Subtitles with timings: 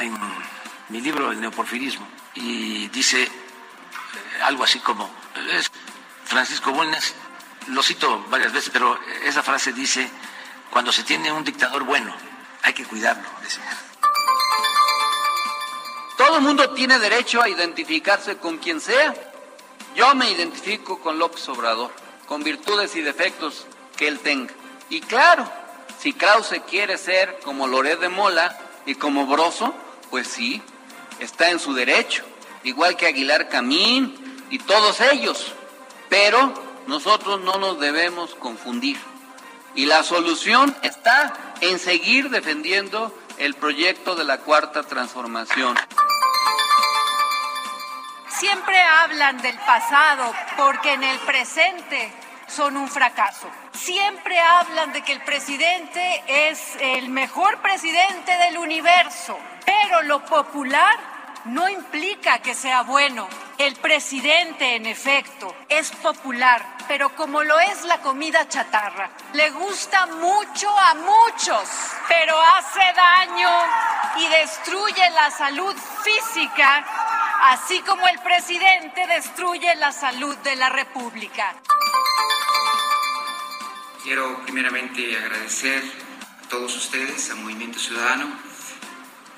[0.00, 0.16] en
[0.88, 3.30] mi libro El neoporfirismo y dice eh,
[4.42, 5.10] algo así como,
[5.52, 5.70] es
[6.24, 7.14] Francisco Bulnes,
[7.68, 10.08] lo cito varias veces, pero esa frase dice,
[10.70, 12.14] cuando se tiene un dictador bueno,
[12.62, 13.28] hay que cuidarlo.
[16.16, 19.14] Todo el mundo tiene derecho a identificarse con quien sea.
[19.94, 21.92] Yo me identifico con López Obrador,
[22.26, 24.52] con virtudes y defectos que él tenga.
[24.90, 25.50] Y claro,
[25.98, 29.74] si Krause quiere ser como Loret de Mola y como Broso,
[30.10, 30.62] pues sí,
[31.20, 32.24] está en su derecho,
[32.62, 35.52] igual que Aguilar Camín y todos ellos.
[36.08, 36.54] Pero
[36.86, 38.98] nosotros no nos debemos confundir.
[39.74, 45.76] Y la solución está en seguir defendiendo el proyecto de la cuarta transformación.
[48.28, 52.12] Siempre hablan del pasado porque en el presente
[52.48, 53.48] son un fracaso.
[53.72, 61.17] Siempre hablan de que el presidente es el mejor presidente del universo, pero lo popular
[61.46, 63.28] no implica que sea bueno.
[63.58, 70.06] El presidente, en efecto, es popular, pero como lo es la comida chatarra, le gusta
[70.06, 71.68] mucho a muchos,
[72.08, 73.50] pero hace daño
[74.18, 76.86] y destruye la salud física,
[77.50, 81.54] así como el presidente destruye la salud de la República.
[84.02, 85.82] Quiero primeramente agradecer
[86.44, 88.47] a todos ustedes, al Movimiento Ciudadano,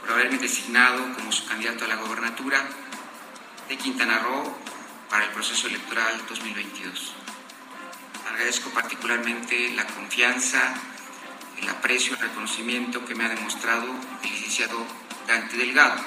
[0.00, 2.62] por haberme designado como su candidato a la gobernatura
[3.69, 4.56] de Quintana Roo
[5.09, 7.12] para el proceso electoral 2022.
[8.31, 10.75] Agradezco particularmente la confianza,
[11.60, 13.87] el aprecio, el reconocimiento que me ha demostrado
[14.22, 14.87] el licenciado
[15.27, 16.00] Dante Delgado,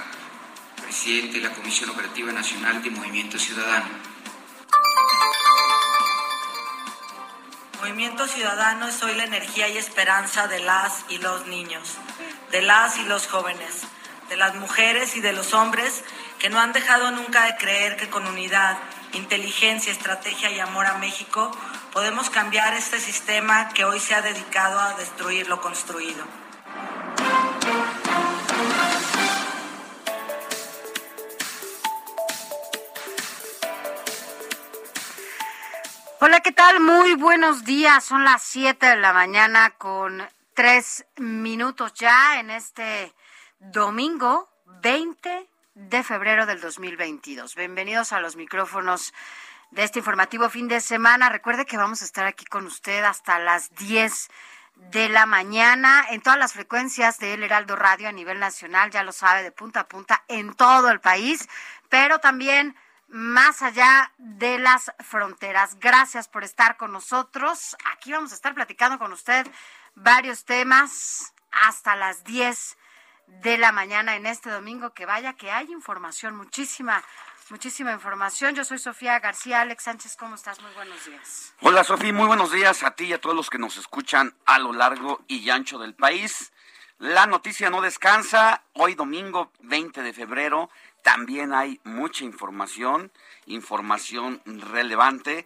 [0.82, 3.86] presidente de la Comisión Operativa Nacional de Movimiento Ciudadano.
[7.84, 11.98] Movimiento Ciudadano es hoy la energía y esperanza de las y los niños,
[12.50, 13.82] de las y los jóvenes,
[14.30, 16.02] de las mujeres y de los hombres
[16.40, 18.78] que no han dejado nunca de creer que con unidad,
[19.12, 21.52] inteligencia, estrategia y amor a México
[21.92, 26.24] podemos cambiar este sistema que hoy se ha dedicado a destruir lo construido.
[36.26, 36.80] Hola, ¿qué tal?
[36.80, 38.02] Muy buenos días.
[38.02, 43.14] Son las 7 de la mañana con tres minutos ya en este
[43.60, 44.50] domingo
[44.82, 47.56] 20 de febrero del 2022.
[47.56, 49.14] Bienvenidos a los micrófonos
[49.72, 51.28] de este informativo fin de semana.
[51.28, 54.30] Recuerde que vamos a estar aquí con usted hasta las 10
[54.76, 59.04] de la mañana en todas las frecuencias de El Heraldo Radio a nivel nacional, ya
[59.04, 61.50] lo sabe, de punta a punta en todo el país,
[61.90, 62.78] pero también
[63.14, 65.78] más allá de las fronteras.
[65.80, 67.78] Gracias por estar con nosotros.
[67.96, 69.46] Aquí vamos a estar platicando con usted
[69.94, 72.76] varios temas hasta las 10
[73.44, 74.96] de la mañana en este domingo.
[74.96, 77.04] Que vaya, que hay información, muchísima,
[77.52, 78.56] muchísima información.
[78.56, 79.62] Yo soy Sofía García.
[79.62, 80.60] Alex Sánchez, ¿cómo estás?
[80.60, 81.54] Muy buenos días.
[81.62, 82.14] Hola, Sofía.
[82.14, 85.24] Muy buenos días a ti y a todos los que nos escuchan a lo largo
[85.28, 86.52] y ancho del país.
[86.98, 88.64] La noticia no descansa.
[88.74, 90.72] Hoy domingo 20 de febrero
[91.04, 93.12] también hay mucha información,
[93.46, 95.46] información relevante.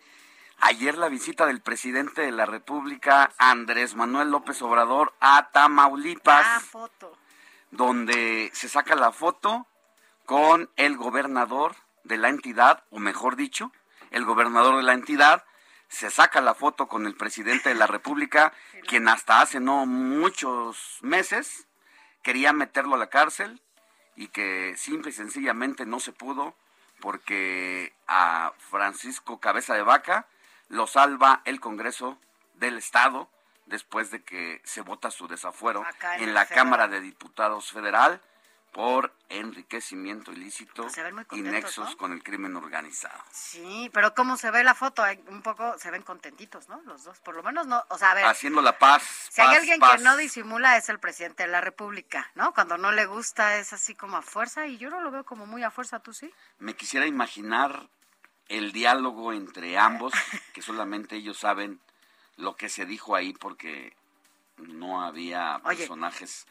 [0.59, 6.45] Ayer la visita del presidente de la República, Andrés Manuel López Obrador, a Tamaulipas.
[6.47, 7.17] Ah, foto.
[7.71, 9.67] Donde se saca la foto
[10.25, 13.71] con el gobernador de la entidad, o mejor dicho,
[14.11, 15.43] el gobernador de la entidad,
[15.89, 18.53] se saca la foto con el presidente de la República,
[18.87, 21.67] quien hasta hace no muchos meses
[22.21, 23.61] quería meterlo a la cárcel,
[24.17, 26.55] y que simple y sencillamente no se pudo
[26.99, 30.25] porque a Francisco Cabeza de Vaca
[30.67, 32.17] lo salva el Congreso
[32.55, 33.29] del Estado
[33.67, 35.85] después de que se vota su desafuero
[36.17, 36.45] en en la.
[36.47, 38.19] Cámara de Diputados Federal
[38.71, 41.97] por enriquecimiento ilícito muy y nexos ¿no?
[41.97, 43.21] con el crimen organizado.
[43.31, 45.03] Sí, pero ¿cómo se ve la foto?
[45.27, 46.81] Un poco, se ven contentitos, ¿no?
[46.81, 49.01] Los dos, por lo menos no, o sea, a ver, Haciendo la paz.
[49.31, 49.97] si hay alguien paz.
[49.97, 52.53] que no disimula es el presidente de la República, ¿no?
[52.53, 55.45] Cuando no le gusta es así como a fuerza y yo no lo veo como
[55.45, 56.31] muy a fuerza, ¿tú sí?
[56.59, 57.87] Me quisiera imaginar
[58.47, 60.13] el diálogo entre ambos,
[60.53, 61.81] que solamente ellos saben
[62.35, 63.95] lo que se dijo ahí porque
[64.57, 65.77] no había Oye.
[65.77, 66.45] personajes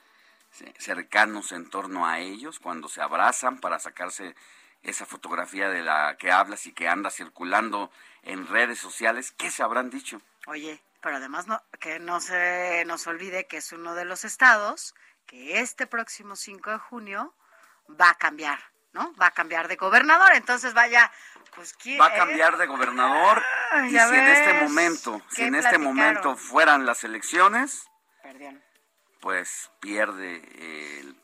[0.78, 4.34] cercanos en torno a ellos cuando se abrazan para sacarse
[4.82, 7.90] esa fotografía de la que hablas y que anda circulando
[8.22, 9.32] en redes sociales.
[9.32, 10.20] ¿Qué se habrán dicho?
[10.46, 14.94] Oye, pero además no, que no se nos olvide que es uno de los estados
[15.26, 17.34] que este próximo 5 de junio
[18.00, 18.60] va a cambiar,
[18.92, 19.12] ¿no?
[19.20, 21.10] Va a cambiar de gobernador, entonces vaya,
[21.54, 22.00] pues ¿quién?
[22.00, 23.42] Va a cambiar de gobernador
[23.86, 27.88] y si en este momento, si ¿qué en este momento fueran las elecciones,
[28.22, 28.62] Perdón.
[29.20, 31.16] Pues pierde el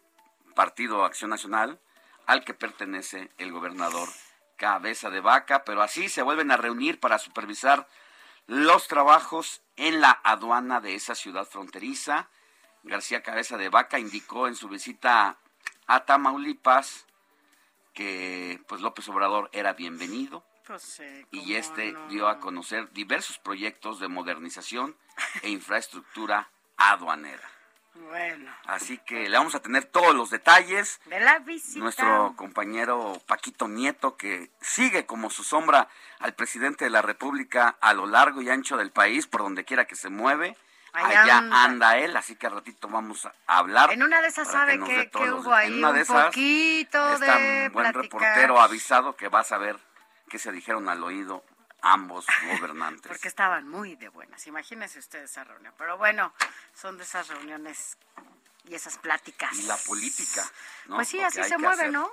[0.54, 1.80] Partido Acción Nacional
[2.26, 4.08] al que pertenece el gobernador
[4.56, 7.88] Cabeza de Vaca, pero así se vuelven a reunir para supervisar
[8.46, 12.28] los trabajos en la aduana de esa ciudad fronteriza.
[12.84, 15.38] García Cabeza de Vaca indicó en su visita
[15.86, 17.06] a Tamaulipas
[17.92, 22.08] que pues López Obrador era bienvenido Pues, eh, y este no.
[22.08, 24.96] dio a conocer diversos proyectos de modernización
[25.42, 27.48] e infraestructura aduanera.
[27.94, 31.00] Bueno, Así que le vamos a tener todos los detalles.
[31.06, 31.78] de la visita.
[31.78, 37.92] Nuestro compañero Paquito Nieto, que sigue como su sombra al presidente de la República a
[37.92, 40.56] lo largo y ancho del país, por donde quiera que se mueve.
[40.94, 41.64] Allá Allá anda.
[41.64, 43.92] anda él, así que al ratito vamos a hablar.
[43.92, 47.20] En una de esas sabe que, hubo ahí En una un de esas, poquito es
[47.20, 47.38] de tan
[47.72, 48.02] buen platicar.
[48.02, 49.78] reportero avisado que va a saber
[50.28, 51.44] qué se dijeron al oído
[51.82, 52.26] ambos
[52.60, 53.08] gobernantes.
[53.08, 54.46] Porque estaban muy de buenas.
[54.46, 55.74] Imagínense ustedes esa reunión.
[55.76, 56.32] Pero bueno,
[56.74, 57.98] son de esas reuniones
[58.64, 59.56] y esas pláticas.
[59.58, 60.44] Y la política,
[60.86, 60.96] ¿no?
[60.96, 61.92] Pues sí, así se mueve, hacer.
[61.92, 62.10] ¿no?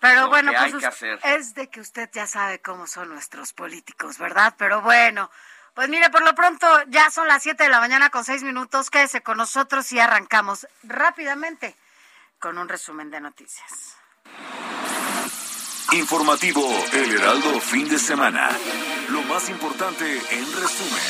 [0.00, 4.54] Pero Lo bueno, pues es de que usted ya sabe cómo son nuestros políticos, ¿verdad?
[4.58, 5.30] Pero bueno,
[5.72, 8.90] pues mire, por lo pronto ya son las 7 de la mañana con 6 minutos.
[8.90, 11.74] Quédese con nosotros y arrancamos rápidamente
[12.38, 13.96] con un resumen de noticias.
[15.94, 16.60] Informativo
[16.92, 18.50] El Heraldo fin de semana.
[19.10, 21.02] Lo más importante en resumen.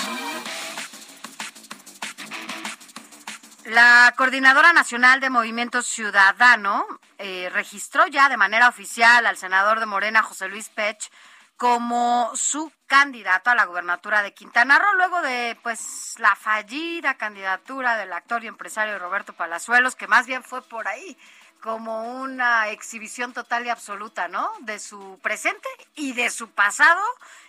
[3.64, 6.84] La Coordinadora Nacional de Movimiento Ciudadano
[7.16, 11.10] eh, registró ya de manera oficial al senador de Morena, José Luis Pech,
[11.56, 17.96] como su candidato a la gubernatura de Quintana Roo, luego de pues la fallida candidatura
[17.96, 21.16] del actor y empresario Roberto Palazuelos, que más bien fue por ahí
[21.64, 24.52] como una exhibición total y absoluta, ¿no?
[24.60, 25.66] De su presente
[25.96, 27.00] y de su pasado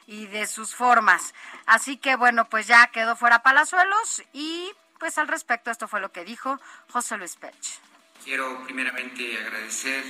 [0.08, 1.34] y de sus formas.
[1.66, 6.14] Así que bueno, pues ya quedó fuera Palazuelos y pues al respecto esto fue lo
[6.14, 7.54] que dijo José Luis Pech.
[8.24, 10.06] Quiero primeramente agradecer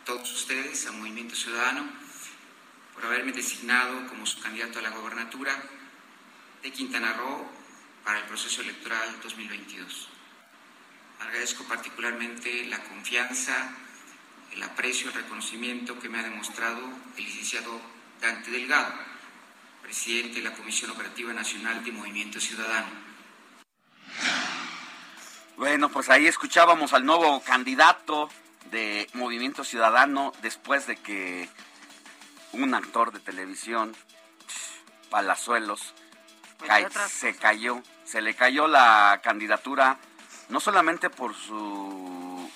[0.00, 1.90] a todos ustedes, a Movimiento Ciudadano,
[2.94, 5.60] por haberme designado como su candidato a la gobernatura
[6.62, 7.50] de Quintana Roo
[8.04, 10.09] para el proceso electoral 2022.
[11.20, 13.72] Agradezco particularmente la confianza,
[14.52, 16.80] el aprecio, el reconocimiento que me ha demostrado
[17.16, 17.80] el licenciado
[18.20, 18.92] Dante Delgado,
[19.82, 22.88] presidente de la Comisión Operativa Nacional de Movimiento Ciudadano.
[25.56, 28.30] Bueno, pues ahí escuchábamos al nuevo candidato
[28.70, 31.48] de Movimiento Ciudadano después de que
[32.52, 33.94] un actor de televisión,
[35.10, 35.94] Palazuelos,
[36.66, 39.98] ca- otras se cayó, se le cayó la candidatura
[40.50, 42.50] no solamente por su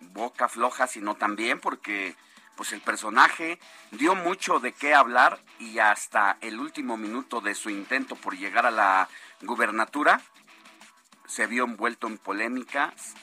[0.00, 2.16] boca floja, sino también porque
[2.56, 3.58] pues el personaje
[3.90, 8.66] dio mucho de qué hablar y hasta el último minuto de su intento por llegar
[8.66, 9.08] a la
[9.42, 10.20] gubernatura
[11.26, 13.14] se vio envuelto en polémicas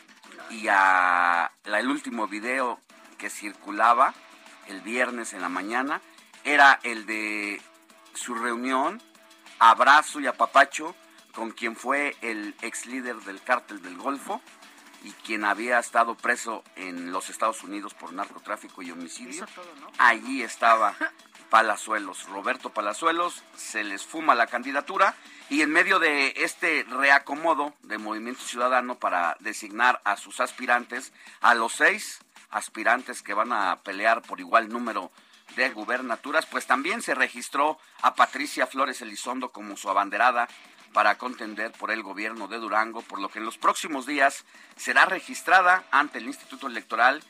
[0.49, 2.79] y a el último video
[3.17, 4.13] que circulaba
[4.67, 6.01] el viernes en la mañana
[6.43, 7.61] era el de
[8.13, 9.01] su reunión,
[9.59, 10.95] abrazo y apapacho
[11.33, 14.41] con quien fue el ex líder del cártel del Golfo
[15.03, 19.31] y quien había estado preso en los Estados Unidos por narcotráfico y homicidio.
[19.31, 19.91] Hizo todo, ¿no?
[19.97, 20.95] Allí estaba
[21.49, 25.15] Palazuelos, Roberto Palazuelos, se les fuma la candidatura
[25.49, 31.11] y en medio de este reacomodo de Movimiento Ciudadano para designar a sus aspirantes,
[31.41, 32.19] a los seis
[32.51, 35.11] aspirantes que van a pelear por igual número
[35.55, 40.47] de gubernaturas, pues también se registró a Patricia Flores Elizondo como su abanderada
[40.93, 44.45] para contender por el gobierno de Durango, por lo que en los próximos días
[44.75, 47.23] será registrada ante el Instituto Electoral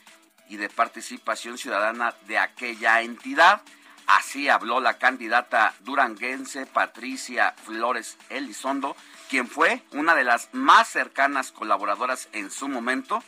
[0.50, 3.62] y de Participación Ciudadana de aquella entidad.
[4.08, 8.96] Así habló la candidata duranguense Patricia Flores Elizondo,
[9.30, 13.24] quien fue una de las más cercanas colaboradoras en su momento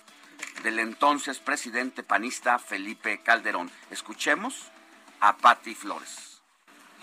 [0.64, 3.72] del entonces presidente panista Felipe Calderón.
[3.90, 4.72] Escuchemos
[5.20, 6.33] a Patti Flores.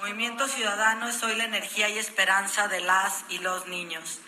[0.01, 4.21] Movimiento Ciudadano es hoy la energía y esperanza de las y los niños,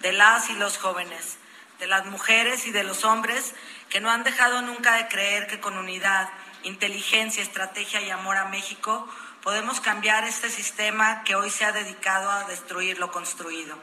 [0.00, 1.38] de las y los jóvenes,
[1.78, 3.54] de las mujeres y de los hombres
[3.90, 6.28] que no han dejado nunca de creer que con unidad,
[6.64, 9.08] inteligencia, estrategia y amor a México
[9.40, 13.78] podemos cambiar este sistema que hoy se ha dedicado a destruir lo construido.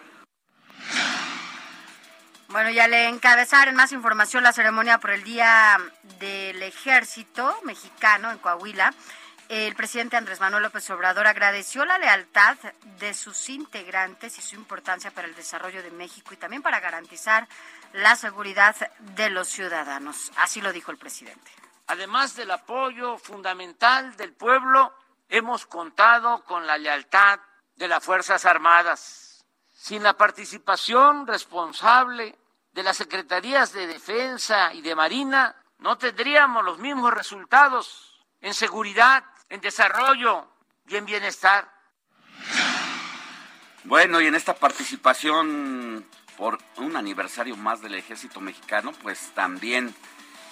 [2.50, 5.78] Bueno, ya le encabezar en más información la ceremonia por el Día
[6.20, 8.94] del Ejército Mexicano en Coahuila.
[9.50, 12.58] El presidente Andrés Manuel López Obrador agradeció la lealtad
[13.00, 17.48] de sus integrantes y su importancia para el desarrollo de México y también para garantizar
[17.94, 20.34] la seguridad de los ciudadanos.
[20.36, 21.50] Así lo dijo el presidente.
[21.88, 24.94] Además del apoyo fundamental del pueblo,
[25.30, 27.40] hemos contado con la lealtad
[27.78, 29.46] de las Fuerzas Armadas.
[29.74, 32.38] Sin la participación responsable
[32.74, 38.08] de las Secretarías de Defensa y de Marina, no tendríamos los mismos resultados
[38.42, 40.48] en seguridad, en desarrollo
[40.88, 41.72] y en bienestar.
[43.84, 46.06] Bueno, y en esta participación
[46.38, 49.96] por un aniversario más del ejército mexicano, pues también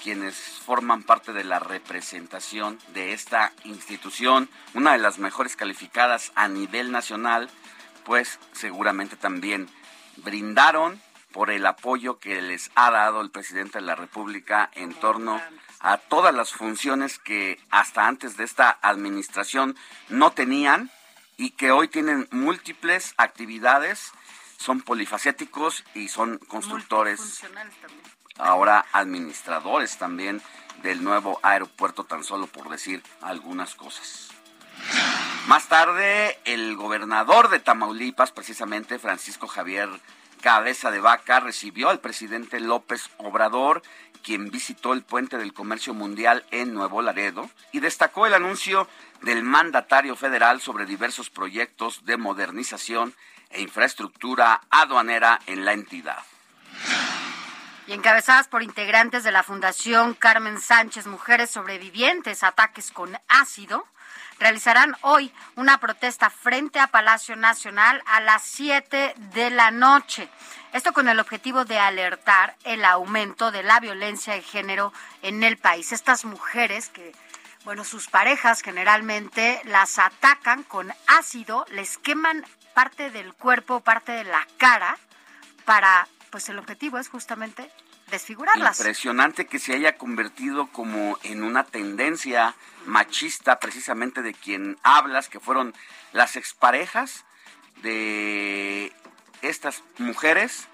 [0.01, 6.47] quienes forman parte de la representación de esta institución, una de las mejores calificadas a
[6.47, 7.49] nivel nacional,
[8.03, 9.67] pues seguramente también
[10.17, 15.41] brindaron por el apoyo que les ha dado el presidente de la República en torno
[15.85, 19.77] a todas las funciones que hasta antes de esta administración
[20.09, 20.89] no tenían
[21.37, 24.11] y que hoy tienen múltiples actividades,
[24.57, 27.43] son polifacéticos y son constructores
[28.39, 30.41] ahora administradores también
[30.81, 34.29] del nuevo aeropuerto, tan solo por decir algunas cosas.
[35.45, 39.89] Más tarde, el gobernador de Tamaulipas, precisamente Francisco Javier
[40.45, 43.81] Cabeza de Vaca, recibió al presidente López Obrador,
[44.23, 48.87] quien visitó el puente del comercio mundial en Nuevo Laredo y destacó el anuncio
[49.23, 53.15] del mandatario federal sobre diversos proyectos de modernización
[53.49, 56.23] e infraestructura aduanera en la entidad.
[57.87, 63.87] Y encabezadas por integrantes de la Fundación Carmen Sánchez Mujeres Sobrevivientes Ataques con Ácido,
[64.39, 70.29] realizarán hoy una protesta frente a Palacio Nacional a las 7 de la noche.
[70.73, 75.57] Esto con el objetivo de alertar el aumento de la violencia de género en el
[75.57, 75.91] país.
[75.91, 77.13] Estas mujeres que,
[77.63, 84.25] bueno, sus parejas generalmente las atacan con ácido, les queman parte del cuerpo, parte de
[84.25, 84.97] la cara,
[85.63, 87.71] para pues el objetivo es justamente
[88.12, 88.79] desfigurarlas.
[88.79, 95.39] Impresionante que se haya convertido como en una tendencia machista precisamente de quien hablas, que
[95.39, 95.74] fueron
[96.13, 97.25] las exparejas
[97.81, 98.93] de
[99.41, 100.67] estas mujeres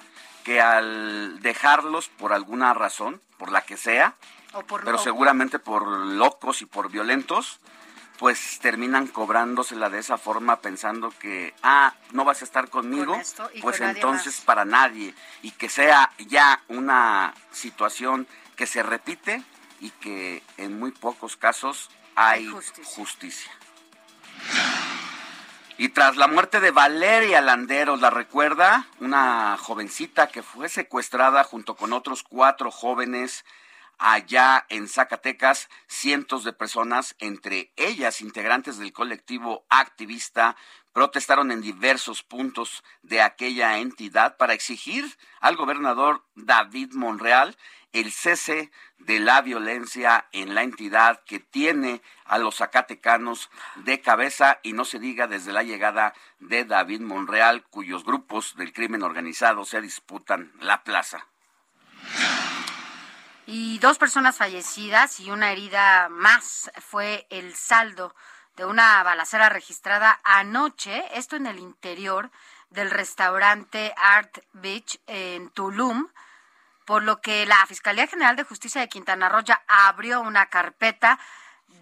[0.43, 4.15] que al dejarlos por alguna razón, por la que sea,
[4.83, 7.59] pero seguramente por locos y por violentos,
[8.21, 13.19] pues terminan cobrándosela de esa forma pensando que, ah, no vas a estar conmigo,
[13.63, 15.15] pues entonces para nadie.
[15.41, 19.43] Y que sea ya una situación que se repite
[19.79, 22.47] y que en muy pocos casos hay,
[22.83, 23.51] justicia.
[25.79, 28.85] Y tras la muerte de Valeria Landeros, ¿la recuerda?
[28.99, 33.45] Una jovencita que fue secuestrada junto con otros cuatro jóvenes
[34.01, 40.55] allá en Zacatecas, cientos de personas, entre ellas integrantes del colectivo activista,
[40.91, 45.05] protestaron en diversos puntos de aquella entidad para exigir
[45.39, 47.55] al gobernador David Monreal
[47.93, 54.59] el cese de la violencia en la entidad que tiene a los zacatecanos de cabeza
[54.63, 59.63] y no se diga desde la llegada de David Monreal, cuyos grupos del crimen organizado
[59.63, 61.27] se disputan la plaza
[63.53, 68.15] y dos personas fallecidas y una herida más fue el saldo
[68.55, 72.31] de una balacera registrada anoche, esto en el interior
[72.69, 76.07] del restaurante Art Beach en Tulum,
[76.85, 81.19] por lo que la Fiscalía General de Justicia de Quintana Roo ya abrió una carpeta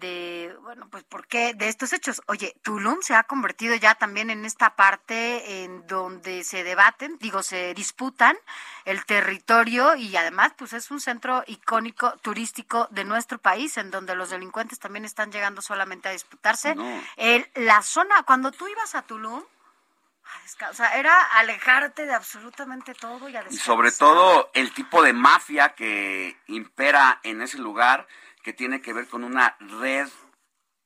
[0.00, 0.29] de,
[0.70, 2.22] bueno, pues, ¿por qué de estos hechos?
[2.28, 7.42] Oye, Tulum se ha convertido ya también en esta parte en donde se debaten, digo,
[7.42, 8.38] se disputan
[8.84, 14.14] el territorio y además, pues, es un centro icónico turístico de nuestro país, en donde
[14.14, 16.76] los delincuentes también están llegando solamente a disputarse.
[17.16, 23.28] El, la zona, cuando tú ibas a Tulum, o sea, era alejarte de absolutamente todo
[23.28, 28.06] y a Y sobre todo el tipo de mafia que impera en ese lugar
[28.44, 30.08] que tiene que ver con una red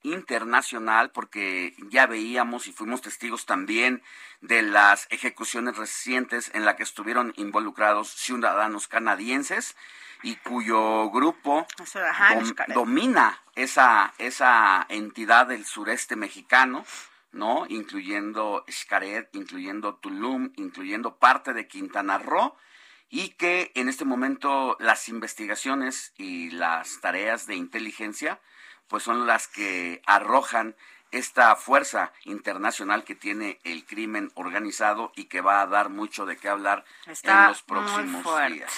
[0.05, 4.03] internacional porque ya veíamos y fuimos testigos también
[4.41, 9.75] de las ejecuciones recientes en la que estuvieron involucrados ciudadanos canadienses
[10.23, 11.67] y cuyo grupo
[12.69, 16.85] domina esa, esa entidad del sureste mexicano,
[17.33, 17.67] ¿no?
[17.69, 22.57] Incluyendo Xcaret, incluyendo Tulum, incluyendo parte de Quintana Roo,
[23.11, 28.41] y que en este momento las investigaciones y las tareas de inteligencia
[28.89, 30.77] pues son las que arrojan
[31.11, 36.37] esta fuerza internacional que tiene el crimen organizado y que va a dar mucho de
[36.37, 38.73] qué hablar en los próximos días.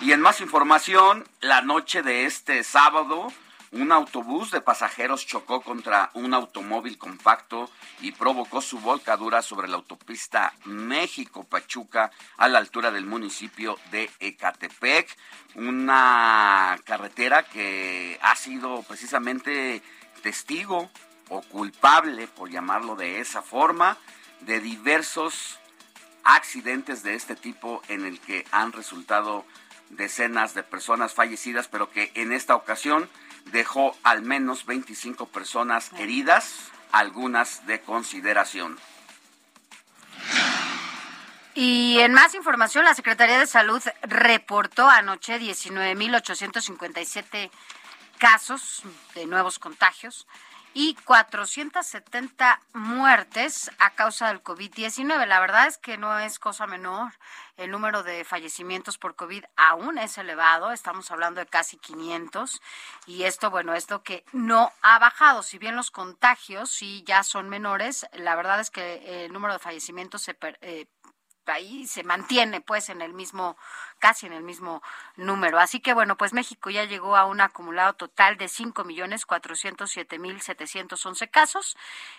[0.00, 3.32] Y en más información, la noche de este sábado,
[3.72, 9.76] un autobús de pasajeros chocó contra un automóvil compacto y provocó su volcadura sobre la
[9.76, 15.16] autopista México-Pachuca a la altura del municipio de Ecatepec,
[15.54, 19.82] una carretera que ha sido precisamente
[20.22, 20.90] testigo
[21.28, 23.96] o culpable, por llamarlo de esa forma,
[24.40, 25.60] de diversos
[26.24, 29.44] accidentes de este tipo en el que han resultado
[29.90, 33.08] decenas de personas fallecidas, pero que en esta ocasión
[33.46, 38.78] dejó al menos 25 personas heridas, algunas de consideración.
[41.54, 47.50] Y en más información, la Secretaría de Salud reportó anoche 19.857
[48.18, 48.82] casos
[49.14, 50.28] de nuevos contagios
[50.72, 55.26] y 470 muertes a causa del COVID-19.
[55.26, 57.12] La verdad es que no es cosa menor.
[57.56, 60.72] El número de fallecimientos por COVID aún es elevado.
[60.72, 62.62] Estamos hablando de casi 500.
[63.06, 65.42] Y esto, bueno, es lo que no ha bajado.
[65.42, 69.58] Si bien los contagios sí ya son menores, la verdad es que el número de
[69.58, 70.86] fallecimientos se eh,
[71.50, 73.56] ahí se mantiene pues en el mismo,
[73.98, 74.82] casi en el mismo
[75.16, 75.58] número.
[75.58, 79.90] Así que bueno, pues México ya llegó a un acumulado total de cinco millones cuatrocientos
[79.90, 81.76] siete mil setecientos once casos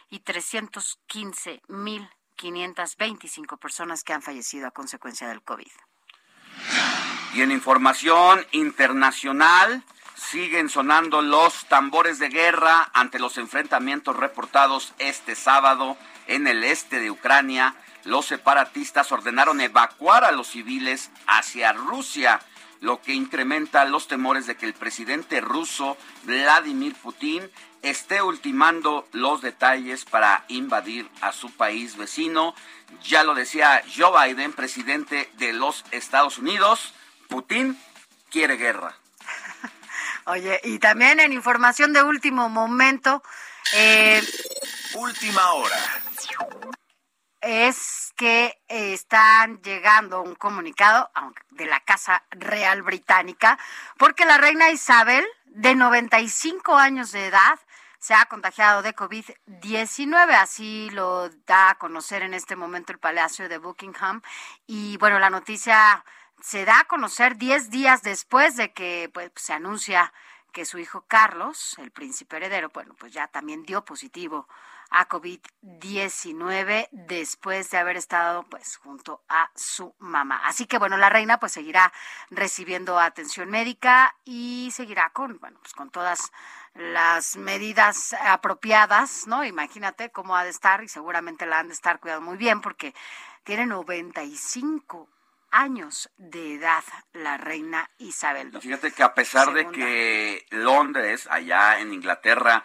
[0.10, 5.72] y trescientos quince mil quinientas veinticinco personas que han fallecido a consecuencia del COVID.
[7.34, 9.84] Y en información internacional,
[10.15, 17.00] siguen sonando los tambores de guerra ante los enfrentamientos reportados este sábado en el este
[17.00, 22.40] de Ucrania los separatistas ordenaron evacuar a los civiles hacia Rusia,
[22.80, 27.50] lo que incrementa los temores de que el presidente ruso Vladimir Putin
[27.84, 32.56] esté ultimando los detalles para invadir a su país vecino.
[33.04, 36.94] Ya lo decía Joe Biden, presidente de los Estados Unidos,
[37.28, 37.80] Putin
[38.30, 38.96] quiere guerra.
[40.26, 43.24] Oye, y también en información de último momento.
[43.74, 44.22] Eh,
[44.96, 45.78] Última hora
[47.41, 51.10] es que eh, están llegando un comunicado
[51.49, 53.58] de la Casa Real Británica
[53.97, 57.60] porque la reina Isabel, de 95 años de edad,
[57.99, 60.32] se ha contagiado de COVID-19.
[60.34, 64.21] Así lo da a conocer en este momento el Palacio de Buckingham.
[64.65, 66.04] Y bueno, la noticia
[66.41, 70.13] se da a conocer 10 días después de que pues, se anuncia
[70.51, 74.47] que su hijo Carlos, el príncipe heredero, bueno, pues ya también dio positivo
[74.91, 80.41] a COVID-19 después de haber estado pues junto a su mamá.
[80.45, 81.91] Así que bueno, la reina pues seguirá
[82.30, 86.32] recibiendo atención médica y seguirá con bueno, pues con todas
[86.73, 89.43] las medidas apropiadas, ¿no?
[89.45, 92.93] Imagínate cómo ha de estar y seguramente la han de estar cuidando muy bien porque
[93.43, 95.10] tiene 95
[95.51, 98.51] años de edad la reina Isabel.
[98.60, 102.63] Fíjate que a pesar de que Londres, allá en Inglaterra,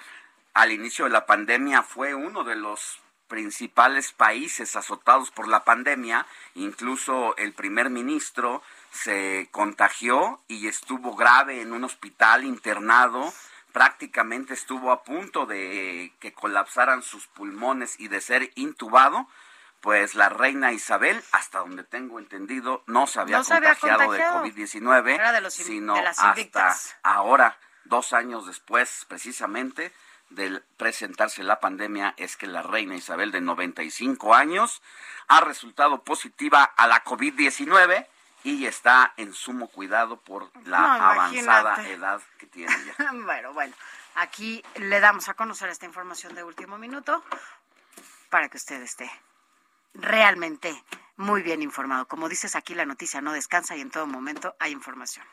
[0.56, 6.26] al inicio de la pandemia fue uno de los principales países azotados por la pandemia,
[6.54, 13.34] incluso el primer ministro se contagió y estuvo grave en un hospital internado,
[13.72, 19.28] prácticamente estuvo a punto de que colapsaran sus pulmones y de ser intubado,
[19.82, 25.96] pues la reina Isabel, hasta donde tengo entendido, no se había contagiado, de COVID-19, sino
[25.96, 29.92] hasta ahora, dos años después precisamente,
[30.30, 34.82] de presentarse la pandemia es que la reina Isabel de 95 años
[35.28, 38.06] ha resultado positiva a la COVID-19
[38.44, 43.10] y está en sumo cuidado por la avanzada edad que tiene ya.
[43.24, 43.74] bueno, bueno,
[44.14, 47.24] aquí le damos a conocer esta información de último minuto
[48.30, 49.10] para que usted esté
[49.94, 50.84] realmente
[51.16, 52.06] muy bien informado.
[52.06, 55.26] Como dices aquí, la noticia no descansa y en todo momento hay información.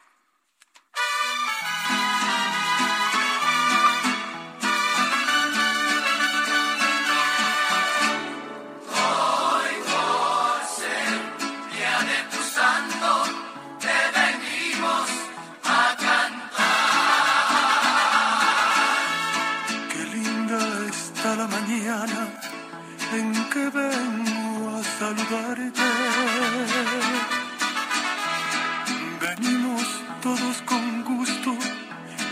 [23.54, 25.90] que vengo a saludarte.
[29.22, 29.84] Venimos
[30.24, 31.52] todos con gusto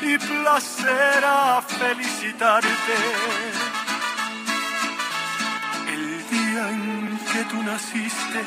[0.01, 2.97] y placer a felicitarte.
[5.93, 8.41] El día en que tú naciste,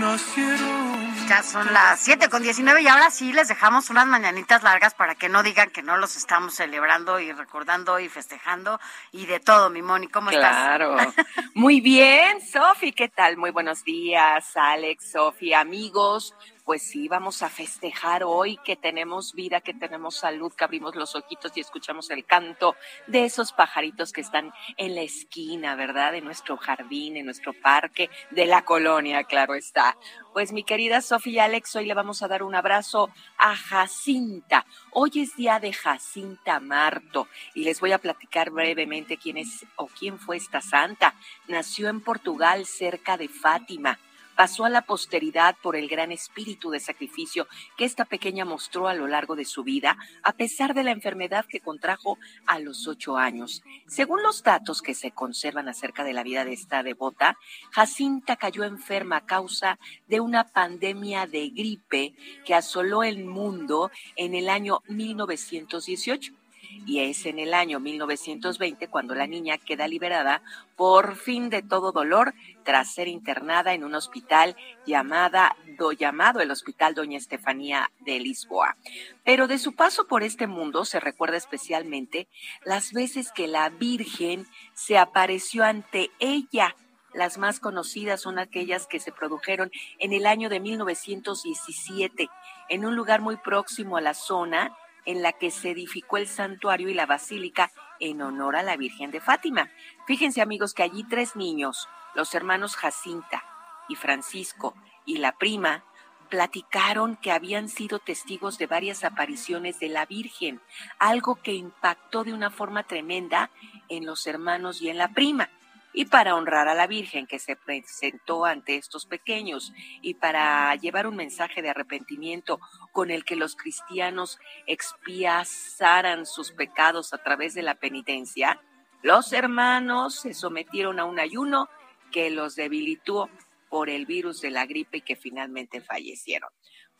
[0.00, 4.94] nacieron ya son las 7 con 19 y ahora sí les dejamos unas mañanitas largas
[4.94, 8.80] para que no digan que no los estamos celebrando y recordando y festejando
[9.12, 10.08] y de todo, mi Moni.
[10.08, 10.56] ¿Cómo estás?
[10.56, 10.96] Claro.
[11.54, 13.36] Muy bien, Sofi, ¿qué tal?
[13.36, 16.34] Muy buenos días, Alex, Sofi, amigos
[16.68, 21.14] pues sí, vamos a festejar hoy que tenemos vida, que tenemos salud, que abrimos los
[21.14, 22.76] ojitos y escuchamos el canto
[23.06, 26.12] de esos pajaritos que están en la esquina, ¿verdad?
[26.12, 29.96] De nuestro jardín, en nuestro parque, de la colonia, claro está.
[30.34, 34.66] Pues mi querida Sofía y Alex, hoy le vamos a dar un abrazo a Jacinta.
[34.90, 39.86] Hoy es día de Jacinta Marto y les voy a platicar brevemente quién es o
[39.86, 41.14] quién fue esta santa.
[41.46, 43.98] Nació en Portugal cerca de Fátima
[44.38, 48.94] pasó a la posteridad por el gran espíritu de sacrificio que esta pequeña mostró a
[48.94, 53.16] lo largo de su vida, a pesar de la enfermedad que contrajo a los ocho
[53.16, 53.64] años.
[53.88, 57.36] Según los datos que se conservan acerca de la vida de esta devota,
[57.72, 64.36] Jacinta cayó enferma a causa de una pandemia de gripe que asoló el mundo en
[64.36, 66.37] el año 1918
[66.86, 70.42] y es en el año 1920 cuando la niña queda liberada
[70.76, 76.50] por fin de todo dolor tras ser internada en un hospital llamada, do, llamado el
[76.50, 78.76] Hospital Doña Estefanía de Lisboa.
[79.24, 82.28] Pero de su paso por este mundo se recuerda especialmente
[82.64, 86.74] las veces que la Virgen se apareció ante ella.
[87.14, 92.28] Las más conocidas son aquellas que se produjeron en el año de 1917
[92.68, 94.76] en un lugar muy próximo a la zona
[95.08, 99.10] en la que se edificó el santuario y la basílica en honor a la Virgen
[99.10, 99.70] de Fátima.
[100.06, 103.42] Fíjense amigos que allí tres niños, los hermanos Jacinta
[103.88, 104.74] y Francisco
[105.06, 105.82] y la prima,
[106.28, 110.60] platicaron que habían sido testigos de varias apariciones de la Virgen,
[110.98, 113.50] algo que impactó de una forma tremenda
[113.88, 115.48] en los hermanos y en la prima
[115.98, 121.08] y para honrar a la Virgen que se presentó ante estos pequeños y para llevar
[121.08, 122.60] un mensaje de arrepentimiento
[122.92, 128.60] con el que los cristianos expiazaran sus pecados a través de la penitencia,
[129.02, 131.68] los hermanos se sometieron a un ayuno
[132.12, 133.28] que los debilitó
[133.68, 136.50] por el virus de la gripe y que finalmente fallecieron.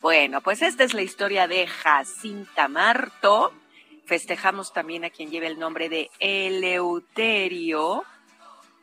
[0.01, 3.53] Bueno, pues esta es la historia de Jacinta Marto.
[4.05, 8.03] Festejamos también a quien lleva el nombre de Eleuterio,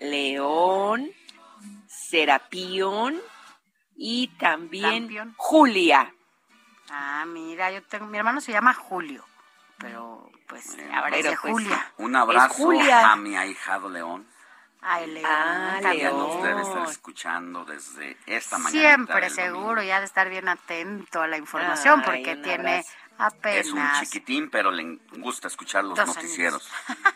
[0.01, 1.11] León,
[1.87, 3.21] Serapión
[3.97, 6.13] y también Julia.
[6.91, 9.25] Ah, mira, yo tengo, mi hermano se llama Julio,
[9.79, 11.93] pero pues ahora es pues, Julia.
[11.99, 14.27] Un abrazo a mi ahijado León.
[14.89, 15.27] Ay, León.
[15.29, 16.43] Ah, León.
[16.43, 18.71] Debe estar escuchando desde esta mañana.
[18.71, 22.85] Siempre seguro, ya de estar bien atento a la información, porque tiene
[23.19, 23.67] apenas...
[23.67, 26.71] Es un chiquitín, pero le gusta escuchar los noticieros.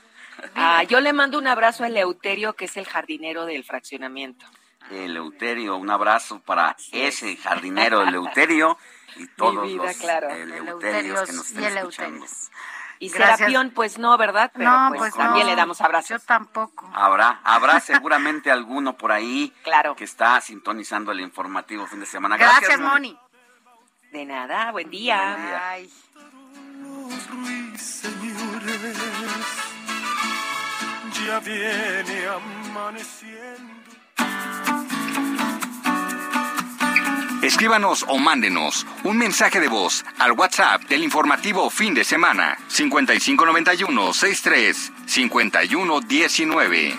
[0.54, 4.46] Ah, yo le mando un abrazo a Eleuterio, que es el jardinero del fraccionamiento.
[4.90, 8.76] Eleuterio, un abrazo para ese jardinero Eleuterio
[9.16, 12.26] y todos los Eleuterios que nos están escuchando.
[12.98, 14.50] Y Serapión, pues no, ¿verdad?
[14.52, 16.10] Pero no, pues, pues también le damos abrazos.
[16.10, 16.90] Yo tampoco.
[16.92, 19.96] Habrá, habrá seguramente alguno por ahí claro.
[19.96, 22.36] que está sintonizando el informativo fin de semana.
[22.36, 23.18] Gracias, Gracias Moni.
[24.12, 25.78] De nada, buen día.
[31.26, 33.80] Ya viene amaneciendo.
[37.42, 44.12] Escríbanos o mándenos un mensaje de voz al WhatsApp del informativo fin de semana 5591
[44.12, 46.96] 63 51 19.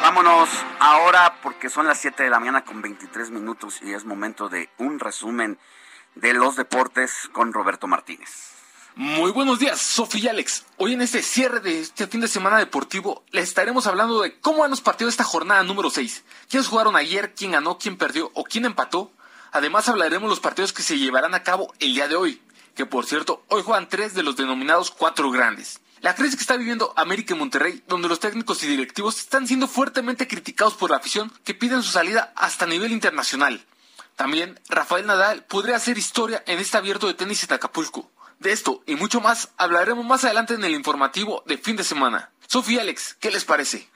[0.00, 4.48] Vámonos ahora porque son las 7 de la mañana con 23 minutos y es momento
[4.48, 5.58] de un resumen
[6.14, 8.52] de los deportes con Roberto Martínez.
[8.94, 10.64] Muy buenos días, Sofía y Alex.
[10.76, 14.64] Hoy en este cierre de este fin de semana deportivo les estaremos hablando de cómo
[14.64, 16.24] han los partidos esta jornada número 6.
[16.48, 17.32] ¿Quiénes jugaron ayer?
[17.34, 17.78] ¿Quién ganó?
[17.78, 18.32] ¿Quién perdió?
[18.34, 19.12] ¿O quién empató?
[19.52, 22.42] Además hablaremos los partidos que se llevarán a cabo el día de hoy,
[22.74, 25.80] que por cierto, hoy juegan tres de los denominados cuatro grandes.
[26.00, 29.66] La crisis que está viviendo América y Monterrey, donde los técnicos y directivos están siendo
[29.66, 33.64] fuertemente criticados por la afición que piden su salida hasta nivel internacional.
[34.18, 38.10] También Rafael Nadal podría hacer historia en este abierto de tenis en Acapulco.
[38.40, 42.32] De esto y mucho más hablaremos más adelante en el informativo de fin de semana.
[42.48, 43.88] Sofía Alex, ¿qué les parece?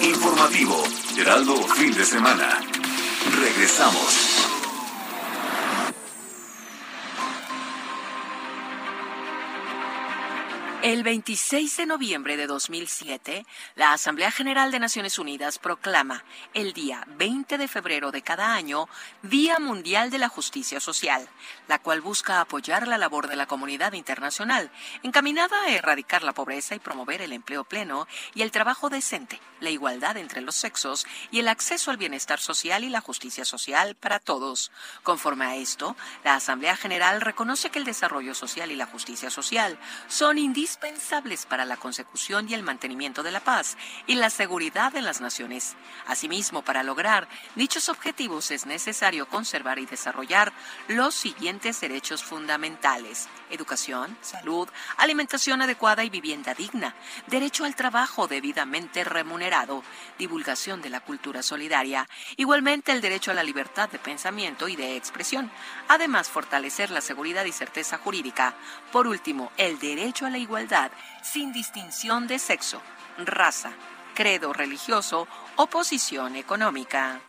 [0.00, 0.84] Informativo
[1.16, 2.60] Heraldo Fin de Semana.
[3.26, 4.47] Regresamos.
[10.88, 16.24] El 26 de noviembre de 2007, la Asamblea General de Naciones Unidas proclama
[16.54, 18.88] el día 20 de febrero de cada año
[19.20, 21.28] Día Mundial de la Justicia Social,
[21.66, 24.70] la cual busca apoyar la labor de la comunidad internacional,
[25.02, 29.68] encaminada a erradicar la pobreza y promover el empleo pleno y el trabajo decente, la
[29.68, 34.20] igualdad entre los sexos y el acceso al bienestar social y la justicia social para
[34.20, 34.72] todos.
[35.02, 39.78] Conforme a esto, la Asamblea General reconoce que el desarrollo social y la justicia social
[40.06, 44.92] son indispensables indispensables para la consecución y el mantenimiento de la paz y la seguridad
[44.92, 45.74] de las naciones.
[46.06, 50.52] Asimismo, para lograr dichos objetivos es necesario conservar y desarrollar
[50.86, 53.28] los siguientes derechos fundamentales.
[53.50, 56.94] Educación, salud, alimentación adecuada y vivienda digna,
[57.26, 59.82] derecho al trabajo debidamente remunerado,
[60.18, 64.96] divulgación de la cultura solidaria, igualmente el derecho a la libertad de pensamiento y de
[64.96, 65.50] expresión,
[65.88, 68.54] además fortalecer la seguridad y certeza jurídica.
[68.92, 70.67] Por último, el derecho a la igualdad
[71.22, 72.80] sin distinción de sexo,
[73.18, 73.72] raza,
[74.14, 75.26] credo religioso
[75.56, 77.20] o posición económica.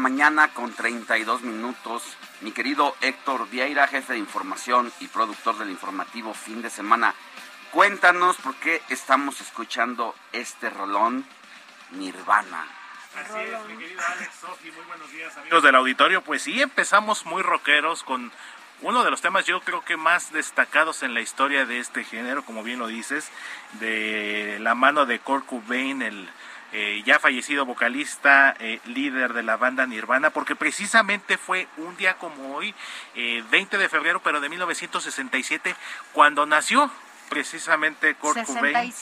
[0.00, 2.02] Mañana con 32 minutos.
[2.40, 7.14] Mi querido Héctor Vieira, jefe de información y productor del informativo fin de semana,
[7.70, 11.24] cuéntanos por qué estamos escuchando este rolón
[11.92, 12.66] Nirvana.
[13.14, 16.22] Así es, mi querido Alex, Sofi, muy buenos días amigos del auditorio.
[16.22, 18.32] Pues sí, empezamos muy rockeros con
[18.82, 22.44] uno de los temas yo creo que más destacados en la historia de este género,
[22.44, 23.30] como bien lo dices,
[23.74, 26.30] de la mano de Kurt Cobain, el
[26.72, 32.14] eh, ya fallecido vocalista, eh, líder de la banda Nirvana, porque precisamente fue un día
[32.14, 32.74] como hoy,
[33.14, 35.74] 20 eh, de febrero, pero de 1967,
[36.12, 36.90] cuando nació
[37.30, 38.92] precisamente Kurt Cobain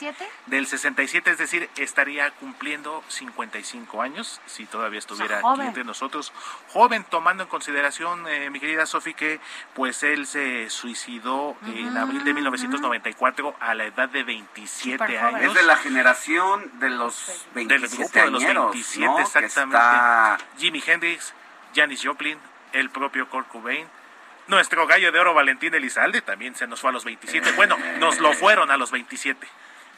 [0.46, 6.32] del 67, es decir, estaría cumpliendo 55 años si todavía estuviera aquí entre nosotros,
[6.68, 9.40] joven tomando en consideración, eh, mi querida Sofi, que
[9.74, 15.42] pues él se suicidó en abril de 1994 a la edad de 27 años.
[15.42, 20.44] Es de la generación de los 27 de los 27 exactamente.
[20.58, 21.32] Jimi Hendrix,
[21.74, 22.38] Janis Joplin,
[22.72, 23.88] el propio Kurt Cobain
[24.48, 27.52] nuestro gallo de oro Valentín Elizalde también se nos fue a los 27.
[27.52, 29.46] Bueno, nos lo fueron a los 27.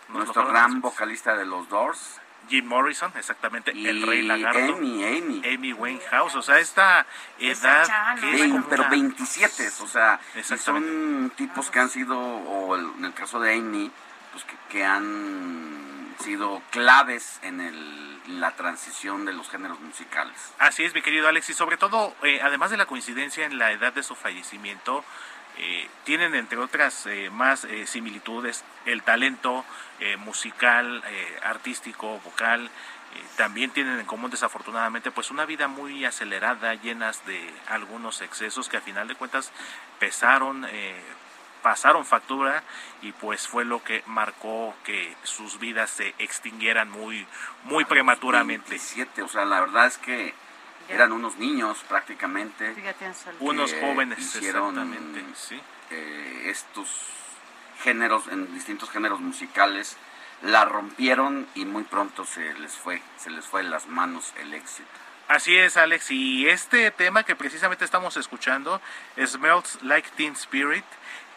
[0.08, 2.20] Nuestro gran vocalista de los Doors.
[2.48, 4.74] Jim Morrison, exactamente, el Rey Lagarto.
[4.74, 5.42] Amy, Amy.
[5.46, 7.06] Amy Winehouse, o sea, esta
[7.38, 10.18] edad que Pero 27, o sea,
[10.58, 13.90] son tipos que han sido, o en el caso de Amy,
[14.32, 15.89] pues que, que han
[16.20, 20.36] sido claves en, el, la transición de los géneros musicales.
[20.58, 23.72] Así es, mi querido Alex, y sobre todo, eh, además de la coincidencia en la
[23.72, 25.04] edad de su fallecimiento,
[25.62, 29.64] eh, tienen entre otras eh, más eh, similitudes el talento
[30.24, 31.04] musical,
[31.42, 32.70] artístico, vocal,
[33.36, 38.78] también tienen en común desafortunadamente pues una vida muy acelerada, llenas de algunos excesos que
[38.78, 39.52] a final de cuentas
[39.98, 40.66] pesaron,
[41.62, 42.62] pasaron factura
[43.02, 47.26] y pues fue lo que marcó que sus vidas se extinguieran muy,
[47.64, 48.70] muy prematuramente.
[48.70, 50.34] 27, o sea, la verdad es que
[50.88, 52.74] eran unos niños prácticamente.
[52.74, 53.38] Fíjate en salud.
[53.40, 55.60] Unos que jóvenes, hicieron exactamente, sí.
[55.90, 56.88] eh, estos
[57.82, 59.96] géneros, en distintos géneros musicales,
[60.42, 64.54] la rompieron y muy pronto se les fue, se les fue de las manos el
[64.54, 64.88] éxito.
[65.28, 66.10] Así es, Alex.
[66.10, 68.80] Y este tema que precisamente estamos escuchando,
[69.16, 70.84] Smells Like Teen Spirit,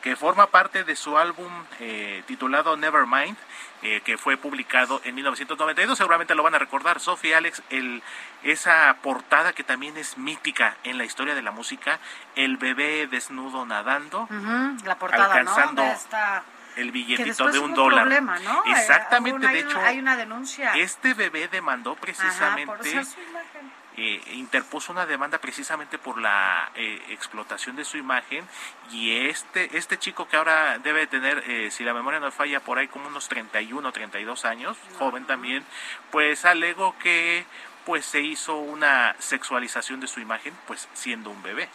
[0.03, 3.37] que forma parte de su álbum eh, titulado Nevermind,
[3.83, 5.97] eh, que fue publicado en 1992.
[5.97, 8.03] Seguramente lo van a recordar, Sophie Alex, el,
[8.43, 11.99] esa portada que también es mítica en la historia de la música,
[12.35, 15.87] el bebé desnudo nadando, Ujú, la portada, alcanzando ¿no?
[15.87, 16.43] De esta...
[16.75, 18.01] el billetito de un dólar.
[18.01, 18.61] problema, ¿no?
[18.65, 20.73] Exactamente, una- de hecho, hay una denuncia.
[20.73, 23.01] este bebé demandó precisamente.
[23.97, 28.43] Eh, interpuso una demanda precisamente por la eh, explotación de su imagen
[28.91, 32.77] y este este chico que ahora debe tener, eh, si la memoria no falla, por
[32.79, 35.63] ahí como unos 31, 32 años, joven también,
[36.12, 37.45] pues alegó que
[37.86, 41.69] pues se hizo una sexualización de su imagen, pues siendo un bebé.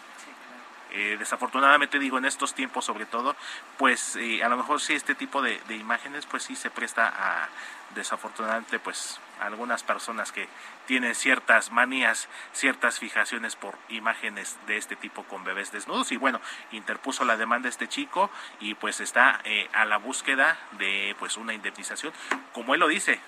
[0.90, 3.36] Eh, desafortunadamente digo en estos tiempos sobre todo
[3.76, 7.12] pues eh, a lo mejor sí este tipo de, de imágenes pues sí se presta
[7.14, 7.48] a
[7.94, 10.48] desafortunadamente pues algunas personas que
[10.86, 16.40] tienen ciertas manías ciertas fijaciones por imágenes de este tipo con bebés desnudos y bueno
[16.72, 21.54] interpuso la demanda este chico y pues está eh, a la búsqueda de pues una
[21.54, 22.12] indemnización
[22.52, 23.20] como él lo dice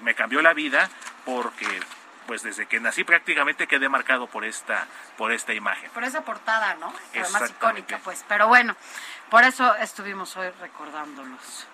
[0.00, 0.88] me cambió la vida
[1.24, 1.80] porque
[2.28, 6.74] pues desde que nací prácticamente quedé marcado por esta por esta imagen Por esa portada,
[6.74, 6.92] ¿no?
[7.12, 8.24] Además icónica, pues.
[8.28, 8.76] Pero bueno,
[9.30, 11.66] por eso estuvimos hoy recordándolos.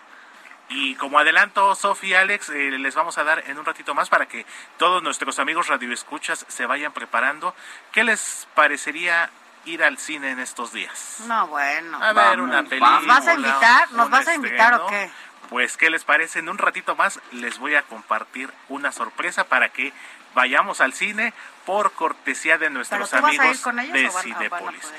[0.75, 4.09] Y como adelanto, Sofía y Alex, eh, les vamos a dar en un ratito más
[4.09, 4.45] para que
[4.77, 7.55] todos nuestros amigos radioescuchas se vayan preparando.
[7.93, 9.31] ¿Qué les parecería
[9.67, 11.19] ir al cine en estos días?
[11.29, 12.03] No, bueno.
[12.03, 12.91] A ver una película.
[12.91, 13.93] ¿Nos vas a invitar?
[13.93, 15.11] ¿Nos vas a invitar o qué?
[15.49, 16.41] Pues, ¿qué les parece?
[16.41, 19.93] En un ratito más les voy a compartir una sorpresa para que
[20.35, 21.35] vayamos al cine
[21.67, 24.85] por cortesía de ¿Pero nuestros amigos de o van, o van a Cinépolis.
[24.85, 24.91] ir?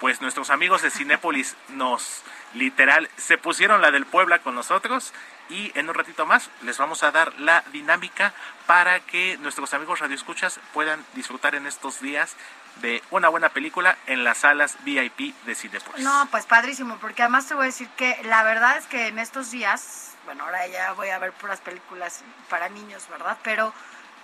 [0.00, 2.22] Pues nuestros amigos de Cinépolis nos
[2.54, 5.12] literal se pusieron la del Puebla con nosotros
[5.50, 8.32] y en un ratito más les vamos a dar la dinámica
[8.66, 12.34] para que nuestros amigos radioescuchas puedan disfrutar en estos días
[12.76, 16.02] de una buena película en las salas VIP de Cinépolis.
[16.02, 19.18] No, pues padrísimo, porque además te voy a decir que la verdad es que en
[19.18, 23.38] estos días, bueno, ahora ya voy a ver puras películas para niños, ¿verdad?
[23.42, 23.72] Pero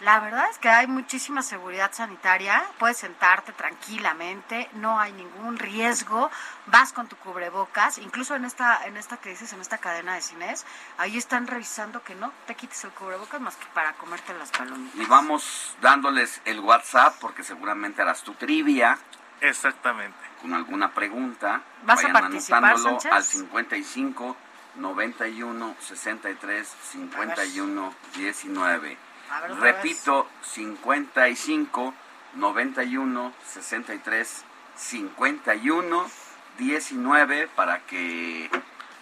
[0.00, 6.30] la verdad es que hay muchísima seguridad sanitaria, puedes sentarte tranquilamente, no hay ningún riesgo,
[6.66, 10.22] vas con tu cubrebocas, incluso en esta en esta que dices, en esta cadena de
[10.22, 10.64] cines,
[10.98, 14.98] ahí están revisando que no te quites el cubrebocas más que para comerte las palomitas.
[15.00, 18.98] Y vamos dándoles el WhatsApp porque seguramente harás tu trivia
[19.40, 20.18] Exactamente.
[20.40, 21.62] con alguna pregunta.
[21.84, 23.12] ¿Vas a Vayan participar, anotándolo Sánchez?
[23.12, 24.36] al 55
[24.76, 29.09] 91 63 51 19.
[29.30, 31.94] A ver, Repito, 55
[32.34, 34.44] 91 63
[34.76, 36.10] 51
[36.58, 38.50] 19 para que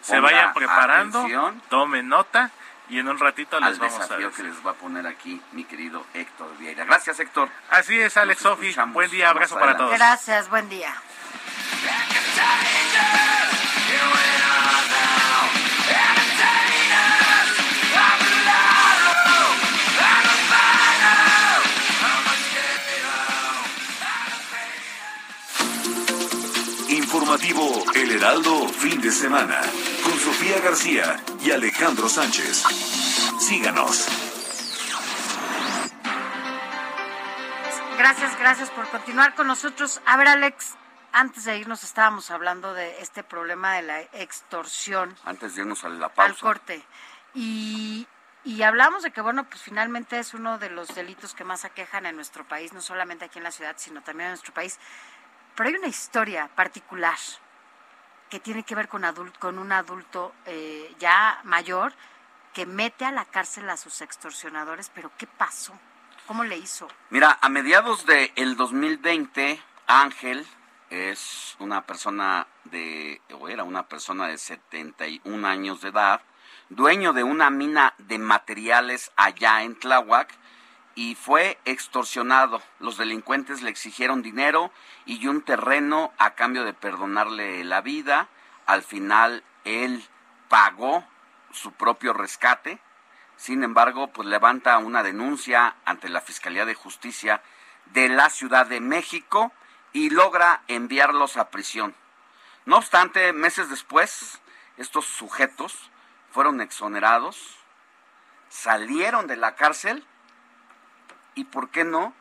[0.00, 2.50] Se vayan preparando, atención tomen nota
[2.88, 4.44] y en un ratito les al vamos a desafío decir.
[4.44, 6.84] que les va a poner aquí mi querido Héctor Vieira.
[6.84, 7.50] Gracias, Héctor.
[7.70, 8.74] Así es, Alex Sofi.
[8.88, 9.92] Buen día, abrazo para todos.
[9.92, 10.94] Gracias, buen día.
[27.28, 29.60] Informativo El Heraldo Fin de Semana
[30.02, 32.62] con Sofía García y Alejandro Sánchez.
[33.38, 34.08] Síganos.
[37.98, 40.00] Gracias, gracias por continuar con nosotros.
[40.06, 40.76] A ver, Alex,
[41.12, 45.90] antes de irnos estábamos hablando de este problema de la extorsión Antes de irnos a
[45.90, 46.40] la al pausa.
[46.40, 46.82] corte.
[47.34, 48.08] Y,
[48.42, 52.06] y hablamos de que, bueno, pues finalmente es uno de los delitos que más aquejan
[52.06, 54.78] en nuestro país, no solamente aquí en la ciudad, sino también en nuestro país.
[55.58, 57.18] Pero hay una historia particular
[58.30, 59.02] que tiene que ver con,
[59.40, 61.92] con un adulto eh, ya mayor
[62.54, 64.88] que mete a la cárcel a sus extorsionadores.
[64.94, 65.72] Pero ¿qué pasó?
[66.28, 66.86] ¿Cómo le hizo?
[67.10, 70.46] Mira, a mediados del el 2020, Ángel
[70.90, 76.20] es una persona de, o era una persona de 71 años de edad,
[76.68, 80.32] dueño de una mina de materiales allá en Tláhuac,
[80.98, 82.60] y fue extorsionado.
[82.80, 84.72] Los delincuentes le exigieron dinero
[85.06, 88.26] y un terreno a cambio de perdonarle la vida.
[88.66, 90.04] Al final él
[90.48, 91.06] pagó
[91.52, 92.80] su propio rescate.
[93.36, 97.42] Sin embargo, pues levanta una denuncia ante la Fiscalía de Justicia
[97.92, 99.52] de la Ciudad de México
[99.92, 101.94] y logra enviarlos a prisión.
[102.66, 104.40] No obstante, meses después,
[104.76, 105.92] estos sujetos
[106.32, 107.56] fueron exonerados,
[108.48, 110.04] salieron de la cárcel
[111.38, 112.12] y, ¿por qué no?,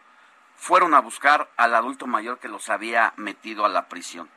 [0.56, 4.30] fueron a buscar al adulto mayor que los había metido a la prisión.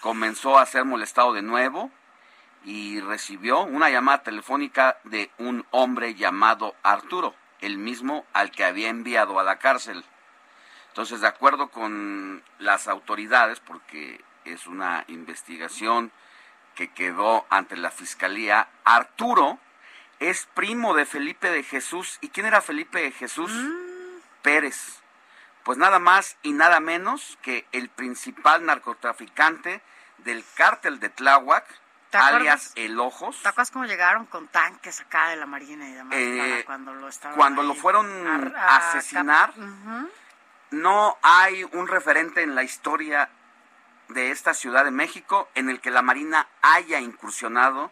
[0.00, 1.90] Comenzó a ser molestado de nuevo
[2.64, 8.88] y recibió una llamada telefónica de un hombre llamado Arturo, el mismo al que había
[8.88, 10.04] enviado a la cárcel.
[10.88, 16.10] Entonces, de acuerdo con las autoridades, porque es una investigación
[16.74, 19.58] que quedó ante la fiscalía, Arturo
[20.18, 22.18] es primo de Felipe de Jesús.
[22.22, 23.52] ¿Y quién era Felipe de Jesús?
[23.52, 23.89] Mm.
[24.42, 25.00] Pérez.
[25.64, 29.82] Pues nada más y nada menos que el principal narcotraficante
[30.18, 31.66] del cártel de Tláhuac,
[32.12, 33.40] alias El Ojos.
[33.42, 37.08] ¿Te acuerdas cómo llegaron con tanques acá de la Marina y demás eh, cuando lo
[37.08, 39.52] estaban Cuando lo fueron a, asesinar,
[40.70, 43.28] no hay un referente en la historia
[44.08, 47.90] de esta Ciudad de México en el que la Marina haya incursionado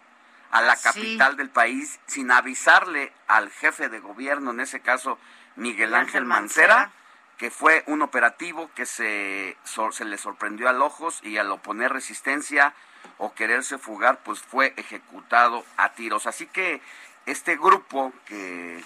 [0.50, 5.18] a la capital del país sin avisarle al jefe de gobierno, en ese caso
[5.58, 6.92] Miguel Ángel Mancera,
[7.36, 12.74] que fue un operativo que se, se le sorprendió a ojos y al oponer resistencia
[13.18, 16.26] o quererse fugar, pues fue ejecutado a tiros.
[16.26, 16.80] Así que
[17.26, 18.84] este grupo que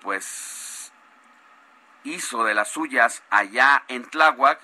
[0.00, 0.92] pues
[2.04, 4.60] hizo de las suyas allá en Tláhuac,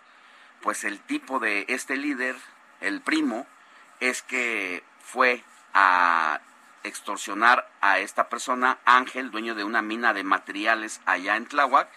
[0.60, 2.36] pues el tipo de este líder,
[2.80, 3.46] el primo,
[4.00, 6.40] es que fue a
[6.84, 11.88] extorsionar a esta persona, Ángel, dueño de una mina de materiales allá en Tláhuac.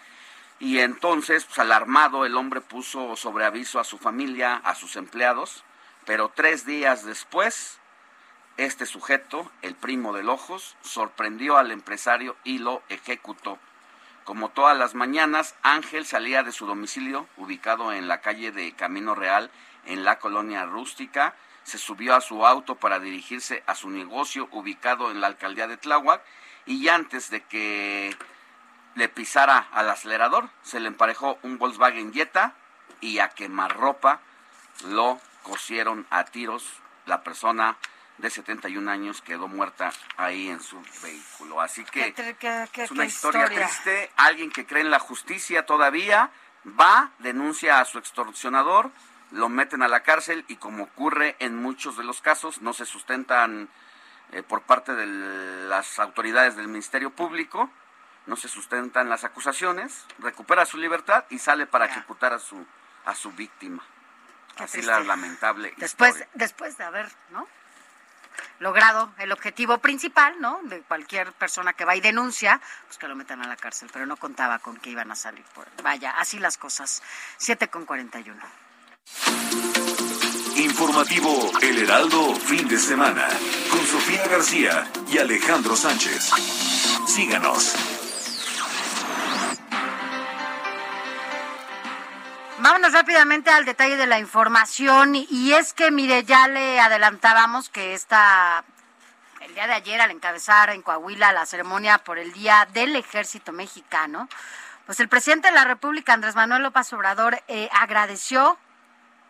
[0.60, 5.64] Y entonces, pues, alarmado, el hombre puso sobre aviso a su familia, a sus empleados,
[6.06, 7.80] pero tres días después,
[8.58, 13.58] este sujeto, el primo del Ojos, sorprendió al empresario y lo ejecutó.
[14.24, 19.16] Como todas las mañanas, Ángel salía de su domicilio, ubicado en la calle de Camino
[19.16, 19.50] Real,
[19.86, 21.34] en la colonia rústica,
[21.64, 25.78] se subió a su auto para dirigirse a su negocio ubicado en la alcaldía de
[25.78, 26.22] Tláhuac
[26.66, 28.16] y antes de que
[28.96, 32.54] le pisara al acelerador, se le emparejó un Volkswagen Jetta
[33.00, 34.22] y a quemarropa
[34.86, 36.66] lo cosieron a tiros.
[37.06, 37.78] La persona
[38.18, 41.62] de 71 años quedó muerta ahí en su vehículo.
[41.62, 42.14] Así que
[42.74, 44.12] es una historia, historia triste.
[44.18, 46.30] Alguien que cree en la justicia todavía
[46.80, 48.92] va, denuncia a su extorsionador,
[49.32, 52.86] lo meten a la cárcel y como ocurre en muchos de los casos, no se
[52.86, 53.70] sustentan
[54.32, 55.06] eh, por parte de
[55.68, 57.70] las autoridades del Ministerio Público,
[58.28, 62.66] no se sustentan las acusaciones, recupera su libertad y sale para ejecutar a su
[63.06, 63.84] a su víctima.
[64.58, 67.48] Así la lamentable después, Después de haber, ¿no?
[68.60, 70.60] logrado el objetivo principal, ¿no?
[70.64, 74.06] De cualquier persona que va y denuncia, pues que lo metan a la cárcel, pero
[74.06, 77.02] no contaba con que iban a salir por Vaya, así las cosas.
[77.38, 78.42] 7 con 41.
[80.82, 83.28] Informativo El Heraldo, fin de semana,
[83.70, 86.30] con Sofía García y Alejandro Sánchez.
[87.08, 87.74] Síganos.
[92.60, 97.94] Vámonos rápidamente al detalle de la información y es que, mire, ya le adelantábamos que
[97.94, 98.64] esta,
[99.42, 103.52] el día de ayer al encabezar en Coahuila la ceremonia por el Día del Ejército
[103.52, 104.30] Mexicano,
[104.86, 108.58] pues el presidente de la República, Andrés Manuel López Obrador, eh, agradeció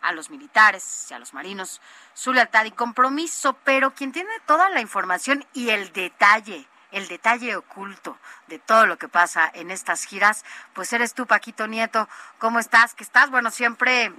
[0.02, 1.80] a los militares y a los marinos
[2.14, 7.56] su lealtad y compromiso, pero quien tiene toda la información y el detalle, el detalle
[7.56, 10.44] oculto de todo lo que pasa en estas giras,
[10.74, 12.08] pues eres tú, Paquito Nieto.
[12.38, 12.94] ¿Cómo estás?
[12.94, 14.12] Que estás, bueno, siempre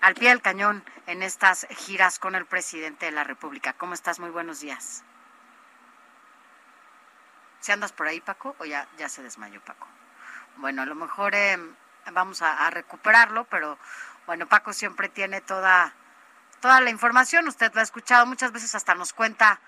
[0.00, 3.74] al pie del cañón en estas giras con el presidente de la República.
[3.74, 4.18] ¿Cómo estás?
[4.18, 5.04] Muy buenos días.
[7.60, 8.56] ¿Si andas por ahí, Paco?
[8.58, 9.86] ¿O ya, ya se desmayó, Paco?
[10.56, 11.58] Bueno, a lo mejor eh,
[12.12, 13.78] vamos a recuperarlo, pero
[14.30, 15.92] bueno, Paco siempre tiene toda,
[16.60, 19.58] toda la información, usted lo ha escuchado muchas veces, hasta nos cuenta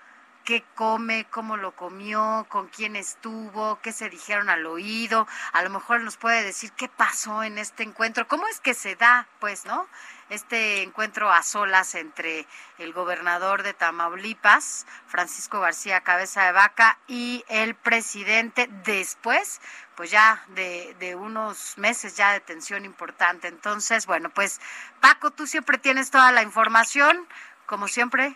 [0.43, 5.69] qué come, cómo lo comió, con quién estuvo, qué se dijeron al oído, a lo
[5.69, 9.65] mejor nos puede decir qué pasó en este encuentro, cómo es que se da, pues,
[9.65, 9.87] ¿no?
[10.29, 17.43] Este encuentro a solas entre el gobernador de Tamaulipas, Francisco García Cabeza de Vaca, y
[17.49, 19.61] el presidente después
[19.95, 23.47] pues ya de, de, unos meses ya de tensión importante.
[23.47, 24.59] Entonces, bueno, pues
[25.01, 27.27] Paco, tú siempre tienes toda la información,
[27.67, 28.35] como siempre,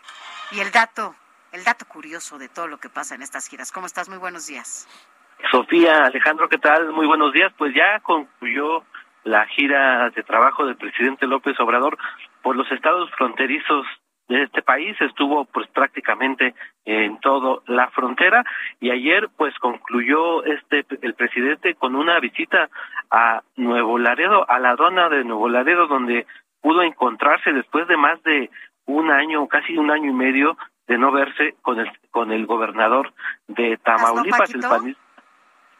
[0.51, 1.15] y el dato,
[1.57, 3.71] el dato curioso de todo lo que pasa en estas giras.
[3.71, 4.09] ¿Cómo estás?
[4.09, 4.87] Muy buenos días.
[5.51, 6.91] Sofía, Alejandro, ¿qué tal?
[6.91, 7.51] Muy buenos días.
[7.57, 8.83] Pues ya concluyó
[9.23, 11.97] la gira de trabajo del presidente López Obrador
[12.43, 13.85] por los estados fronterizos
[14.29, 16.53] de este país estuvo pues prácticamente
[16.83, 18.43] en toda la frontera
[18.81, 22.69] y ayer pues concluyó este el presidente con una visita
[23.09, 26.25] a Nuevo Laredo a la aduana de Nuevo Laredo donde
[26.61, 28.49] pudo encontrarse después de más de
[28.85, 33.13] un año casi un año y medio de no verse con el con el gobernador
[33.47, 35.01] de Tamaulipas el panista,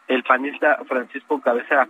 [0.07, 1.87] el panista Francisco Cabeza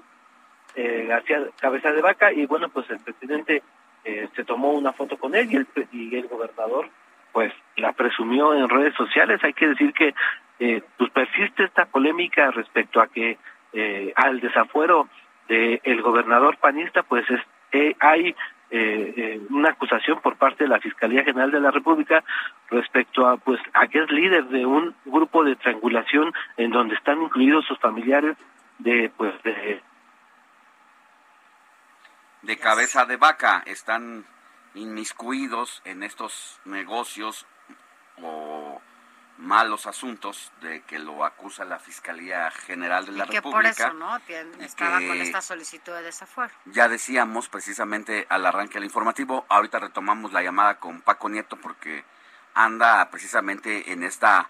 [0.76, 3.63] eh, García Cabeza de Vaca y bueno pues el presidente
[4.05, 6.89] eh, se tomó una foto con él y el, y el gobernador
[7.38, 9.43] pues la presumió en redes sociales.
[9.43, 10.15] Hay que decir que
[10.59, 13.38] eh, pues persiste esta polémica respecto a que
[13.74, 15.07] eh, al desafuero
[15.47, 17.39] del el gobernador panista pues es,
[17.74, 18.36] eh, hay
[18.70, 22.24] eh, una acusación por parte de la Fiscalía General de la República
[22.70, 27.22] respecto a pues a que es líder de un grupo de triangulación en donde están
[27.22, 28.36] incluidos sus familiares
[28.80, 29.82] de pues de
[32.41, 34.26] de cabeza de vaca están
[34.76, 37.45] inmiscuidos en estos negocios
[38.22, 38.57] o
[39.38, 43.60] malos asuntos de que lo acusa la Fiscalía General de la y que República.
[43.60, 44.18] por eso, ¿no?
[44.64, 46.54] Estaba con esta solicitud de desafuero.
[46.66, 52.04] Ya decíamos precisamente al arranque del informativo, ahorita retomamos la llamada con Paco Nieto porque
[52.54, 54.50] anda precisamente en esta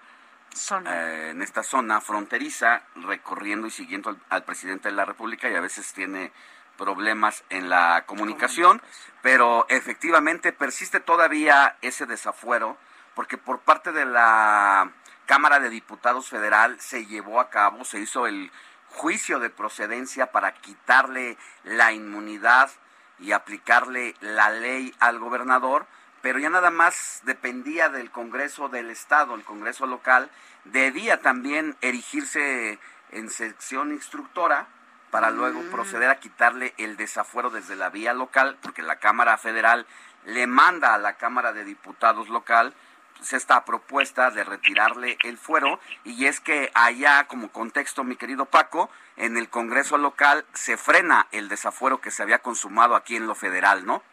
[0.54, 5.50] zona, eh, en esta zona fronteriza recorriendo y siguiendo al, al presidente de la República
[5.50, 6.32] y a veces tiene
[6.78, 8.82] problemas en la comunicación,
[9.22, 12.78] pero efectivamente persiste todavía ese desafuero,
[13.18, 14.92] porque por parte de la
[15.26, 18.52] Cámara de Diputados Federal se llevó a cabo, se hizo el
[18.90, 22.70] juicio de procedencia para quitarle la inmunidad
[23.18, 25.88] y aplicarle la ley al gobernador,
[26.22, 30.30] pero ya nada más dependía del Congreso del Estado, el Congreso local,
[30.66, 32.78] debía también erigirse
[33.10, 34.68] en sección instructora
[35.10, 39.88] para luego proceder a quitarle el desafuero desde la vía local, porque la Cámara Federal
[40.26, 42.76] le manda a la Cámara de Diputados local
[43.18, 45.80] pues, esta propuesta de retirarle el fuero.
[46.04, 51.28] Y es que allá como contexto mi querido Paco en el Congreso local se frena
[51.32, 54.04] el desafuero que se había consumado aquí en lo federal no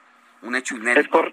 [0.43, 1.01] un hecho inédito.
[1.01, 1.33] es, cor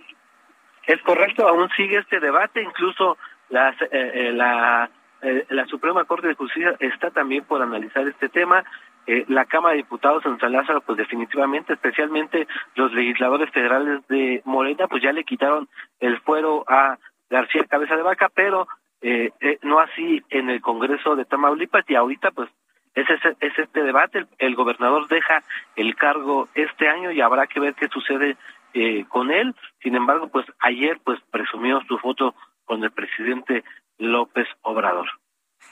[0.88, 2.62] es correcto aún sigue este debate.
[2.62, 3.18] Incluso
[3.50, 4.90] las, eh, eh, la
[5.22, 8.64] eh, la Suprema Corte de Justicia está también por analizar este tema.
[9.06, 14.42] Eh, la Cámara de Diputados en San Lázaro, pues definitivamente, especialmente los legisladores federales de
[14.46, 15.68] Morena, pues ya le quitaron
[16.00, 16.98] el fuero a
[17.32, 18.68] García Cabeza de Vaca, pero
[19.02, 22.50] eh, eh, no así en el Congreso de Tamaulipas y ahorita pues
[22.94, 25.42] es, ese, es este debate, el, el, gobernador deja
[25.78, 28.38] el cargo este año y habrá que ver qué sucede
[28.74, 33.64] eh, con él, sin embargo pues ayer pues presumió su foto con el presidente
[33.98, 35.08] López Obrador.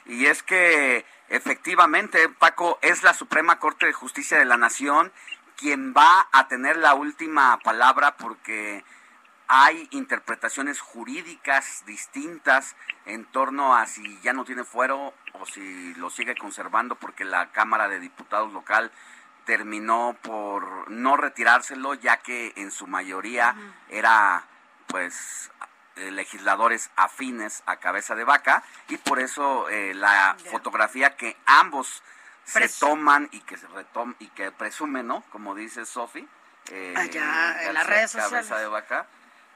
[0.06, 5.12] Y es que efectivamente, Paco, es la Suprema Corte de Justicia de la Nación
[5.58, 8.84] quien va a tener la última palabra porque
[9.52, 12.76] hay interpretaciones jurídicas distintas
[13.06, 17.52] en torno a si ya no tiene fuero o si lo sigue conservando porque la
[17.52, 18.92] Cámara de Diputados local
[19.46, 23.74] terminó por no retirárselo ya que en su mayoría uh -huh.
[23.90, 24.44] era
[24.86, 25.50] pues
[25.96, 30.52] eh, legisladores afines a cabeza de vaca y por eso eh, la yeah.
[30.52, 32.04] fotografía que ambos
[32.54, 35.24] Pres se toman y que se retom y que presumen, ¿no?
[35.32, 36.28] Como dice Sofi,
[36.72, 38.62] eh, allá en las redes cabeza sociales.
[38.62, 39.08] de vaca,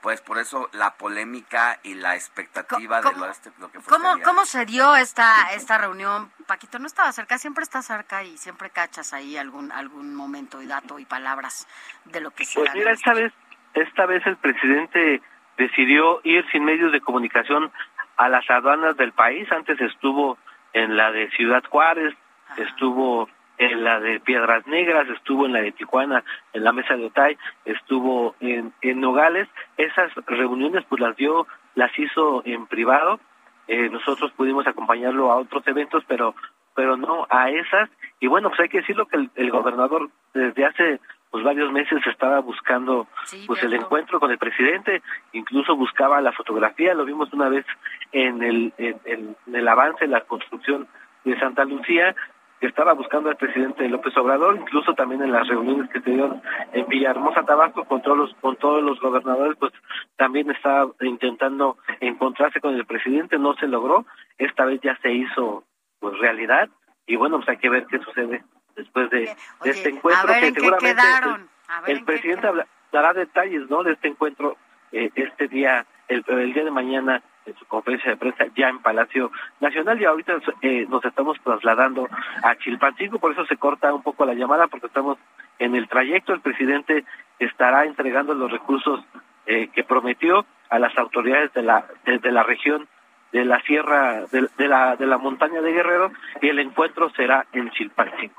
[0.04, 3.98] pues por eso la polémica y la expectativa ¿Cómo, de lo, este, lo que fue
[3.98, 6.30] ¿cómo, este ¿Cómo se dio esta esta reunión?
[6.46, 10.68] Paquito no estaba cerca, siempre está cerca y siempre cachas ahí algún algún momento y
[10.68, 11.68] dato y palabras
[12.04, 13.32] de lo que se Pues mira, esta vez
[13.74, 15.22] esta vez el presidente
[15.58, 17.72] decidió ir sin medios de comunicación
[18.18, 19.50] a las aduanas del país.
[19.54, 20.38] Antes estuvo
[20.74, 22.14] en la de Ciudad Juárez,
[22.50, 22.62] Ajá.
[22.62, 26.24] estuvo en la de Piedras Negras, estuvo en la de Tijuana,
[26.54, 29.48] en la mesa de Otay, estuvo en, en Nogales.
[29.78, 33.20] Esas reuniones pues las dio, las hizo en privado.
[33.68, 36.36] Eh, nosotros pudimos acompañarlo a otros eventos, pero
[36.76, 37.90] pero no a esas.
[38.20, 41.00] Y bueno, pues hay que decirlo que el, el gobernador desde hace
[41.30, 45.02] pues varios meses estaba buscando sí, pues el encuentro con el presidente,
[45.32, 47.66] incluso buscaba la fotografía, lo vimos una vez
[48.12, 50.88] en el, en, en el avance, en la construcción
[51.26, 52.16] de Santa Lucía,
[52.64, 56.42] que estaba buscando al presidente López Obrador, incluso también en las reuniones que se dieron
[56.72, 59.74] en Villahermosa, Tabasco, con todos los, con todos los gobernadores, pues
[60.16, 64.06] también estaba intentando encontrarse con el presidente, no se logró,
[64.38, 65.66] esta vez ya se hizo
[66.00, 66.70] pues realidad,
[67.06, 68.46] y bueno, pues hay que ver qué sucede
[68.78, 69.36] después de, Oye,
[69.66, 71.50] de este encuentro a ver que en qué seguramente quedaron.
[71.68, 74.56] A ver el, en presidente qué dará detalles no de este encuentro
[74.94, 78.80] eh, este día el, el, día de mañana en su conferencia de prensa ya en
[78.80, 82.08] Palacio Nacional y ahorita eh, nos estamos trasladando
[82.44, 85.18] a Chilpancingo, por eso se corta un poco la llamada porque estamos
[85.60, 87.06] en el trayecto, el presidente
[87.40, 89.04] estará entregando los recursos
[89.46, 92.88] eh, que prometió a las autoridades de la, de, la región
[93.32, 97.70] de la sierra, de, la, de la montaña de Guerrero y el encuentro será en
[97.72, 98.34] Chilpancingo.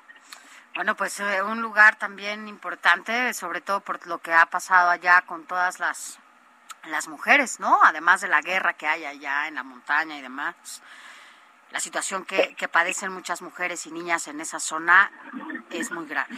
[0.74, 5.22] Bueno, pues eh, un lugar también importante, sobre todo por lo que ha pasado allá
[5.22, 6.18] con todas las
[6.87, 7.78] las mujeres, ¿no?
[7.82, 10.82] Además de la guerra que hay allá en la montaña y demás,
[11.70, 15.11] la situación que, que padecen muchas mujeres y niñas en esa zona
[15.70, 16.37] es muy grave.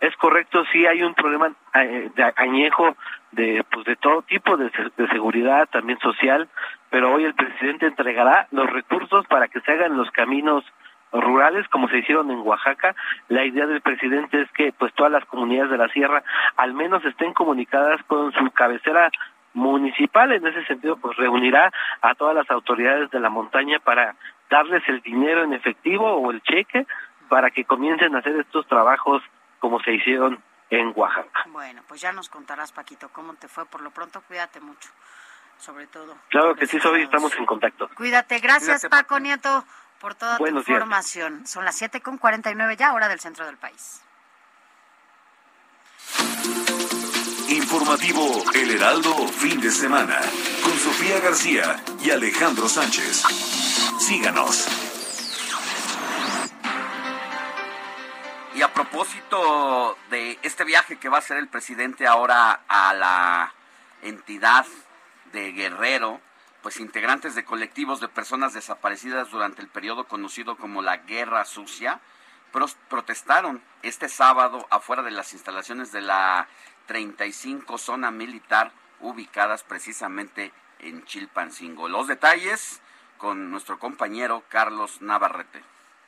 [0.00, 2.96] Es correcto, sí hay un problema eh, de añejo
[3.32, 6.48] de pues de todo tipo de, de, seguridad, también social,
[6.90, 10.64] pero hoy el presidente entregará los recursos para que se hagan los caminos
[11.20, 12.94] rurales como se hicieron en Oaxaca.
[13.28, 16.22] La idea del presidente es que pues todas las comunidades de la sierra
[16.56, 19.10] al menos estén comunicadas con su cabecera
[19.54, 20.32] municipal.
[20.32, 24.14] En ese sentido pues reunirá a todas las autoridades de la montaña para
[24.50, 26.86] darles el dinero en efectivo o el cheque
[27.28, 29.22] para que comiencen a hacer estos trabajos
[29.58, 30.40] como se hicieron
[30.70, 31.44] en Oaxaca.
[31.46, 33.66] Bueno, pues ya nos contarás, Paquito, cómo te fue.
[33.66, 34.90] Por lo pronto, cuídate mucho,
[35.58, 36.16] sobre todo.
[36.28, 37.88] Claro que sí, hoy estamos en contacto.
[37.96, 38.38] Cuídate.
[38.38, 39.64] Gracias, Paco Nieto
[40.06, 41.44] por toda tu información.
[41.48, 44.00] Son las 7 con 49 ya, hora del centro del país.
[47.48, 50.20] Informativo El Heraldo, fin de semana,
[50.62, 53.24] con Sofía García y Alejandro Sánchez.
[53.98, 54.68] Síganos.
[58.54, 63.52] Y a propósito de este viaje que va a hacer el presidente ahora a la
[64.02, 64.66] entidad
[65.32, 66.20] de Guerrero,
[66.66, 72.00] pues integrantes de colectivos de personas desaparecidas durante el periodo conocido como la Guerra Sucia
[72.88, 76.48] protestaron este sábado afuera de las instalaciones de la
[76.86, 81.88] 35 zona militar ubicadas precisamente en Chilpancingo.
[81.88, 82.82] Los detalles
[83.16, 85.62] con nuestro compañero Carlos Navarrete.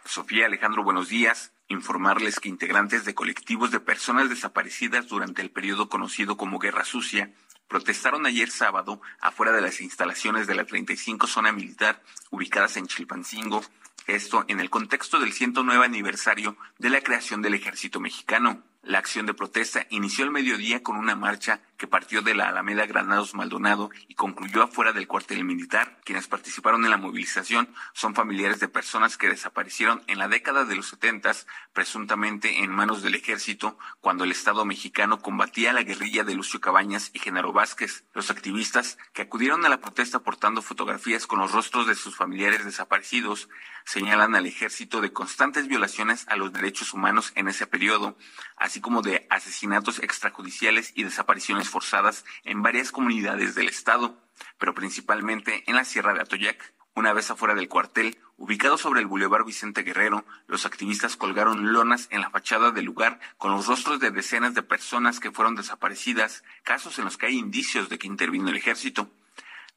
[0.05, 1.53] Sofía Alejandro, buenos días.
[1.69, 7.31] Informarles que integrantes de colectivos de personas desaparecidas durante el periodo conocido como Guerra Sucia
[7.69, 13.63] protestaron ayer sábado afuera de las instalaciones de la 35 zona militar ubicadas en Chilpancingo,
[14.07, 18.63] esto en el contexto del 109 aniversario de la creación del ejército mexicano.
[18.83, 22.87] La acción de protesta inició el mediodía con una marcha que partió de la Alameda
[22.87, 26.01] Granados Maldonado y concluyó afuera del cuartel militar.
[26.05, 30.77] Quienes participaron en la movilización son familiares de personas que desaparecieron en la década de
[30.77, 36.37] los setentas, presuntamente en manos del ejército, cuando el Estado mexicano combatía la guerrilla de
[36.37, 38.05] Lucio Cabañas y Genaro Vázquez.
[38.15, 42.65] Los activistas, que acudieron a la protesta portando fotografías con los rostros de sus familiares
[42.65, 43.49] desaparecidos,
[43.89, 48.19] señalan al ejército de constantes violaciones a los derechos humanos en ese periodo,
[48.59, 54.15] así como de asesinatos extrajudiciales y desapariciones forzadas en varias comunidades del estado,
[54.59, 56.75] pero principalmente en la Sierra de Atoyac.
[56.95, 62.09] Una vez afuera del cuartel, ubicado sobre el Boulevard Vicente Guerrero, los activistas colgaron lonas
[62.11, 66.45] en la fachada del lugar con los rostros de decenas de personas que fueron desaparecidas,
[66.63, 69.11] casos en los que hay indicios de que intervino el ejército.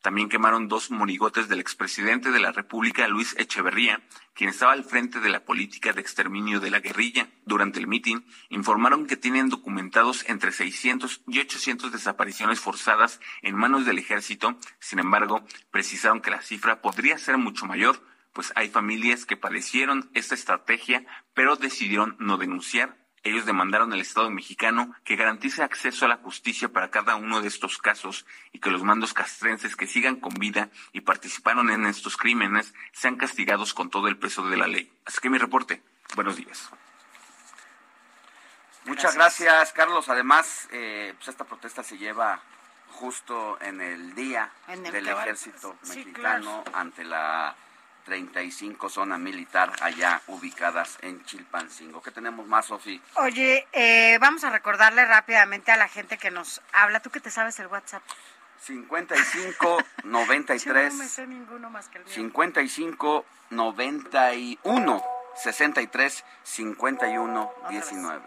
[0.02, 4.02] También quemaron dos monigotes del expresidente de la República, Luis Echeverría,
[4.34, 7.30] quien estaba al frente de la política de exterminio de la guerrilla.
[7.45, 13.86] Durante el mitin, informaron que tienen documentados entre 600 y 800 desapariciones forzadas en manos
[13.86, 14.58] del ejército.
[14.80, 18.02] Sin embargo, precisaron que la cifra podría ser mucho mayor,
[18.34, 24.30] pues hay familias que padecieron esta estrategia, pero decidieron no denunciar ellos demandaron al Estado
[24.30, 28.72] mexicano que garantice acceso a la justicia para cada uno de estos casos y que
[28.72, 33.89] los mandos castrenses que sigan con vida y participaron en estos crímenes sean castigados con
[33.89, 34.91] todo el peso de la ley.
[35.05, 35.82] Así que mi reporte.
[36.15, 36.69] Buenos días.
[38.86, 40.09] Muchas gracias, Carlos.
[40.09, 42.41] Además, eh, pues esta protesta se lleva
[42.89, 47.55] justo en el día del ejército mexicano ante la
[48.06, 52.02] 35 zona militar allá ubicadas en Chilpancingo.
[52.02, 53.02] ¿Qué tenemos más, Sofi?
[53.16, 56.99] Oye, eh, vamos a recordarle rápidamente a la gente que nos habla.
[56.99, 58.04] ¿Tú que te sabes el WhatsApp?
[58.62, 62.14] 55 93 no me sé ninguno más que el mío.
[62.14, 65.04] 55 91
[65.36, 68.22] 63 51 19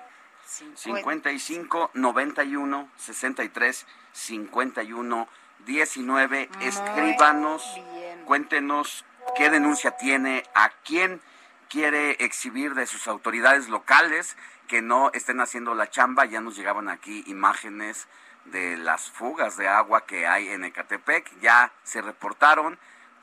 [0.74, 5.28] 55 91 63 51
[5.66, 7.80] 19 escríbanos
[8.26, 9.04] cuéntenos
[9.36, 11.20] qué denuncia tiene, a quién
[11.68, 14.36] quiere exhibir de sus autoridades locales
[14.68, 16.24] que no estén haciendo la chamba.
[16.24, 18.06] Ya nos llegaban aquí imágenes
[18.46, 22.78] de las fugas de agua que hay en Ecatepec, ya se reportaron.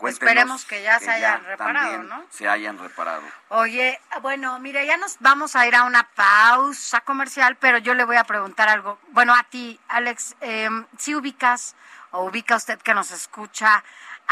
[0.08, 2.26] Esperemos que ya se hayan reparado, ¿no?
[2.32, 3.22] Se hayan reparado.
[3.49, 8.04] Oye, bueno, mire, ya nos vamos a ir a una pausa comercial, pero yo le
[8.04, 8.97] voy a preguntar algo.
[9.10, 11.76] Bueno, a ti, Alex, eh, si ubicas
[12.10, 13.84] o ubica usted que nos escucha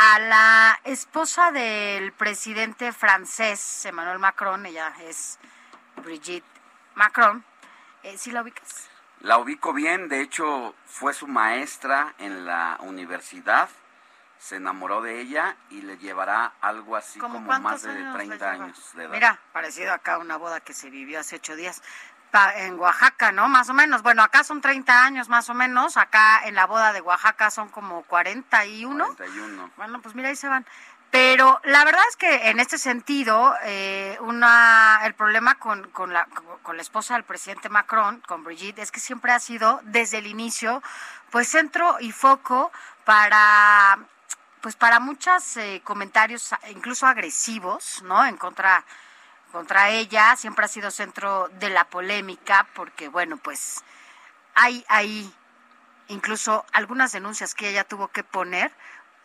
[0.01, 5.37] a la esposa del presidente francés, Emmanuel Macron, ella es
[5.97, 6.47] Brigitte
[6.95, 7.43] Macron.
[8.03, 8.87] Eh, ¿Sí la ubicas?
[9.19, 13.67] La ubico bien, de hecho fue su maestra en la universidad,
[14.37, 19.03] se enamoró de ella y le llevará algo así como más de 30 años de
[19.03, 19.11] edad.
[19.11, 21.83] Mira, parecido acá a una boda que se vivió hace ocho días
[22.55, 23.47] en Oaxaca, ¿no?
[23.49, 24.01] Más o menos.
[24.01, 25.97] Bueno, acá son 30 años más o menos.
[25.97, 29.05] Acá en la boda de Oaxaca son como 41.
[29.05, 29.71] 41.
[29.77, 30.65] Bueno, pues mira, ahí se van.
[31.11, 36.27] Pero la verdad es que en este sentido, eh, una, el problema con, con, la,
[36.61, 40.27] con la esposa del presidente Macron, con Brigitte, es que siempre ha sido desde el
[40.27, 40.83] inicio,
[41.31, 42.71] pues centro y foco
[43.05, 43.97] para,
[44.61, 48.23] pues para muchos eh, comentarios, incluso agresivos, ¿no?
[48.23, 48.85] En contra
[49.51, 53.83] contra ella, siempre ha sido centro de la polémica porque, bueno, pues
[54.55, 55.33] hay, hay
[56.07, 58.71] incluso algunas denuncias que ella tuvo que poner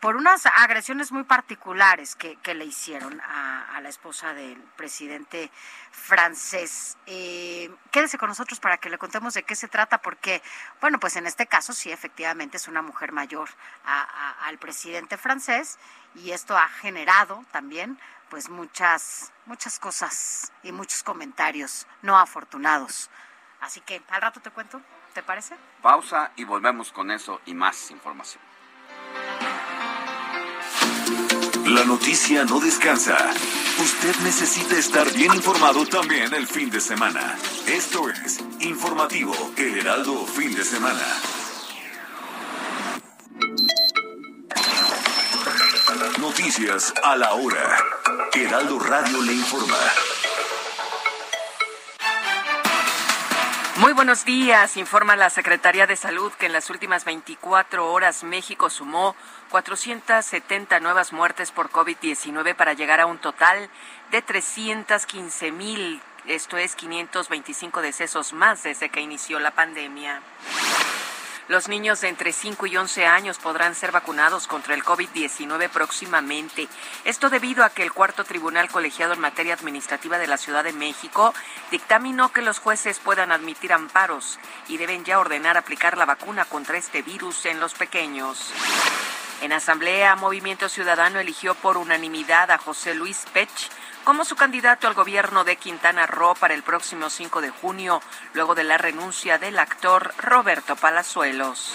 [0.05, 5.51] por unas agresiones muy particulares que, le hicieron a, la esposa del presidente
[5.93, 6.99] francés.
[7.07, 10.43] Eh, quédese con nosotros para que le contemos de qué se trata, porque,
[10.83, 13.49] bueno, pues en este caso sí, efectivamente es una mujer mayor
[13.85, 15.79] al presidente francés
[16.15, 17.99] y esto ha generado también
[18.31, 23.11] pues muchas, muchas cosas y muchos comentarios no afortunados.
[23.61, 24.81] Así que al rato te cuento,
[25.15, 25.57] ¿te parece?
[25.83, 28.43] Pausa y volvemos con eso y más información.
[31.67, 33.17] La noticia no descansa.
[33.79, 37.37] Usted necesita estar bien informado también el fin de semana.
[37.67, 41.03] Esto es Informativo El Heraldo Fin de Semana.
[46.45, 47.79] Noticias a la hora.
[48.35, 49.79] Heraldo Radio le informa.
[53.77, 54.77] Muy buenos días.
[54.77, 59.17] Informa la Secretaría de Salud que en las últimas 24 horas México sumó
[59.53, 63.71] 470 nuevas muertes por COVID-19 para llegar a un total
[64.11, 70.21] de 315 mil, esto es 525 decesos más desde que inició la pandemia.
[71.47, 76.69] Los niños de entre 5 y 11 años podrán ser vacunados contra el COVID-19 próximamente.
[77.05, 80.73] Esto debido a que el cuarto tribunal colegiado en materia administrativa de la Ciudad de
[80.73, 81.35] México
[81.71, 84.39] dictaminó que los jueces puedan admitir amparos
[84.69, 88.51] y deben ya ordenar aplicar la vacuna contra este virus en los pequeños.
[89.43, 93.51] En asamblea, Movimiento Ciudadano eligió por unanimidad a José Luis Pech
[94.05, 98.03] como su candidato al gobierno de Quintana Roo para el próximo 5 de junio,
[98.35, 101.75] luego de la renuncia del actor Roberto Palazuelos.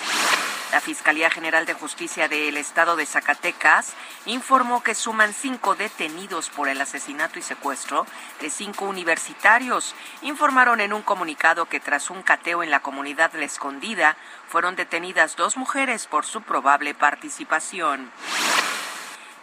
[0.71, 3.93] La Fiscalía General de Justicia del Estado de Zacatecas
[4.27, 8.05] informó que suman cinco detenidos por el asesinato y secuestro
[8.39, 9.95] de cinco universitarios.
[10.21, 14.15] Informaron en un comunicado que tras un cateo en la comunidad La Escondida
[14.47, 18.11] fueron detenidas dos mujeres por su probable participación.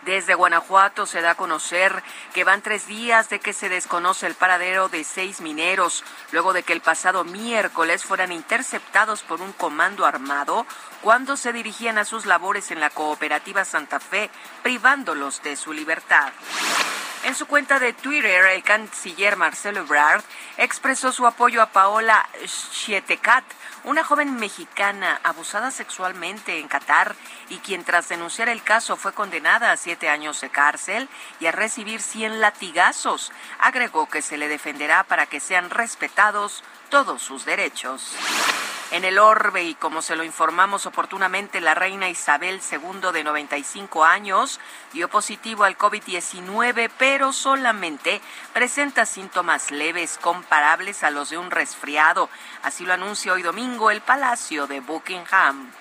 [0.07, 2.01] Desde Guanajuato se da a conocer
[2.33, 6.63] que van tres días de que se desconoce el paradero de seis mineros, luego de
[6.63, 10.65] que el pasado miércoles fueran interceptados por un comando armado
[11.03, 14.31] cuando se dirigían a sus labores en la cooperativa Santa Fe,
[14.63, 16.33] privándolos de su libertad.
[17.25, 20.23] En su cuenta de Twitter, el canciller Marcelo Ebrard
[20.59, 23.45] expresó su apoyo a Paola Schietecat,
[23.85, 27.17] una joven mexicana abusada sexualmente en Qatar
[27.49, 31.09] y quien tras denunciar el caso fue condenada a siete años de cárcel
[31.41, 33.33] y a recibir 100 latigazos.
[33.59, 38.15] Agregó que se le defenderá para que sean respetados todos sus derechos.
[38.93, 44.05] En el orbe, y como se lo informamos oportunamente, la reina Isabel II de 95
[44.05, 44.61] años
[44.93, 48.21] dio positivo al COVID-19, pero solamente
[48.53, 52.31] presenta síntomas leves comparables a los de un resfriado.
[52.63, 55.73] Así lo anuncia hoy domingo el Palacio de Buckingham.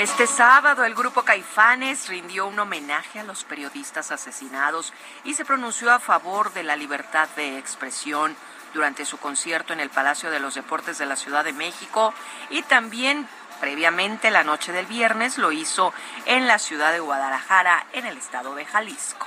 [0.00, 4.94] Este sábado el grupo Caifanes rindió un homenaje a los periodistas asesinados
[5.24, 8.34] y se pronunció a favor de la libertad de expresión
[8.72, 12.14] durante su concierto en el Palacio de los Deportes de la Ciudad de México
[12.48, 13.28] y también
[13.60, 15.92] previamente la noche del viernes lo hizo
[16.24, 19.26] en la ciudad de Guadalajara en el estado de Jalisco.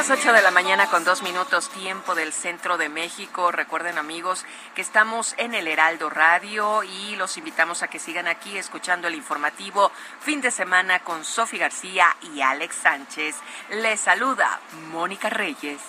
[0.00, 3.52] Las 8 de la mañana con dos minutos tiempo del centro de México.
[3.52, 8.56] Recuerden amigos que estamos en el Heraldo Radio y los invitamos a que sigan aquí
[8.56, 13.36] escuchando el informativo fin de semana con Sofi García y Alex Sánchez.
[13.68, 14.58] Les saluda
[14.90, 15.82] Mónica Reyes.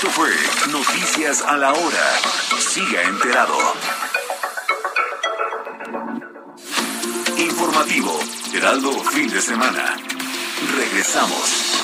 [0.00, 0.30] Esto fue
[0.70, 2.08] Noticias a la Hora.
[2.60, 3.56] Siga enterado.
[7.36, 8.16] Informativo,
[8.54, 9.96] Heraldo Fin de Semana.
[10.76, 11.74] Regresamos.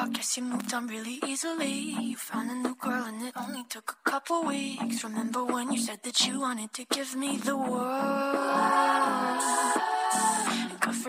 [0.00, 1.94] I guess you moved on really easily.
[2.00, 5.04] You found a new girl and it only took a couple weeks.
[5.04, 8.87] Remember when you said that you wanted to give me the world?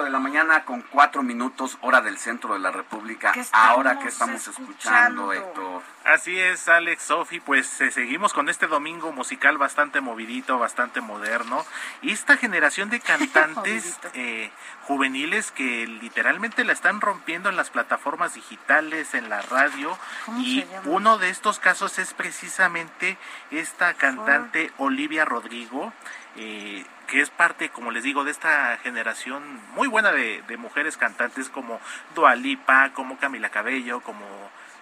[0.00, 3.32] Ocho de la mañana con cuatro minutos, hora del centro de la República.
[3.52, 5.82] Ahora que estamos escuchando, Héctor.
[6.04, 11.64] Así es, Alex, Sofi, pues eh, seguimos con este domingo musical bastante movidito, bastante moderno.
[12.00, 14.50] Y esta generación de cantantes eh,
[14.84, 19.96] juveniles que literalmente la están rompiendo en las plataformas digitales, en la radio.
[20.24, 23.18] ¿Cómo Y uno de estos casos es precisamente
[23.50, 25.92] esta cantante Olivia Rodrigo.
[26.42, 29.42] Eh, que es parte, como les digo, de esta generación
[29.74, 31.80] muy buena de, de mujeres cantantes como
[32.14, 34.24] Dua Lipa, como Camila Cabello, como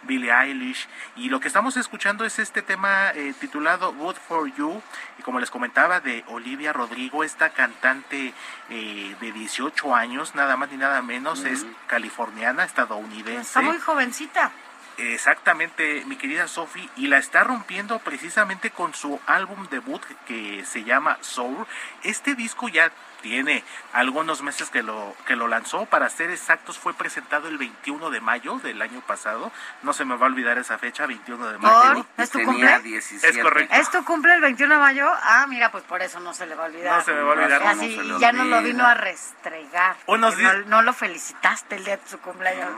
[0.03, 0.87] Billie Eilish.
[1.17, 4.81] Y lo que estamos escuchando es este tema eh, titulado Good for You,
[5.19, 8.33] y como les comentaba, de Olivia Rodrigo, esta cantante
[8.71, 13.41] eh, de 18 años, nada más ni nada menos, es californiana, estadounidense.
[13.41, 14.53] Está muy jovencita.
[14.99, 20.83] Exactamente, mi querida Sophie, y la está rompiendo precisamente con su álbum debut que se
[20.83, 21.67] llama Soul.
[22.03, 22.91] Este disco ya
[23.21, 28.11] tiene algunos meses que lo que lo lanzó, para ser exactos fue presentado el 21
[28.11, 29.51] de mayo del año pasado.
[29.83, 32.05] No se me va a olvidar esa fecha, 21 de mayo.
[32.17, 32.23] ¿Por?
[32.25, 32.75] ¿Es tu cumple?
[32.97, 33.75] Es correcto.
[33.75, 35.11] ¿Es tu cumple el 21 de mayo?
[35.23, 36.99] Ah, mira, pues por eso no se le va a olvidar.
[36.99, 37.63] No se me va a olvidar.
[37.63, 39.97] Así, No le ya no lo vino a restregar.
[40.07, 42.69] Unos porque no, días- no lo felicitaste el día de su cumpleaños.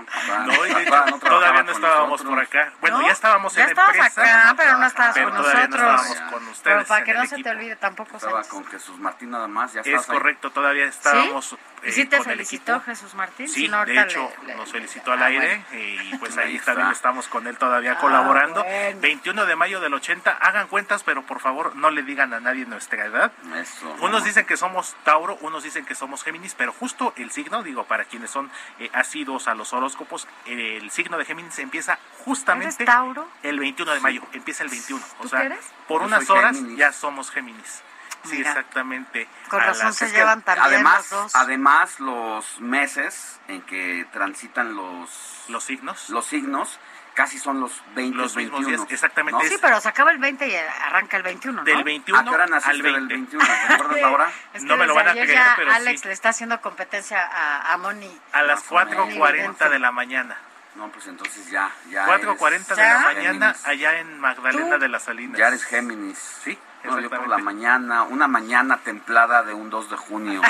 [0.46, 2.72] No, y de hecho, todavía no estábamos por acá.
[2.80, 3.06] Bueno, ¿No?
[3.06, 4.22] ya estábamos Ya en estabas empresa.
[4.42, 5.62] acá, pero no estabas pero con nosotros.
[5.64, 6.60] estábamos con ustedes.
[6.62, 7.42] Pero para que no se equipo.
[7.50, 8.50] te olvide tampoco, Estaba Sánchez.
[8.50, 9.94] con Jesús Martín nada más, ya Es ahí.
[10.30, 11.56] Correcto, todavía estábamos.
[11.82, 12.84] ¿Y eh, sí te con el felicitó equipo.
[12.90, 13.48] Jesús Martín?
[13.48, 15.64] Sí, Si no, de hecho le- le- nos felicitó al Ah, aire bueno.
[15.72, 16.72] eh, y pues Ahí está.
[16.74, 18.62] también estamos con él todavía Ah, colaborando.
[18.62, 19.00] bueno.
[19.00, 22.66] 21 de mayo del 80, hagan cuentas, pero por favor no le digan a nadie
[22.66, 23.32] nuestra edad.
[23.56, 23.96] Eso.
[24.00, 27.84] Unos dicen que somos Tauro, unos dicen que somos Géminis, pero justo el signo, digo,
[27.84, 32.94] para quienes son eh, asiduos a los horóscopos, el signo de Géminis empieza justamente ¿Eres
[32.94, 33.26] Tauro?
[33.42, 35.02] el 21 de mayo, empieza el 21.
[35.18, 35.64] O ¿Tú sea, qué eres?
[35.88, 36.78] por Yo unas horas Géminis.
[36.78, 37.82] ya somos Géminis.
[38.24, 38.50] Sí, Mira.
[38.50, 39.26] exactamente.
[39.48, 41.34] Con razón las- se es llevan también Además, los dos.
[41.36, 46.78] además los meses en que transitan los los signos, los signos
[47.14, 48.84] casi son los 20, Los mismos 21.
[48.84, 49.42] días, exactamente.
[49.42, 49.48] ¿no?
[49.48, 51.64] Sí, pero se acaba el 20 y arranca el 21, ¿no?
[51.64, 52.82] Del 21 ¿A qué hora al 20.
[52.92, 53.44] del 21?
[53.68, 54.32] ¿Recuerdas la hora?
[54.54, 56.06] Es que No me lo van a creer, pero Alex sí.
[56.06, 58.16] le está haciendo competencia a, a Moni.
[58.32, 59.08] A las Más o menos.
[59.14, 60.36] 4.40 de la mañana.
[60.76, 63.66] No, pues entonces ya, ya 4.40 de la mañana Géminis.
[63.66, 64.80] allá en Magdalena ¿Tú?
[64.80, 65.36] de las Salinas.
[65.38, 66.16] Ya eres Géminis.
[66.44, 70.40] Sí, No, yo por la mañana, una mañana templada de un 2 de junio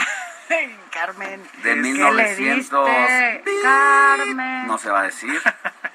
[0.91, 1.43] Carmen.
[1.43, 2.87] de ¿Qué le 1900.
[2.87, 3.45] diste?
[3.62, 4.66] Carmen.
[4.66, 5.41] No se va a decir.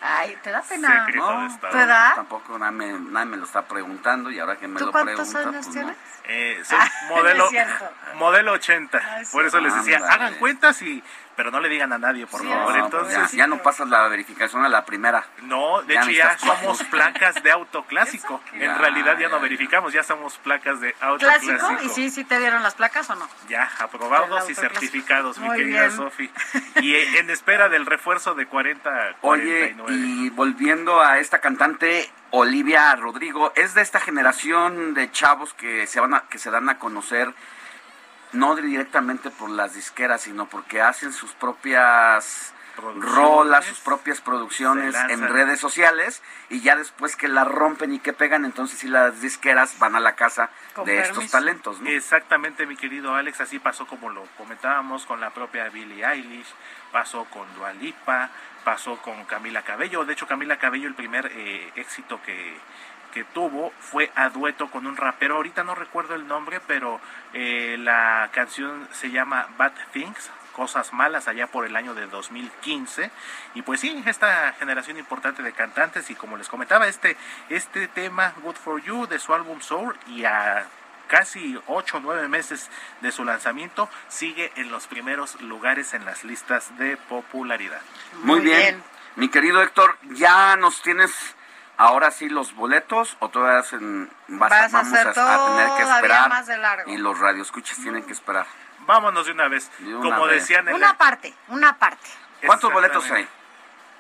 [0.02, 1.08] Ay, ¿te da pena?
[1.16, 1.74] No, Estado.
[1.74, 2.16] ¿Tu edad?
[2.16, 5.28] Tampoco nadie me, nadie me lo está preguntando y ahora que me ¿Tú lo cuántos
[5.30, 5.98] pregunta, años pues tienes?
[6.26, 7.68] Eh, soy Ah, modelo, no es
[8.16, 9.00] modelo 80.
[9.02, 10.14] No es Por eso les decía, Ándale.
[10.14, 11.04] hagan cuentas y
[11.36, 12.78] pero no le digan a nadie, por Sí, favor.
[12.78, 15.26] No, Entonces, pues ya, ya no pasas la verificación a la primera.
[15.44, 18.42] no, de ya hecho ya somos placas de auto clásico.
[18.54, 21.58] En Ya, realidad ya no ya, verificamos, ya somos placas de auto ¿Clásico?
[21.58, 21.84] clásico.
[21.84, 23.28] ¿Y sí, sí te dieron las placas o no?
[23.50, 25.92] Ya, aprobados y certificados, mi Muy querida.
[25.92, 26.30] Sofi.
[26.82, 29.94] Y eh, en espera del refuerzo de 40 a Oye, 49.
[29.94, 36.00] y volviendo a esta cantante Olivia Rodrigo, es de esta generación de chavos que se
[36.00, 37.34] van a, que se dan a conocer
[38.36, 45.28] no directamente por las disqueras, sino porque hacen sus propias rolas, sus propias producciones en
[45.30, 49.80] redes sociales y ya después que la rompen y que pegan, entonces sí las disqueras
[49.80, 51.90] van a la casa Con de estos talentos, ¿no?
[51.90, 56.54] Exactamente, mi querido Alex, así pasó como lo comentábamos con la propia Billie Eilish,
[56.92, 58.30] pasó con Dua Lipa,
[58.64, 60.04] pasó con Camila Cabello.
[60.06, 62.58] De hecho, Camila Cabello, el primer eh, éxito que,
[63.16, 65.38] que tuvo fue a dueto con un rapero.
[65.38, 67.00] Ahorita no recuerdo el nombre, pero
[67.34, 70.30] eh, la canción se llama Bad Things.
[70.52, 73.12] Cosas malas allá por el año de 2015
[73.56, 77.18] y pues sí esta generación importante de cantantes y como les comentaba este
[77.50, 80.66] este tema Good for You de su álbum Soul y a
[81.08, 82.70] casi ocho o nueve meses
[83.02, 87.82] de su lanzamiento, sigue en los primeros lugares en las listas de popularidad.
[88.24, 88.82] Muy, bien.
[89.18, 91.36] Mi querido Héctor, ¿ya nos tienes
[91.78, 95.70] ahora sí los boletos o todavía hacen, vas, Vas a vamos hacer a, a tener
[95.78, 96.92] que esperar más de largo.
[96.92, 98.46] y los radioescuchas tienen que esperar?
[98.80, 99.72] Vámonos de una vez.
[99.80, 100.42] una Como vez.
[100.42, 102.08] decían en Una la- parte, una parte.
[102.46, 103.28] ¿Cuántos boletos hay?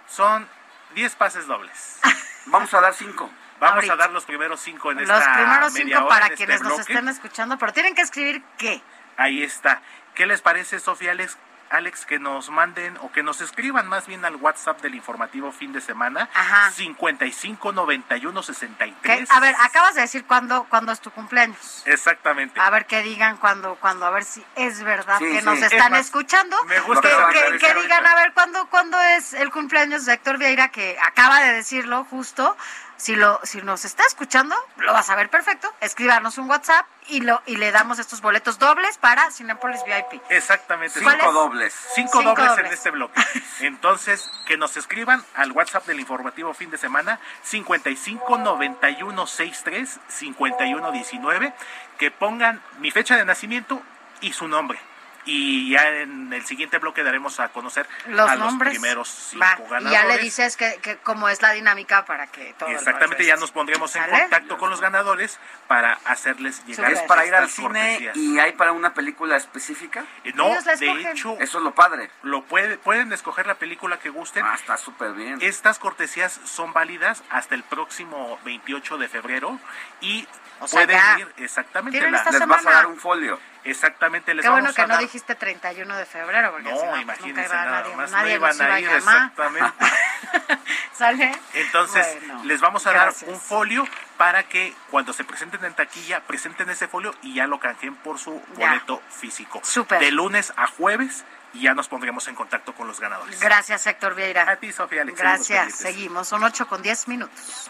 [0.08, 0.48] Son
[0.94, 2.00] 10 pases dobles.
[2.48, 3.30] Vamos a dar cinco.
[3.60, 3.94] Vamos Ahorita.
[3.94, 6.46] a dar los primeros cinco en esta Los primeros media cinco hora, para en este
[6.46, 8.82] quienes nos estén escuchando, pero tienen que escribir qué.
[9.18, 9.82] Ahí está.
[10.14, 11.38] ¿Qué les parece, Sofía Alex?
[11.70, 15.74] Alex, que nos manden o que nos escriban más bien al WhatsApp del informativo fin
[15.74, 16.30] de semana.
[16.34, 16.72] Ajá.
[16.72, 18.46] 55 91 ¿Qué?
[18.46, 19.32] 63.
[19.32, 21.84] A ver, acabas de decir cuándo, cuándo es tu cumpleaños.
[21.86, 22.60] Exactamente.
[22.60, 25.46] A ver que digan cuando, cuando, a ver si es verdad Sí, que sí.
[25.46, 26.56] nos Es están más, escuchando.
[26.66, 30.38] me gusta que, que que- digan, a ver, ¿cuándo, cuándo es el cumpleaños de Héctor
[30.38, 32.56] Vieira, que acaba de decirlo justo.
[32.98, 35.72] Si, lo, si nos está escuchando, lo vas a ver perfecto.
[35.82, 40.22] Escríbanos un WhatsApp y, lo, y le damos estos boletos dobles para Cinepolis VIP.
[40.30, 41.02] Exactamente.
[41.02, 41.34] ¿Cuál Cinco es?
[41.34, 41.74] dobles.
[41.94, 43.22] Cinco, Cinco dobles, en este bloque.
[43.60, 50.92] Entonces, que nos escriban al WhatsApp del informativo fin de semana 55 91 63 51
[50.92, 51.54] 19,
[51.98, 53.82] que pongan mi fecha de nacimiento
[54.22, 54.80] y su nombre.
[55.28, 58.74] Y ya en el siguiente bloque daremos a conocer Los a nombres.
[58.74, 59.90] los primeros cinco Va, ganadores.
[59.90, 63.36] y ya le dices que, que cómo es la dinámica para que todo Exactamente, ya
[63.36, 67.68] nos pondremos en contacto con los ganadores para hacerles llegar ¿Es para ir al cine
[67.98, 68.18] cortesías.
[68.18, 70.06] y hay para una película específica?
[70.24, 72.12] Eh, No, Ellos la de hecho, Eso es lo padre.
[72.22, 74.46] lo puede, pueden escoger la película que gusten.
[74.46, 75.40] Ah, está súper bien.
[75.42, 79.60] Estas cortesías son válidas hasta el próximo 28 de febrero
[80.02, 80.28] y
[80.60, 81.20] O sea, pueden ya.
[81.20, 82.46] ir exactamente la- Les semana.
[82.46, 83.40] vas a dar un folio.
[83.66, 86.74] Exactamente les Qué bueno vamos que a no dar- dijiste 31 de febrero, porque si
[86.76, 89.86] no, no, pues, imagínense nunca iba nada nadie, más, nadie no iban a ir exactamente.
[90.94, 91.32] ¿Sale?
[91.54, 93.22] Entonces, Bueno, les vamos a gracias.
[93.22, 93.86] dar un folio
[94.18, 98.18] para que cuando se presenten en taquilla, presenten ese folio y ya lo canjeen por
[98.18, 98.70] su Ya.
[98.70, 99.60] boleto físico.
[99.64, 100.00] Súper.
[100.00, 101.26] De lunes a jueves
[101.56, 103.40] y ya nos pondremos en contacto con los ganadores.
[103.40, 104.50] Gracias, Héctor Vieira.
[104.50, 105.18] A ti, Sofía Alex.
[105.18, 106.28] Gracias, seguimos seguimos.
[106.28, 107.70] Son 8 con 10 minutos.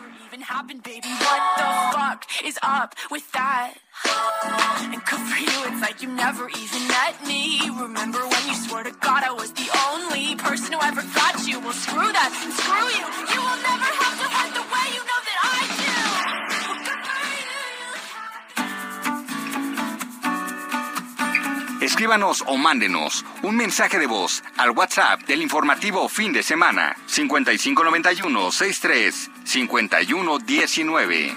[21.95, 28.51] Escríbanos o mándenos un mensaje de voz al WhatsApp del informativo fin de semana 5591
[28.51, 31.33] 63 5119.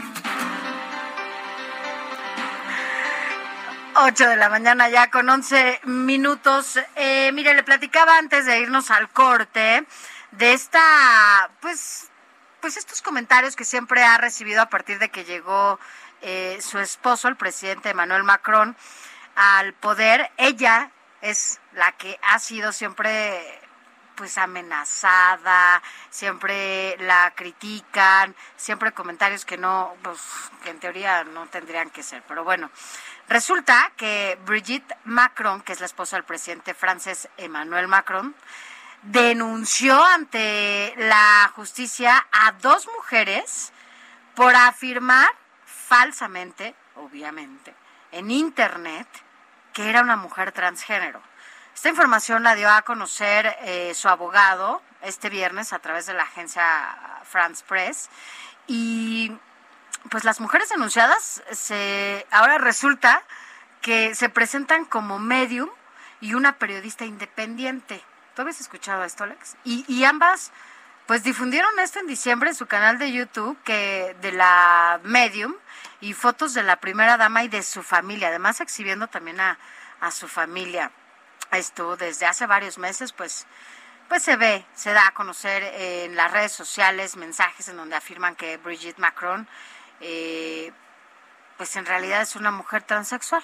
[3.95, 6.77] 8 de la mañana ya con 11 minutos.
[6.97, 9.87] Eh, mire, le platicaba antes de irnos al corte
[10.33, 12.09] de esta, pues,
[12.61, 15.79] pues estos comentarios que siempre ha recibido a partir de que llegó
[16.21, 18.77] eh, su esposo, el presidente Emmanuel Macron,
[19.39, 20.31] al poder.
[20.37, 23.61] Ella es la que ha sido siempre
[24.17, 25.81] pues amenazada,
[26.11, 30.19] siempre la critican, siempre comentarios que no, pues
[30.65, 32.25] que en teoría no tendrían que ser.
[32.27, 32.69] Pero bueno,
[33.29, 38.35] resulta que Brigitte Macron, que es la esposa del presidente francés Emmanuel Macron,
[39.03, 43.73] denunció ante la justicia a dos mujeres
[44.35, 45.29] por afirmar
[45.65, 47.73] falsamente, obviamente,
[48.11, 49.07] en Internet,
[49.79, 51.23] que era una mujer transgénero.
[51.73, 56.25] Esta información la dio a conocer eh, su abogado este viernes a través de la
[56.25, 56.65] agencia
[57.23, 58.11] France Press
[58.67, 59.31] y
[60.11, 63.23] pues las mujeres denunciadas se ahora resulta
[63.81, 65.71] que se presentan como medium
[66.21, 68.03] y una periodista independiente.
[68.35, 69.55] ¿Tú habías escuchado esto, Alex?
[69.63, 70.51] Y, y ambas
[71.07, 75.55] pues difundieron esto en diciembre en su canal de YouTube que de la medium
[76.01, 79.59] y fotos de la primera dama y de su familia, además exhibiendo también a,
[80.01, 80.91] a su familia.
[81.51, 83.47] Esto desde hace varios meses, pues,
[84.09, 88.37] pues se ve, se da a conocer en las redes sociales mensajes en donde afirman
[88.37, 89.49] que Brigitte Macron,
[90.01, 90.73] eh,
[91.57, 93.43] pues en realidad es una mujer transexual.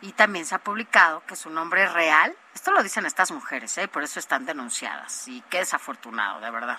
[0.00, 3.88] Y también se ha publicado que su nombre real, esto lo dicen estas mujeres, ¿eh?
[3.88, 5.28] por eso están denunciadas.
[5.28, 6.78] Y qué desafortunado, de verdad.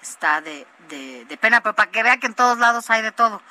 [0.00, 3.12] Está de, de, de pena, pero para que vea que en todos lados hay de
[3.12, 3.42] todo.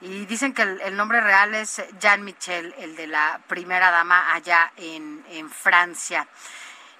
[0.00, 4.72] Y dicen que el, nombre real es Jean Michel, el de la primera dama allá
[4.76, 6.28] en, en Francia.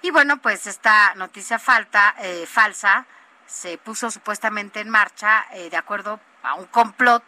[0.01, 3.05] Y bueno, pues esta noticia falta, eh, falsa
[3.45, 7.23] se puso supuestamente en marcha eh, de acuerdo a un complot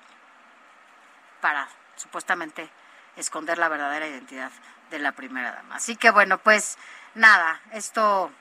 [1.41, 2.69] para supuestamente
[3.15, 4.51] esconder la verdadera identidad
[4.89, 5.75] de la primera dama.
[5.75, 6.77] Así que bueno, pues
[7.15, 8.31] nada, esto,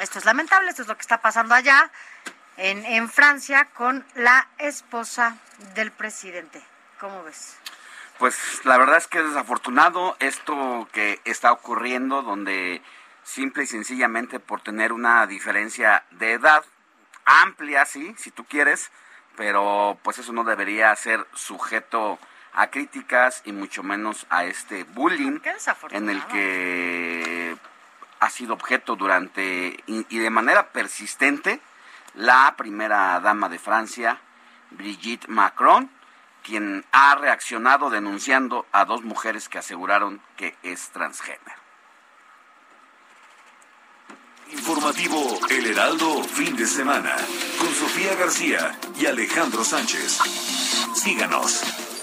[0.00, 1.90] esto es lamentable, esto es lo que está pasando allá
[2.58, 5.38] en, en Francia con la esposa
[5.74, 6.62] del presidente.
[7.00, 7.56] ¿Cómo ves?
[8.18, 12.82] Pues la verdad es que es desafortunado esto que está ocurriendo, donde
[13.22, 16.64] simple y sencillamente por tener una diferencia de edad
[17.24, 18.90] amplia, sí, si tú quieres,
[19.36, 22.18] pero pues eso no debería ser sujeto
[22.54, 25.38] a críticas y mucho menos a este bullying
[25.90, 27.56] en el que
[28.18, 31.60] ha sido objeto durante y, de manera persistente
[32.14, 34.20] la primera dama de Francia,
[34.70, 35.90] Brigitte Macron,
[36.42, 41.58] quien ha reaccionado denunciando a dos mujeres que aseguraron que es transgénero.
[44.50, 47.14] Informativo El Heraldo, fin de semana,
[47.58, 50.18] con Sofía García y Alejandro Sánchez.
[50.94, 51.97] Síganos.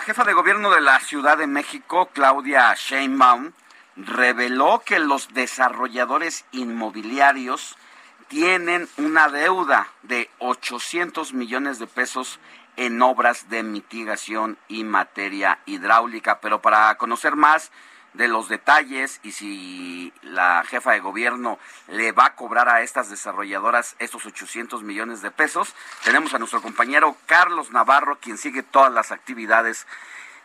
[0.00, 3.52] La jefa de gobierno de la Ciudad de México, Claudia Sheinbaum,
[3.96, 7.76] reveló que los desarrolladores inmobiliarios
[8.28, 12.40] tienen una deuda de 800 millones de pesos
[12.78, 16.40] en obras de mitigación y materia hidráulica.
[16.40, 17.70] Pero para conocer más
[18.14, 21.58] de los detalles y si la jefa de gobierno
[21.88, 26.62] le va a cobrar a estas desarrolladoras estos 800 millones de pesos, tenemos a nuestro
[26.62, 29.86] compañero Carlos Navarro, quien sigue todas las actividades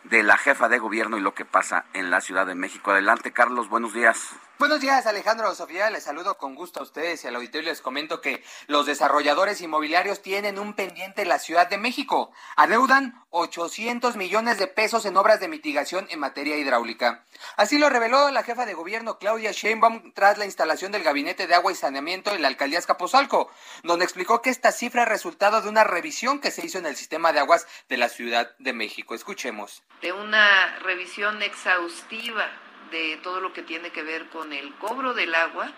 [0.04, 2.92] de la jefa de gobierno y lo que pasa en la Ciudad de México.
[2.92, 4.30] Adelante, Carlos, buenos días.
[4.58, 5.90] Buenos días, Alejandro Sofía.
[5.90, 10.22] Les saludo con gusto a ustedes y al auditorio les comento que los desarrolladores inmobiliarios
[10.22, 12.32] tienen un pendiente en la Ciudad de México.
[12.56, 17.22] Adeudan 800 millones de pesos en obras de mitigación en materia hidráulica.
[17.58, 21.54] Así lo reveló la jefa de gobierno Claudia Sheinbaum tras la instalación del Gabinete de
[21.54, 23.50] Agua y Saneamiento en la alcaldía Escapozalco,
[23.82, 26.96] donde explicó que esta cifra es resultado de una revisión que se hizo en el
[26.96, 29.14] sistema de aguas de la Ciudad de México.
[29.14, 29.82] Escuchemos.
[30.00, 32.50] De una revisión exhaustiva
[32.90, 35.72] de todo lo que tiene que ver con el cobro del agua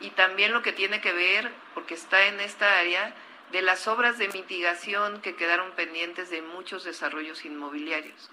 [0.00, 3.14] y también lo que tiene que ver, porque está en esta área,
[3.52, 8.30] de las obras de mitigación que quedaron pendientes de muchos desarrollos inmobiliarios.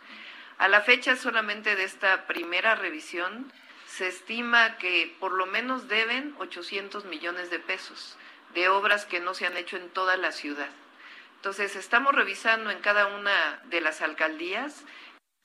[0.58, 3.52] A la fecha solamente de esta primera revisión
[3.88, 8.18] se estima que por lo menos deben 800 millones de pesos
[8.54, 10.70] de obras que no se han hecho en toda la ciudad.
[11.36, 14.84] Entonces, estamos revisando en cada una de las alcaldías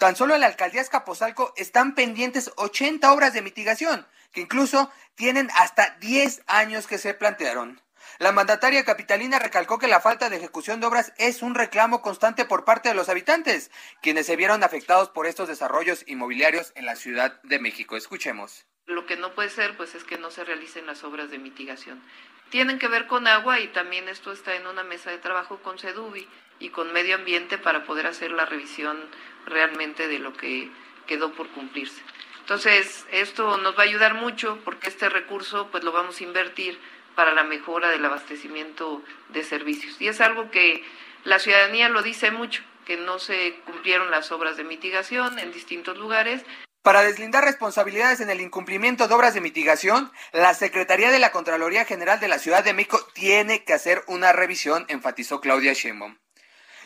[0.01, 5.51] Tan solo en la alcaldía Escapozalco están pendientes 80 obras de mitigación, que incluso tienen
[5.55, 7.83] hasta 10 años que se plantearon.
[8.19, 12.47] La mandataria capitalina recalcó que la falta de ejecución de obras es un reclamo constante
[12.47, 13.71] por parte de los habitantes,
[14.01, 17.95] quienes se vieron afectados por estos desarrollos inmobiliarios en la Ciudad de México.
[17.95, 18.65] Escuchemos.
[18.87, 22.03] Lo que no puede ser, pues, es que no se realicen las obras de mitigación.
[22.49, 25.79] Tienen que ver con agua y también esto está en una mesa de trabajo con
[25.79, 26.27] Sedubi
[26.59, 28.99] y con medio ambiente para poder hacer la revisión
[29.47, 30.71] realmente de lo que
[31.07, 32.01] quedó por cumplirse.
[32.41, 36.79] Entonces, esto nos va a ayudar mucho porque este recurso pues lo vamos a invertir
[37.15, 40.01] para la mejora del abastecimiento de servicios.
[40.01, 40.83] Y es algo que
[41.25, 45.99] la ciudadanía lo dice mucho, que no se cumplieron las obras de mitigación en distintos
[45.99, 46.43] lugares.
[46.83, 51.85] Para deslindar responsabilidades en el incumplimiento de obras de mitigación, la Secretaría de la Contraloría
[51.85, 56.17] General de la Ciudad de México tiene que hacer una revisión, enfatizó Claudia Sheinbaum.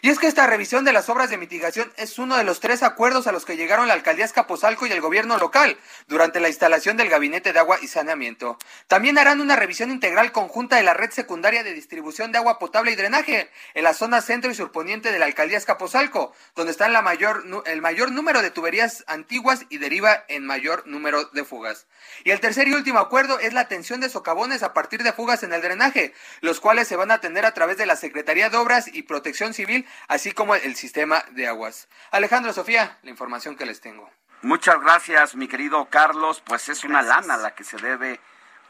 [0.05, 2.83] Y es que esta revisión de las obras de mitigación es uno de los tres
[2.83, 5.79] acuerdos a los que llegaron la alcaldía Escapozalco y el gobierno local
[6.09, 8.59] durante la instalación del gabinete de agua y saneamiento.
[8.87, 12.93] También harán una revisión integral conjunta de la red secundaria de distribución de agua potable
[12.93, 17.01] y drenaje en la zona centro y surponiente de la alcaldía Escapozalco, donde está la
[17.01, 21.87] mayor, el mayor número de tuberías antiguas y deriva en mayor número de fugas.
[22.25, 25.45] Y el tercer y último acuerdo es la atención de socavones a partir de fugas
[25.45, 26.13] en el drenaje,
[26.43, 29.55] los cuales se van a atender a través de la Secretaría de Obras y Protección
[29.55, 31.88] Civil así como el sistema de aguas.
[32.11, 34.11] Alejandro Sofía, la información que les tengo.
[34.42, 36.42] Muchas gracias, mi querido Carlos.
[36.45, 38.21] Pues es una lana la que se debe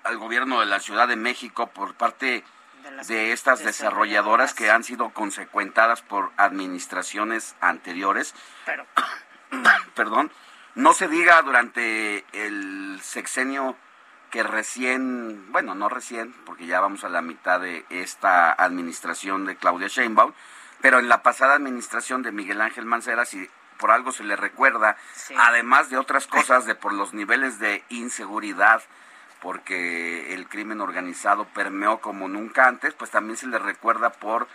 [0.05, 2.45] al gobierno de la Ciudad de México por parte
[3.09, 8.35] de, estas desarrolladoras que han sido consecuentadas por administraciones anteriores.
[8.67, 8.87] Pero.
[9.95, 10.31] Perdón.
[10.77, 13.77] No se diga durante el sexenio
[14.31, 19.55] que recién, bueno, no recién, porque ya vamos a la mitad de esta administración de
[19.55, 20.33] Claudia Sheinbaum,
[20.85, 23.49] pero en la pasada administración de Miguel Ángel Mancera, si
[23.79, 24.99] por algo se le recuerda,
[25.39, 28.83] además de otras cosas, de por los niveles de inseguridad,
[29.41, 34.47] porque el crimen organizado permeó como nunca antes, pues también se le recuerda por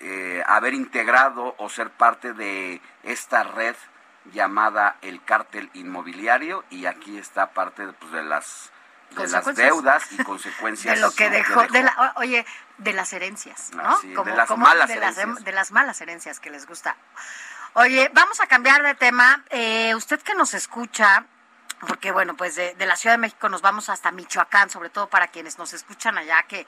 [0.00, 3.76] eh, haber integrado o ser parte de esta red
[4.32, 8.72] llamada el cártel inmobiliario y aquí está parte pues, de las
[9.10, 12.46] de las deudas y consecuencias de lo que dejó, De la, oye
[12.78, 15.28] de las herencias no de las malas de herencias.
[15.28, 16.96] Las, de las malas herencias que les gusta
[17.74, 21.26] oye vamos a cambiar de tema eh, usted que nos escucha
[21.86, 25.08] porque bueno, pues de, de, la Ciudad de México nos vamos hasta Michoacán, sobre todo
[25.08, 26.66] para quienes nos escuchan allá, que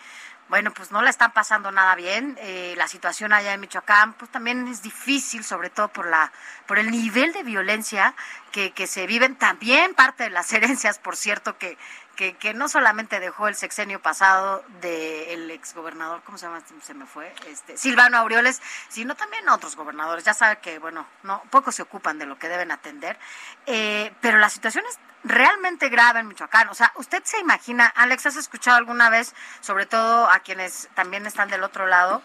[0.48, 2.36] bueno, pues no la están pasando nada bien.
[2.40, 6.32] Eh, la situación allá en Michoacán, pues también es difícil, sobre todo por la,
[6.66, 8.14] por el nivel de violencia
[8.50, 9.36] que, que se viven.
[9.36, 11.78] También parte de las herencias, por cierto, que,
[12.16, 16.62] que, que no solamente dejó el sexenio pasado del exgobernador, ¿cómo se llama?
[16.82, 20.24] Se me fue, este, Silvano Aureoles, sino también otros gobernadores.
[20.24, 23.18] Ya sabe que, bueno, no, pocos se ocupan de lo que deben atender,
[23.66, 26.68] eh, pero la situación es realmente grave en Michoacán.
[26.68, 31.26] O sea, usted se imagina, Alex, ¿has escuchado alguna vez, sobre todo a quienes también
[31.26, 32.22] están del otro lado,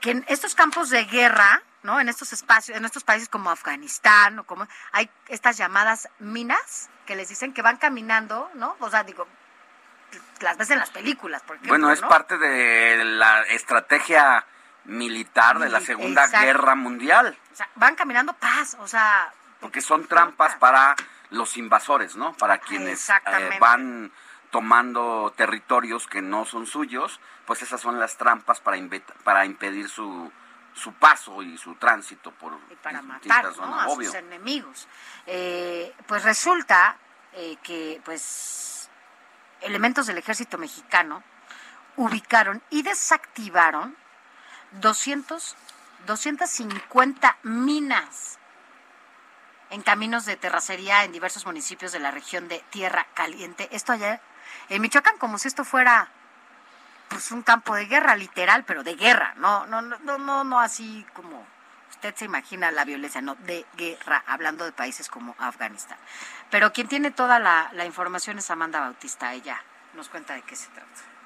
[0.00, 2.00] que en estos campos de guerra, ¿no?
[2.00, 7.16] En estos espacios, en estos países como Afganistán o como hay estas llamadas minas que
[7.16, 8.76] les dicen que van caminando, ¿no?
[8.80, 9.26] O sea, digo,
[10.40, 12.08] las ves en las películas, por ejemplo, Bueno, es ¿no?
[12.08, 14.44] parte de la estrategia
[14.84, 16.46] militar de la Segunda exacto.
[16.46, 20.96] Guerra Mundial, O sea, van caminando paz, o sea, porque son trampas para
[21.30, 22.32] los invasores, ¿no?
[22.34, 24.12] Para quienes eh, van
[24.50, 28.78] tomando territorios que no son suyos, pues esas son las trampas para,
[29.24, 30.32] para impedir su,
[30.78, 33.80] su paso y su tránsito por para distintas matar ¿no?
[33.80, 34.10] a obvio.
[34.10, 34.88] sus enemigos.
[35.26, 36.96] Eh, pues resulta
[37.34, 38.88] eh, que pues
[39.60, 41.22] elementos del ejército mexicano
[41.96, 43.96] ubicaron y desactivaron
[44.72, 45.56] 200,
[46.06, 48.38] 250 minas
[49.70, 53.68] en caminos de terracería en diversos municipios de la región de Tierra Caliente.
[53.72, 54.20] Esto allá
[54.68, 56.10] en Michoacán, como si esto fuera
[57.08, 61.04] pues un campo de guerra literal, pero de guerra, no, no, no, no, no, así
[61.14, 61.46] como
[61.90, 65.98] usted se imagina la violencia, no, de guerra, hablando de países como Afganistán.
[66.50, 69.60] Pero quien tiene toda la, la información es Amanda Bautista, ella
[69.94, 71.18] nos cuenta de qué se trata.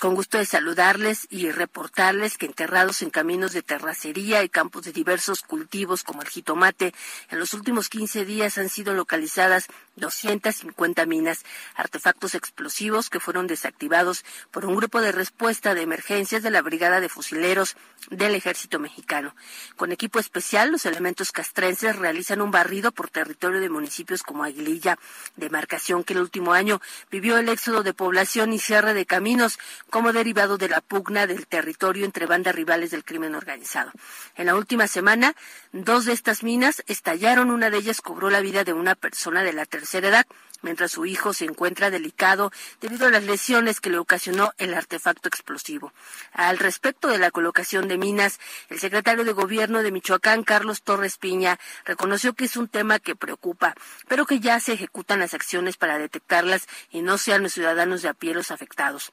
[0.00, 4.92] Con gusto de saludarles y reportarles que enterrados en caminos de terracería y campos de
[4.92, 6.94] diversos cultivos como el jitomate,
[7.30, 11.44] en los últimos 15 días han sido localizadas 250 minas,
[11.74, 17.00] artefactos explosivos que fueron desactivados por un grupo de respuesta de emergencias de la Brigada
[17.00, 17.76] de Fusileros
[18.10, 19.34] del Ejército Mexicano.
[19.76, 24.98] Con equipo especial, los elementos castrenses realizan un barrido por territorio de municipios como Aguililla,
[25.36, 29.58] demarcación que el último año vivió el éxodo de población y cierre de caminos
[29.90, 33.92] como derivado de la pugna del territorio entre bandas rivales del crimen organizado.
[34.36, 35.34] En la última semana,
[35.72, 39.52] dos de estas minas estallaron, una de ellas cobró la vida de una persona de
[39.52, 39.66] la
[40.08, 40.26] edad,
[40.62, 45.28] mientras su hijo se encuentra delicado debido a las lesiones que le ocasionó el artefacto
[45.28, 45.92] explosivo.
[46.32, 51.18] Al respecto de la colocación de minas, el secretario de Gobierno de Michoacán, Carlos Torres
[51.18, 53.74] Piña, reconoció que es un tema que preocupa,
[54.08, 58.08] pero que ya se ejecutan las acciones para detectarlas y no sean los ciudadanos de
[58.08, 58.16] a
[58.50, 59.12] afectados.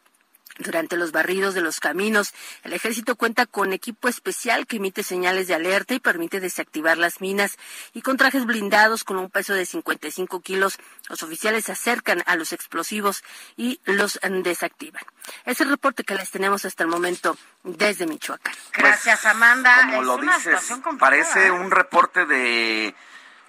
[0.59, 2.33] Durante los barridos de los caminos,
[2.63, 7.21] el ejército cuenta con equipo especial que emite señales de alerta y permite desactivar las
[7.21, 7.57] minas.
[7.93, 10.77] Y con trajes blindados con un peso de 55 kilos,
[11.07, 13.23] los oficiales se acercan a los explosivos
[13.55, 15.03] y los mm, desactivan.
[15.45, 18.53] Es el reporte que les tenemos hasta el momento desde Michoacán.
[18.73, 19.73] Gracias, Amanda.
[19.75, 20.59] Pues, Como es lo una dices,
[20.99, 21.51] parece ¿eh?
[21.51, 22.95] un reporte de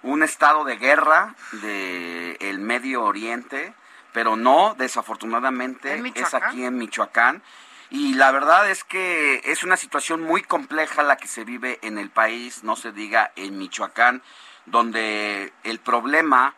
[0.03, 3.75] un estado de guerra de el Medio Oriente,
[4.13, 7.43] pero no, desafortunadamente, ¿En es aquí en Michoacán.
[7.91, 11.99] Y la verdad es que es una situación muy compleja la que se vive en
[11.99, 14.23] el país, no se diga en Michoacán,
[14.67, 16.55] donde el problema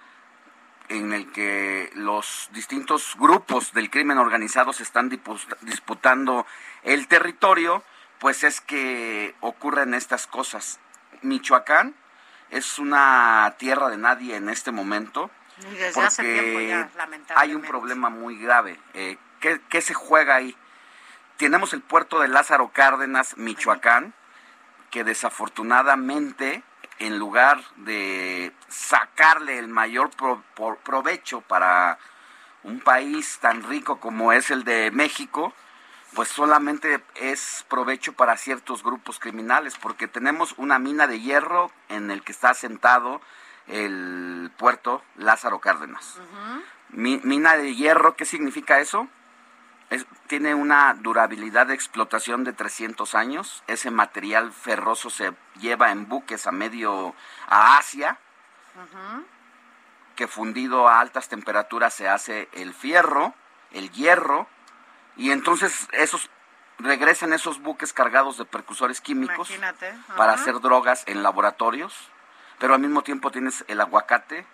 [0.88, 5.08] en el que los distintos grupos del crimen organizado se están
[5.62, 6.46] disputando
[6.82, 7.82] el territorio,
[8.18, 10.80] pues es que ocurren estas cosas.
[11.22, 11.94] Michoacán
[12.50, 15.30] es una tierra de nadie en este momento.
[15.70, 17.34] Y desde hace tiempo ya, porque lamentablemente.
[17.36, 18.78] hay un problema muy grave.
[18.94, 20.56] Eh, ¿qué, qué se juega ahí?
[21.36, 24.14] Tenemos el puerto de Lázaro Cárdenas, Michoacán,
[24.90, 26.62] que desafortunadamente,
[26.98, 31.98] en lugar de sacarle el mayor pro- por- provecho para
[32.62, 35.52] un país tan rico como es el de México,
[36.14, 42.10] pues solamente es provecho para ciertos grupos criminales, porque tenemos una mina de hierro en
[42.10, 43.20] el que está asentado
[43.68, 46.20] el puerto Lázaro Cárdenas.
[46.90, 49.08] Mi- mina de hierro, ¿qué significa eso?
[49.90, 53.62] Es- tiene una durabilidad de explotación de 300 años.
[53.66, 57.14] Ese material ferroso se lleva en buques a medio
[57.46, 58.18] a Asia,
[60.16, 63.34] que fundido a altas temperaturas se hace el fierro,
[63.70, 64.46] el hierro,
[65.16, 66.30] y entonces esos
[66.78, 69.48] regresan esos buques cargados de precursores químicos
[70.16, 72.10] para hacer drogas en laboratorios,
[72.62, 74.46] pero al mismo tiempo tienes el aguacate,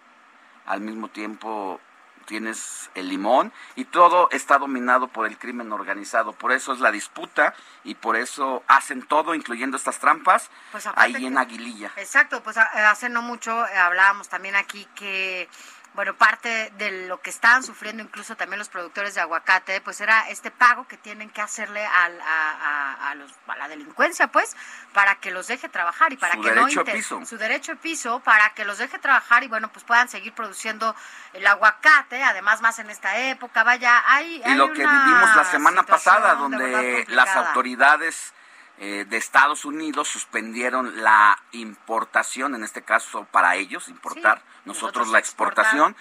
[0.64, 1.78] al mismo tiempo
[2.24, 6.32] tienes el limón y todo está dominado por el crimen organizado.
[6.32, 7.52] Por eso es la disputa
[7.85, 11.93] y por eso hacen todo, incluyendo estas trampas, Pues ahí en Aguililla.
[11.97, 15.47] Exacto, pues hace no mucho eh, hablábamos también aquí que,
[15.94, 20.28] bueno, parte de lo que estaban sufriendo incluso también los productores de aguacate, pues era
[20.28, 24.56] este pago que tienen que hacerle al- a, a- a los- a la delincuencia, pues,
[24.93, 27.24] para que los deje trabajar y para Su que no inter- piso.
[27.27, 30.94] su derecho de piso para que los deje trabajar y bueno, pues puedan seguir produciendo
[31.32, 35.44] el aguacate, además más en esta época, vaya, hay, Y hay lo que vivimos la
[35.44, 38.32] semana pasada, donde las autoridades
[38.80, 45.09] eh, de Estados Unidos suspendieron la importación, en este caso para ellos, importar, nosotros, nosotros
[45.09, 45.96] la exportación,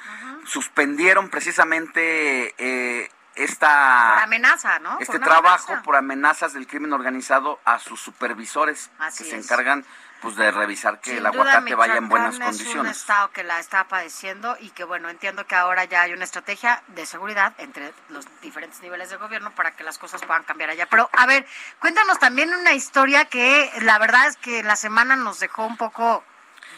[0.46, 4.98] suspendieron precisamente eh, esta por amenaza, ¿no?
[5.00, 5.84] Este trabajo amenaza.
[5.84, 9.84] por amenazas del crimen organizado a sus supervisores Así que se encargan
[10.22, 12.98] pues de revisar que Sin el duda, aguacate vaya en buenas Michoacán Es un condiciones.
[12.98, 16.84] estado que la está padeciendo y que bueno, entiendo que ahora ya hay una estrategia
[16.88, 20.88] de seguridad entre los diferentes niveles de gobierno para que las cosas puedan cambiar allá.
[20.88, 21.46] Pero a ver,
[21.80, 26.24] cuéntanos también una historia que la verdad es que la semana nos dejó un poco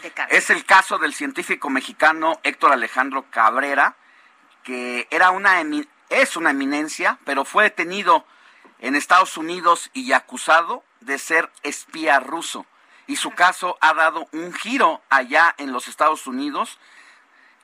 [0.04, 0.38] de cabeza.
[0.38, 3.96] Es el caso del científico mexicano Héctor Alejandro Cabrera,
[4.64, 5.62] que era una
[6.10, 8.26] es una eminencia, pero fue detenido
[8.80, 12.66] en Estados Unidos y acusado de ser espía ruso.
[13.10, 16.78] Y su caso ha dado un giro allá en los Estados Unidos.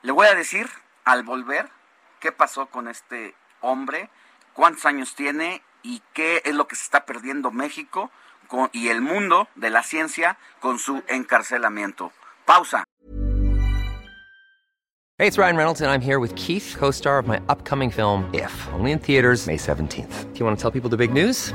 [0.02, 0.68] Le voy a decir
[1.04, 1.70] al volver
[2.18, 4.10] qué pasó con este hombre,
[4.54, 8.10] cuántos años tiene y qué es lo que se está perdiendo México
[8.72, 12.10] y el mundo de la ciencia con su encarcelamiento.
[12.44, 12.82] Pausa.
[15.18, 18.28] Hey, it's Ryan Reynolds, and I'm here with Keith, co star of my upcoming film,
[18.34, 20.32] If, only in theaters, May 17th.
[20.32, 21.54] Do you want to tell people the big news?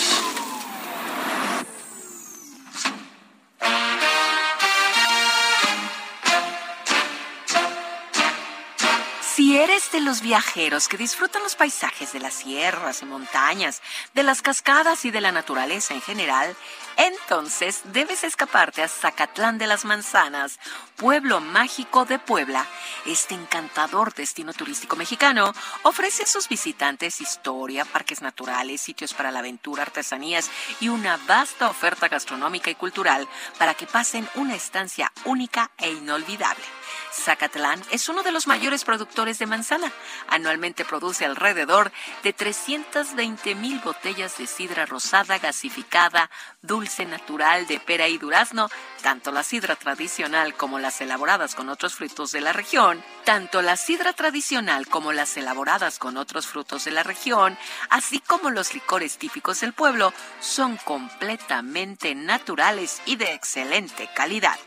[9.63, 13.81] Eres de los viajeros que disfrutan los paisajes de las sierras y montañas,
[14.15, 16.55] de las cascadas y de la naturaleza en general,
[16.97, 20.59] entonces debes escaparte a Zacatlán de las Manzanas,
[20.95, 22.65] pueblo mágico de Puebla.
[23.05, 29.39] Este encantador destino turístico mexicano ofrece a sus visitantes historia, parques naturales, sitios para la
[29.39, 33.27] aventura, artesanías y una vasta oferta gastronómica y cultural
[33.59, 36.80] para que pasen una estancia única e inolvidable.
[37.13, 39.91] Zacatlán es uno de los mayores productores de manzana.
[40.27, 41.91] Anualmente produce alrededor
[42.23, 46.29] de 320 mil botellas de sidra rosada gasificada,
[46.61, 48.69] dulce natural de pera y durazno,
[49.01, 53.77] tanto la sidra tradicional como las elaboradas con otros frutos de la región, tanto la
[53.77, 57.57] sidra tradicional como las elaboradas con otros frutos de la región,
[57.89, 64.59] así como los licores típicos del pueblo, son completamente naturales y de excelente calidad.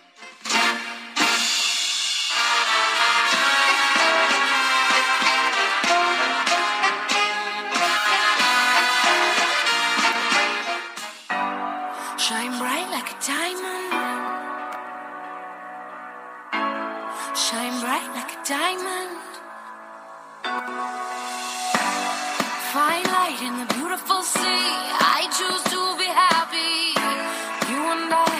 [18.45, 19.17] Diamond.
[22.75, 24.69] Find light in the beautiful sea.
[25.17, 26.93] I choose to be happy.
[27.73, 28.37] You and I,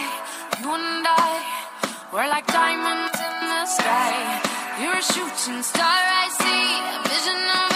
[0.61, 1.41] you and I,
[2.13, 4.17] we're like diamonds in the sky.
[4.83, 6.69] You're a shooting star, I see.
[6.97, 7.74] A vision of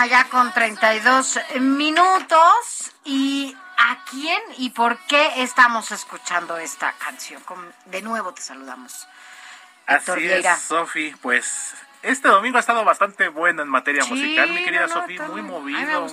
[0.00, 2.92] mañana ya con 32 minutos.
[3.04, 7.42] ¿Y a quién y por qué estamos escuchando esta canción?
[7.86, 9.06] De nuevo te saludamos.
[9.86, 11.14] Así es, Sofi.
[11.20, 15.00] Pues este domingo ha estado bastante bueno en materia Sí, musical, mi querida no, no,
[15.00, 16.06] Sofía, muy movido,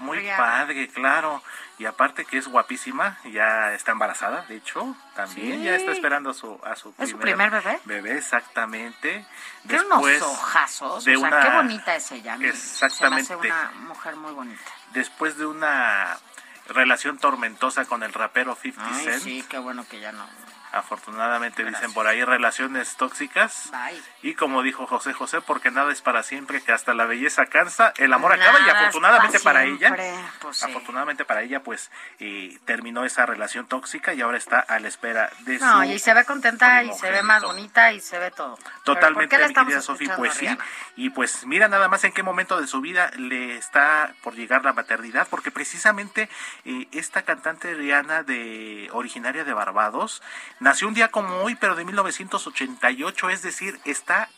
[0.00, 1.42] muy, padre, claro.
[1.78, 5.64] Y aparte que es guapísima, ya está embarazada, de hecho, también Sí.
[5.64, 7.78] ya está esperando a su a su ¿Es su primer bebé?
[7.84, 9.24] Bebé, exactamente.
[9.66, 12.36] Tiene Después unos ojazos, de o sea, una- qué bonita es ella.
[12.40, 13.24] Exactamente.
[13.26, 14.60] Se me hace una mujer muy bonita.
[14.92, 16.18] Después de una
[16.66, 19.22] relación tormentosa con el rapero 50 Ay, Cent.
[19.22, 20.26] sí, qué bueno que ya no.
[20.72, 23.70] Afortunadamente dicen por ahí relaciones tóxicas.
[23.70, 24.02] Bye.
[24.22, 27.92] Y como dijo José José, porque nada es para siempre, que hasta la belleza cansa,
[27.96, 29.96] el amor acaba y afortunadamente pa' para ella,
[30.40, 30.64] pues sí.
[30.64, 35.30] afortunadamente para ella, pues eh, terminó esa relación tóxica y ahora está a la espera
[35.40, 38.30] de No, su y se ve contenta y se ve más bonita y se ve
[38.30, 38.56] todo.
[38.56, 40.48] Pero ¿por Totalmente, mi querida Sofi, pues sí.
[40.96, 44.64] Y pues mira nada más en qué momento de su vida le está por llegar
[44.64, 46.28] la maternidad, porque precisamente
[46.64, 50.22] eh, esta cantante Rihanna, de originaria de Barbados,
[50.60, 54.28] nació un día como hoy, pero de 1988, es decir, está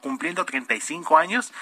[0.00, 1.52] cumpliendo 35 años.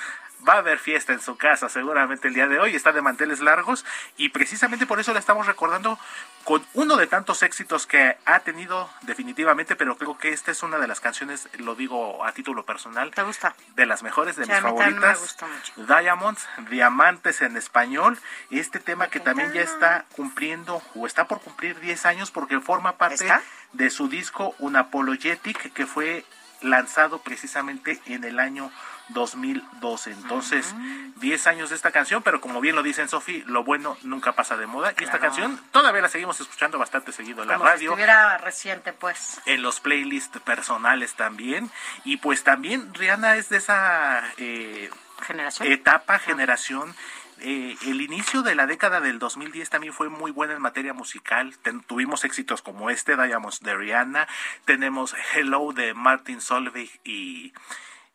[0.49, 3.41] Va a haber fiesta en su casa seguramente el día de hoy, está de manteles
[3.41, 3.85] largos
[4.17, 5.99] y precisamente por eso la estamos recordando
[6.45, 10.79] con uno de tantos éxitos que ha tenido definitivamente, pero creo que esta es una
[10.79, 13.57] de las canciones, lo digo a título personal, ¿Te gusta?
[13.75, 15.19] de las mejores, de Sí, mis me favoritas.
[15.21, 15.73] gusta mucho.
[15.93, 18.17] Diamonds, Diamantes en español,
[18.53, 22.93] este tema que también ya está cumpliendo o está por cumplir 10 años porque forma
[22.97, 23.43] parte ¿Está?
[23.73, 26.25] De su disco Unapologetic que fue
[26.63, 28.71] lanzado precisamente en el año
[29.11, 30.11] 2012.
[30.11, 30.75] Entonces,
[31.17, 34.57] 10 años de esta canción, pero como bien lo dicen Sofi, lo bueno nunca pasa
[34.57, 34.93] de moda.
[34.99, 38.39] Y esta canción todavía la seguimos escuchando bastante seguido en la Como si radio estuviera
[38.39, 39.41] reciente, pues.
[39.47, 41.71] en los playlists personales también.
[42.05, 44.91] Y pues también Rihanna es de esa eh,
[45.23, 45.73] generación.
[45.73, 46.95] etapa, generación.
[47.41, 51.57] Eh, el inicio de la década del 2010 también fue muy buena en materia musical.
[51.63, 54.27] Ten- tuvimos éxitos como este, Diamonds de Rihanna.
[54.65, 57.53] Tenemos Hello de Martin Solveig y,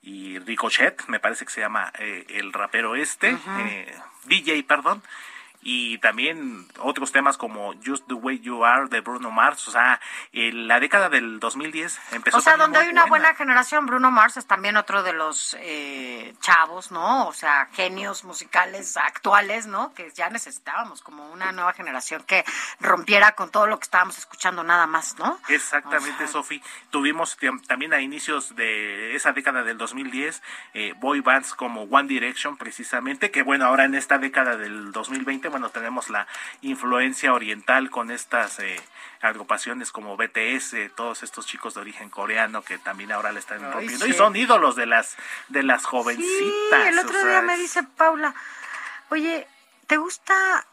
[0.01, 3.95] y Ricochet, me parece que se llama eh, el rapero este, eh,
[4.25, 5.01] DJ, perdón.
[5.63, 9.67] Y también otros temas como Just the Way You Are de Bruno Mars.
[9.67, 9.99] O sea,
[10.31, 13.27] en la década del 2010 empezó O sea, donde hay una buena.
[13.27, 17.27] buena generación, Bruno Mars es también otro de los eh, chavos, ¿no?
[17.27, 19.93] O sea, genios musicales actuales, ¿no?
[19.93, 22.43] Que ya necesitábamos como una nueva generación que
[22.79, 25.39] rompiera con todo lo que estábamos escuchando nada más, ¿no?
[25.47, 26.61] Exactamente, Sofi.
[26.89, 30.41] Tuvimos tam- también a inicios de esa década del 2010
[30.73, 35.49] eh, boy bands como One Direction, precisamente, que bueno, ahora en esta década del 2020,
[35.53, 36.25] bueno, tenemos la
[36.61, 38.81] influencia oriental con estas eh,
[39.21, 43.63] agrupaciones como BTS, eh, todos estos chicos de origen coreano que también ahora le están
[43.63, 44.11] Ay, rompiendo sí.
[44.11, 45.15] y son ídolos de las
[45.49, 46.81] de las jovencitas.
[46.81, 48.33] Sí, el otro día me dice Paula,
[49.09, 49.47] oye,
[49.85, 50.65] ¿te gusta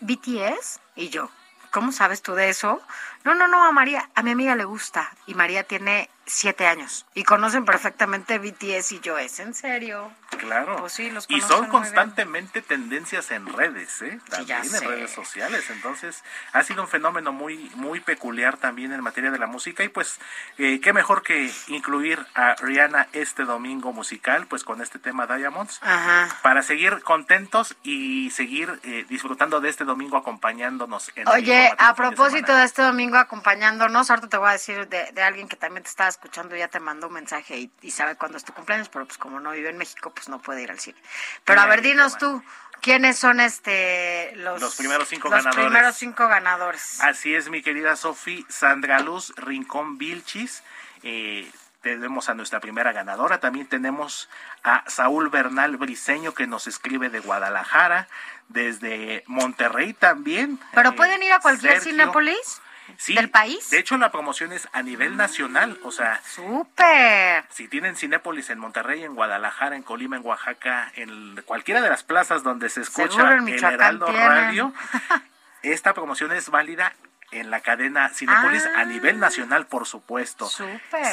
[0.00, 0.80] BTS?
[0.96, 1.28] Y yo,
[1.70, 2.80] ¿cómo sabes tú de eso?
[3.24, 5.12] No, no, no, a María, a mi amiga le gusta.
[5.26, 10.10] Y María tiene siete años y conocen perfectamente BTS y yo, ¿es en serio?
[10.38, 10.76] Claro.
[10.76, 14.18] Pues sí, los y son constantemente tendencias en redes, ¿eh?
[14.24, 15.70] Sí, También en redes sociales.
[15.70, 16.22] Entonces,
[16.52, 19.84] ha sido un fenómeno muy, muy peculiar también en materia de la música.
[19.84, 20.18] Y pues,
[20.58, 25.78] eh, qué mejor que incluir a Rihanna este domingo musical, pues con este tema Diamonds,
[25.82, 26.28] Ajá.
[26.42, 31.94] para seguir contentos y seguir eh, disfrutando de este domingo acompañándonos en Oye, a de
[31.94, 35.82] propósito de este domingo acompañándonos, ahorita te voy a decir de, de alguien que también
[35.82, 38.88] te estaba escuchando, ya te mandó un mensaje y, y sabe cuándo es tu cumpleaños,
[38.88, 40.98] pero pues como no vive en México, pues no puede ir al cine.
[41.44, 42.42] Pero a ver, dinos tú,
[42.80, 45.66] ¿quiénes son este los, Los primeros cinco los ganadores.
[45.66, 47.00] primeros cinco ganadores?
[47.02, 50.62] Así es, mi querida Sofi, Sandra Luz Rincón Vilchis.
[51.02, 51.50] Eh,
[51.82, 53.40] tenemos a nuestra primera ganadora.
[53.40, 54.30] También tenemos
[54.62, 58.08] a Saúl Bernal Briseño que nos escribe de Guadalajara,
[58.48, 60.58] desde Monterrey también.
[60.72, 61.92] Pero Eh, pueden ir a cualquier Sergio.
[62.96, 63.70] Sí, del país.
[63.70, 65.78] De hecho, la promoción es a nivel nacional.
[65.82, 67.44] O sea, ¡Súper!
[67.50, 72.02] si tienen Cinépolis en Monterrey, en Guadalajara, en Colima, en Oaxaca, en cualquiera de las
[72.02, 74.28] plazas donde se escucha el Michoacán Heraldo tienen.
[74.28, 74.72] Radio,
[75.62, 76.94] esta promoción es válida
[77.40, 78.80] en la cadena Cinépolis Ah.
[78.80, 80.48] a nivel nacional, por supuesto.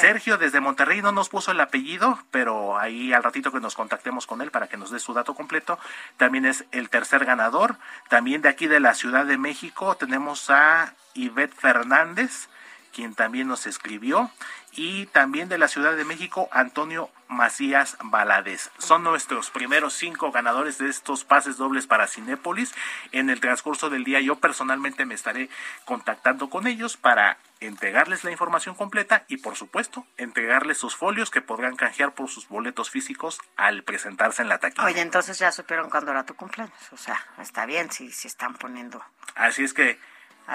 [0.00, 4.26] Sergio desde Monterrey no nos puso el apellido, pero ahí al ratito que nos contactemos
[4.26, 5.78] con él para que nos dé su dato completo,
[6.16, 7.76] también es el tercer ganador.
[8.08, 12.48] También de aquí de la Ciudad de México tenemos a Ivette Fernández,
[12.92, 14.30] quien también nos escribió,
[14.74, 18.70] y también de la Ciudad de México, Antonio Macías Valadez.
[18.78, 22.74] Son nuestros primeros cinco ganadores de estos pases dobles para Cinépolis.
[23.12, 25.50] En el transcurso del día yo personalmente me estaré
[25.84, 31.42] contactando con ellos para entregarles la información completa y por supuesto entregarles sus folios que
[31.42, 34.84] podrán canjear por sus boletos físicos al presentarse en la taquilla.
[34.84, 36.74] Oye, entonces ya supieron cuándo era tu cumpleaños.
[36.92, 39.02] O sea, está bien si, si están poniendo.
[39.34, 39.98] Así es que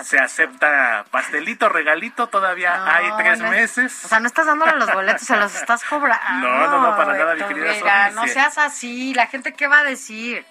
[0.04, 4.06] Se acepta pastelito, regalito, todavía hay tres no, meses.
[4.06, 6.48] O sea, no estás dándole los boletos, se los estás cobrando.
[6.48, 8.30] No, no, no, para nada, mi querida Sofi, No sí.
[8.30, 10.46] seas así, la gente qué va a decir.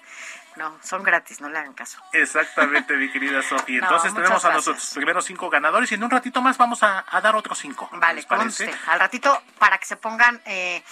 [0.57, 1.99] No, son gratis, no le hagan caso.
[2.13, 3.79] Exactamente, mi querida Sofía.
[3.83, 4.67] Entonces tenemos a gracias.
[4.67, 7.87] nuestros primeros cinco ganadores y en un ratito más vamos a, a dar otros cinco.
[7.93, 8.73] Vale, conste.
[8.87, 10.83] Al ratito, para que se pongan eh,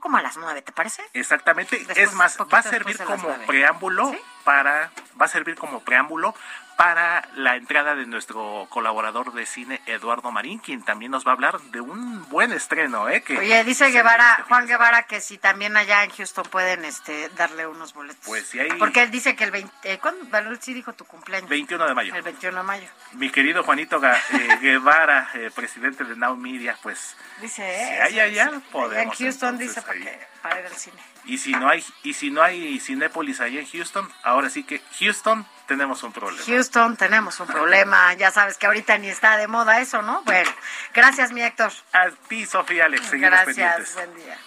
[0.00, 1.02] como a las nueve, ¿te parece?
[1.12, 1.76] Exactamente.
[1.76, 4.12] Después, es más, va a servir como preámbulo
[4.50, 4.90] para,
[5.20, 6.34] va a servir como preámbulo
[6.76, 11.34] para la entrada de nuestro colaborador de cine Eduardo Marín, quien también nos va a
[11.34, 13.22] hablar de un buen estreno, ¿eh?
[13.22, 17.30] Que Oye, dice Guevara, viene Juan Guevara, que si también allá en Houston pueden este,
[17.30, 18.22] darle unos boletos.
[18.26, 20.36] Pues si hay Porque él dice que el 20, eh, ¿cuándo?
[20.36, 21.48] Él sí dijo tu cumpleaños.
[21.48, 22.14] 21 de mayo.
[22.14, 22.88] El 21 de mayo.
[23.12, 28.02] Mi querido Juanito Ga- eh, Guevara, eh, presidente de Now Media, pues Dice, Si eh,
[28.02, 28.62] hay allá, sí, sí.
[28.70, 30.04] podemos, en Houston entonces, dice para, ahí.
[30.04, 30.96] que, para ir al cine.
[31.24, 34.80] y si no hay y si no hay Cinépolis allá en Houston, ahora sí que
[35.00, 36.44] Houston tenemos un problema.
[36.46, 38.14] Houston, tenemos un problema.
[38.18, 40.22] Ya sabes que ahorita ni está de moda eso, ¿no?
[40.22, 40.50] Bueno,
[40.94, 41.72] gracias, mi Héctor.
[41.92, 43.94] A ti, Sofía Alex, seguimos Gracias, pendientes.
[43.94, 44.38] buen día.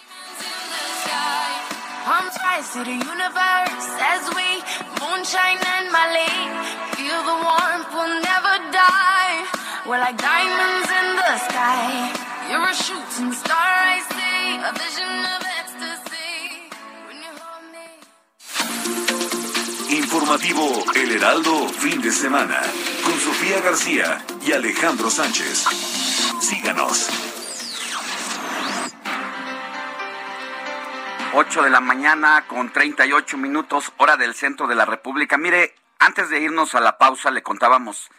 [20.12, 22.60] Informativo El Heraldo fin de semana
[23.04, 25.66] con Sofía García y Alejandro Sánchez.
[26.40, 27.08] Síganos.
[31.32, 35.38] 8 de la mañana con 38 minutos, hora del centro de la República.
[35.38, 38.10] Mire, antes de irnos a la pausa, le contábamos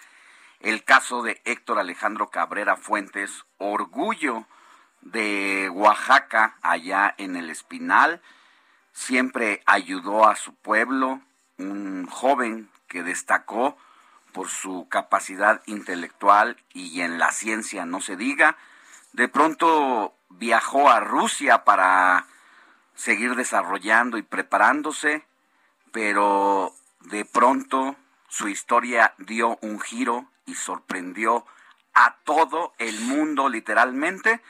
[0.61, 4.47] el caso de Héctor Alejandro Cabrera Fuentes, orgullo
[5.01, 8.21] de Oaxaca, allá en el Espinal.
[8.93, 11.19] Siempre ayudó a su pueblo,
[11.61, 13.77] un joven que destacó
[14.31, 18.57] por su capacidad intelectual y en la ciencia no se diga.
[19.13, 22.25] De pronto viajó a Rusia para
[22.95, 25.25] seguir desarrollando y preparándose,
[25.91, 27.95] pero de pronto
[28.27, 31.45] su historia dio un giro y sorprendió
[31.93, 34.41] a todo el mundo literalmente,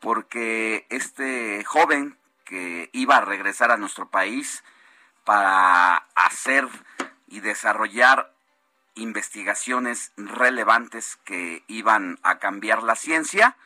[0.00, 4.62] porque este joven que iba a regresar a nuestro país
[5.24, 6.68] para hacer
[7.28, 8.32] y desarrollar
[8.94, 13.56] investigaciones relevantes que iban a cambiar la ciencia,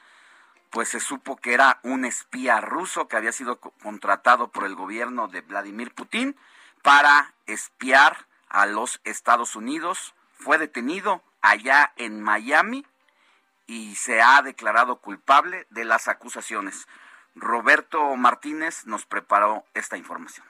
[0.70, 4.74] pues se supo que era un espía ruso que había sido co- contratado por el
[4.74, 6.36] gobierno de Vladimir Putin
[6.82, 10.14] para espiar a los Estados Unidos.
[10.38, 12.86] Fue detenido allá en Miami
[13.66, 16.86] y se ha declarado culpable de las acusaciones.
[17.34, 20.46] Roberto Martínez nos preparó esta información.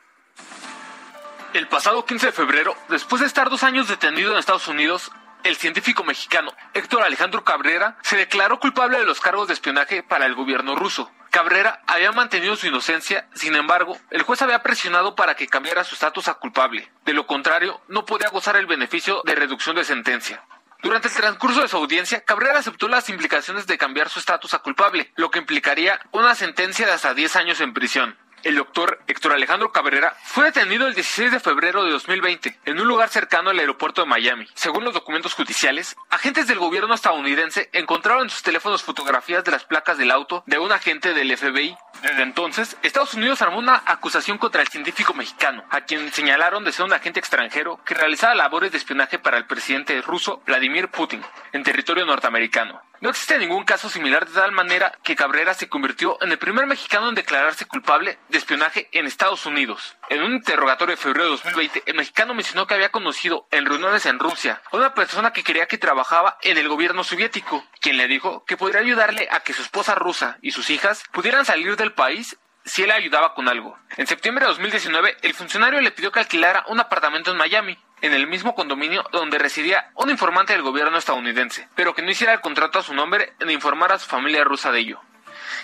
[1.52, 5.10] El pasado 15 de febrero, después de estar dos años detenido en Estados Unidos,
[5.44, 10.26] el científico mexicano Héctor Alejandro Cabrera se declaró culpable de los cargos de espionaje para
[10.26, 11.10] el gobierno ruso.
[11.30, 15.94] Cabrera había mantenido su inocencia, sin embargo, el juez había presionado para que cambiara su
[15.94, 16.90] estatus a culpable.
[17.04, 20.42] De lo contrario, no podía gozar el beneficio de reducción de sentencia.
[20.82, 24.58] Durante el transcurso de su audiencia, Cabrera aceptó las implicaciones de cambiar su estatus a
[24.58, 28.16] culpable, lo que implicaría una sentencia de hasta 10 años en prisión.
[28.46, 32.86] El doctor Héctor Alejandro Cabrera fue detenido el 16 de febrero de 2020 en un
[32.86, 34.46] lugar cercano al aeropuerto de Miami.
[34.54, 39.64] Según los documentos judiciales, agentes del gobierno estadounidense encontraron en sus teléfonos fotografías de las
[39.64, 41.76] placas del auto de un agente del FBI.
[42.02, 46.70] Desde entonces, Estados Unidos armó una acusación contra el científico mexicano, a quien señalaron de
[46.70, 51.20] ser un agente extranjero que realizaba labores de espionaje para el presidente ruso Vladimir Putin
[51.50, 52.80] en territorio norteamericano.
[53.00, 56.66] No existe ningún caso similar de tal manera que Cabrera se convirtió en el primer
[56.66, 59.96] mexicano en declararse culpable de espionaje en Estados Unidos.
[60.08, 64.06] En un interrogatorio de febrero de 2020, el mexicano mencionó que había conocido en reuniones
[64.06, 68.08] en Rusia a una persona que creía que trabajaba en el gobierno soviético, quien le
[68.08, 71.92] dijo que podría ayudarle a que su esposa rusa y sus hijas pudieran salir del
[71.92, 73.78] país si él ayudaba con algo.
[73.96, 78.12] En septiembre de 2019, el funcionario le pidió que alquilara un apartamento en Miami, en
[78.12, 82.40] el mismo condominio donde residía un informante del gobierno estadounidense, pero que no hiciera el
[82.40, 85.00] contrato a su nombre ni informara a su familia rusa de ello.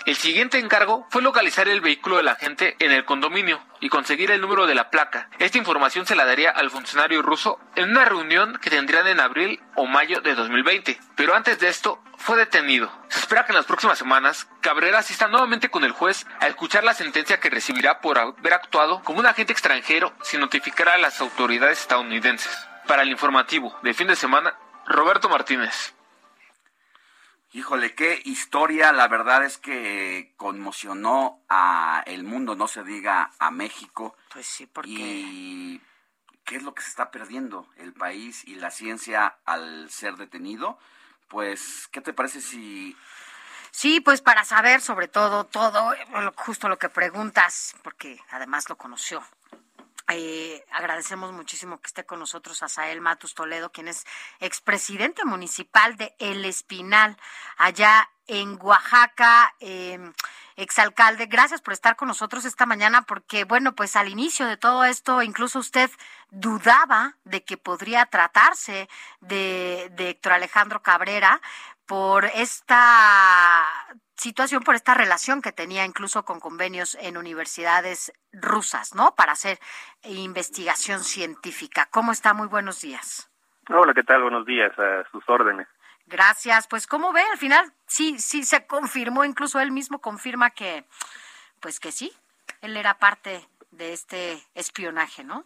[0.05, 4.41] El siguiente encargo fue localizar el vehículo del agente en el condominio y conseguir el
[4.41, 5.29] número de la placa.
[5.39, 9.61] Esta información se la daría al funcionario ruso en una reunión que tendrían en abril
[9.75, 10.99] o mayo de 2020.
[11.15, 12.91] Pero antes de esto, fue detenido.
[13.07, 16.83] Se espera que en las próximas semanas Cabrera asista nuevamente con el juez a escuchar
[16.83, 21.21] la sentencia que recibirá por haber actuado como un agente extranjero sin notificar a las
[21.21, 22.51] autoridades estadounidenses.
[22.87, 24.53] Para el informativo de fin de semana,
[24.85, 25.93] Roberto Martínez.
[27.53, 33.51] Híjole, qué historia, la verdad es que conmocionó a el mundo, no se diga a
[33.51, 34.15] México.
[34.33, 35.81] Pues sí, porque y
[36.45, 40.79] qué es lo que se está perdiendo el país y la ciencia al ser detenido.
[41.27, 42.97] Pues, ¿qué te parece si
[43.69, 45.93] Sí, pues para saber sobre todo, todo,
[46.35, 49.23] justo lo que preguntas, porque además lo conoció.
[50.09, 54.05] Eh, agradecemos muchísimo que esté con nosotros Asael Matus Toledo, quien es
[54.39, 57.17] expresidente municipal de El Espinal,
[57.57, 59.55] allá en Oaxaca.
[59.59, 59.99] Eh,
[60.55, 64.83] exalcalde, gracias por estar con nosotros esta mañana, porque bueno, pues al inicio de todo
[64.83, 65.89] esto, incluso usted
[66.29, 68.89] dudaba de que podría tratarse
[69.21, 71.41] de, de Héctor Alejandro Cabrera,
[71.85, 73.65] por esta
[74.23, 79.15] situación, por esta relación que tenía incluso con convenios en universidades rusas, ¿no?
[79.15, 79.57] Para hacer
[80.03, 81.89] investigación científica.
[81.91, 82.33] ¿Cómo está?
[82.33, 83.29] Muy buenos días.
[83.69, 84.21] Hola, ¿qué tal?
[84.21, 85.67] Buenos días, a sus órdenes.
[86.07, 86.67] Gracias.
[86.69, 87.21] Pues, ¿cómo ve?
[87.33, 90.85] Al final sí, sí se confirmó, incluso él mismo confirma que,
[91.61, 92.13] pues que sí,
[92.61, 93.41] él era parte
[93.71, 95.43] de este espionaje, ¿no?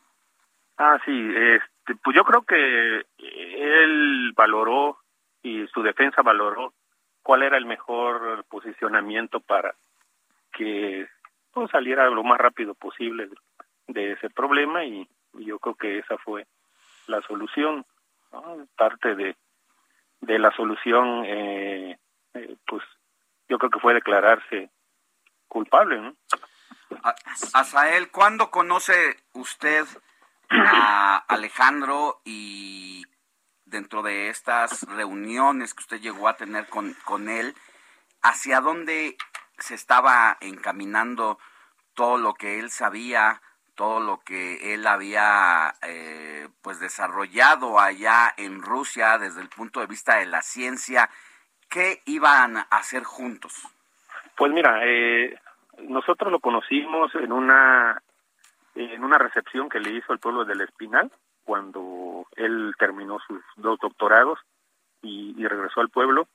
[0.77, 4.99] Ah, sí, este, pues yo creo que él valoró
[5.41, 6.73] y su defensa valoró
[7.27, 9.75] cuál era el mejor posicionamiento para
[10.53, 11.05] que
[11.51, 13.27] pues, saliera lo más rápido posible
[13.87, 16.47] de ese problema y, yo creo que esa fue
[17.07, 17.85] la solución
[18.77, 19.35] parte de
[20.21, 21.97] de la solución eh,
[22.33, 22.81] eh, pues
[23.49, 24.69] yo creo que fue declararse
[25.49, 26.15] culpable ¿no?
[27.53, 29.85] Asael, ¿cuándo conoce usted
[30.49, 33.05] a Alejandro y
[33.67, 37.53] dentro de estas reuniones que usted llegó a tener con, con él,
[38.21, 39.17] hacia dónde
[39.57, 41.39] se estaba encaminando
[41.93, 43.41] todo lo que él sabía,
[43.75, 49.87] todo lo que él había eh, pues desarrollado allá en Rusia desde el punto de
[49.87, 51.09] vista de la ciencia,
[51.69, 53.53] ¿qué iban a hacer juntos?
[54.35, 55.39] Pues mira, eh,
[55.79, 58.01] nosotros lo conocimos en una
[58.75, 61.11] en una recepción que le hizo el pueblo del Espinal,
[61.47, 64.37] cuando él terminó sus dos doctorados
[65.01, 66.27] y, regresó al pueblo.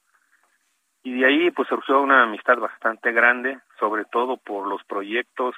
[1.03, 5.55] Y de ahí pues surgió una amistad bastante grande, sobre todo por los proyectos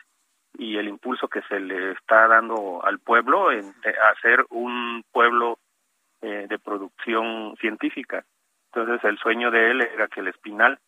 [0.59, 3.73] y el impulso que se le está dando al pueblo en
[4.11, 5.59] hacer un pueblo
[6.21, 8.25] eh, de producción científica.
[8.73, 10.81] Entonces el sueño de él era que el Espinal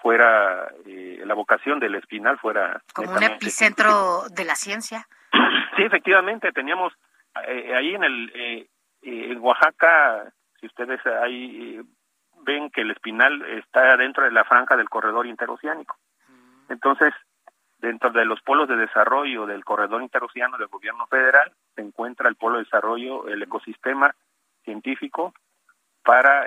[0.00, 2.80] fuera, eh, la vocación del Espinal fuera...
[2.94, 5.08] Como un epicentro de la ciencia.
[5.76, 6.92] Sí, efectivamente, teníamos
[7.46, 8.68] eh, ahí en el eh,
[9.02, 11.80] eh, en Oaxaca, si ustedes ahí
[12.42, 15.96] ven que el Espinal está dentro de la franja del corredor interoceánico.
[16.28, 16.72] Mm.
[16.72, 17.12] Entonces,
[17.78, 22.36] dentro de los polos de desarrollo del corredor interoceánico del gobierno federal se encuentra el
[22.36, 24.14] polo de desarrollo, el ecosistema
[24.64, 25.34] científico
[26.02, 26.46] para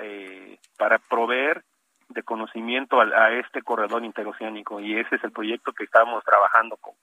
[0.76, 1.62] para proveer
[2.08, 6.94] de conocimiento a, este corredor interoceánico y ese es el proyecto que estamos trabajando con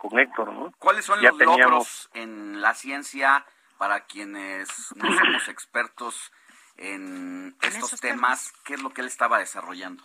[0.00, 0.72] con Héctor, ¿no?
[0.78, 3.44] ¿Cuáles son los logros en la ciencia
[3.78, 6.32] para quienes no somos expertos
[6.78, 8.52] en estos temas?
[8.64, 10.02] ¿Qué es lo que él estaba desarrollando?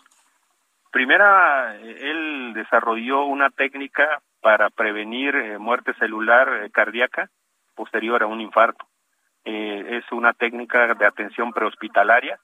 [0.92, 7.30] Primera, él desarrolló una técnica para prevenir eh, muerte celular eh, cardíaca
[7.74, 8.86] posterior a un infarto.
[9.46, 12.40] Eh, es una técnica de atención prehospitalaria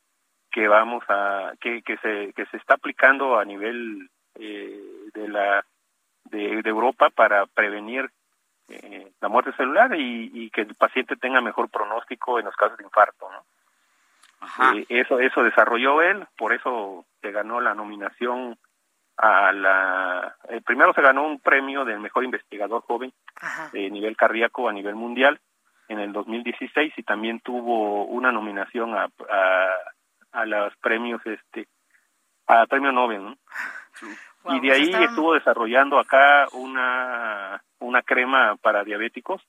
[0.51, 5.63] que vamos a que, que se que se está aplicando a nivel de la
[6.31, 8.09] de, Europa para prevenir
[8.69, 12.83] eh, la muerte celular y, que el paciente tenga mejor pronóstico en los casos de
[12.83, 13.43] infarto, ¿no?
[14.73, 18.57] Eh, eso eso desarrolló él, por eso se ganó la nominación
[19.17, 23.13] a la eh, primero se ganó un premio del mejor investigador joven
[23.71, 25.39] de nivel cardíaco a nivel mundial
[25.89, 29.67] en el 2016 y también tuvo una nominación a, a,
[30.31, 31.67] a los premios este
[32.47, 33.37] a premio Nobel, ¿no?
[34.49, 39.41] Y de ahí estuvo desarrollando acá una, una crema para diabéticos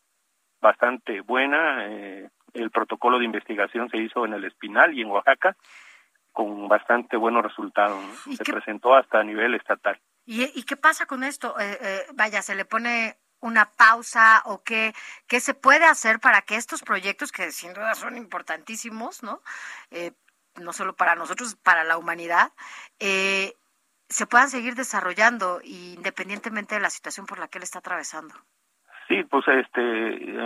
[0.61, 1.87] bastante buena.
[1.87, 5.57] Eh, el protocolo de investigación se hizo en el Espinal y en Oaxaca
[6.31, 8.03] con bastante buenos resultados.
[8.37, 10.01] Se presentó hasta a nivel estatal.
[10.25, 11.59] ¿Y, qué pasa con esto?
[11.59, 14.95] Eh, eh, vaya, ¿se le pone una pausa o qué,
[15.27, 19.43] qué se puede hacer para que estos proyectos, que sin duda son importantísimos, ¿no?
[20.57, 22.53] no solo para nosotros, para la humanidad,
[22.99, 23.57] eh,
[24.13, 28.35] se puedan seguir desarrollando independientemente de la situación por la que él está atravesando.
[29.09, 29.81] Sí, pues este,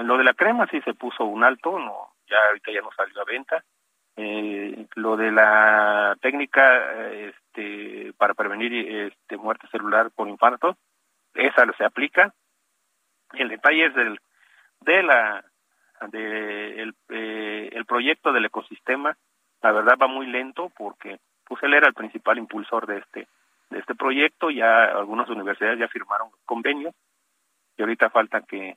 [0.05, 3.21] lo de la crema sí se puso un alto, no, ya ahorita ya no salió
[3.21, 3.65] a venta.
[4.17, 10.77] Eh, lo de la técnica este, para prevenir este, muerte celular por infarto,
[11.35, 12.33] esa se aplica.
[13.35, 14.19] El detalle es del,
[14.81, 15.45] de la
[16.09, 19.17] de el, eh, proyecto del ecosistema,
[19.63, 23.29] la verdad va muy lento porque pues él era el principal impulsor de este
[23.71, 24.51] de este proyecto.
[24.51, 26.95] Ya algunas universidades ya firmaron convenios
[27.77, 28.77] y ahorita falta que,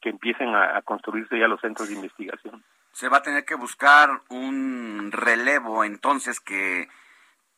[0.00, 2.64] que empiecen a, a construirse ya los centros de investigación.
[2.92, 6.88] Se va a tener que buscar un relevo entonces que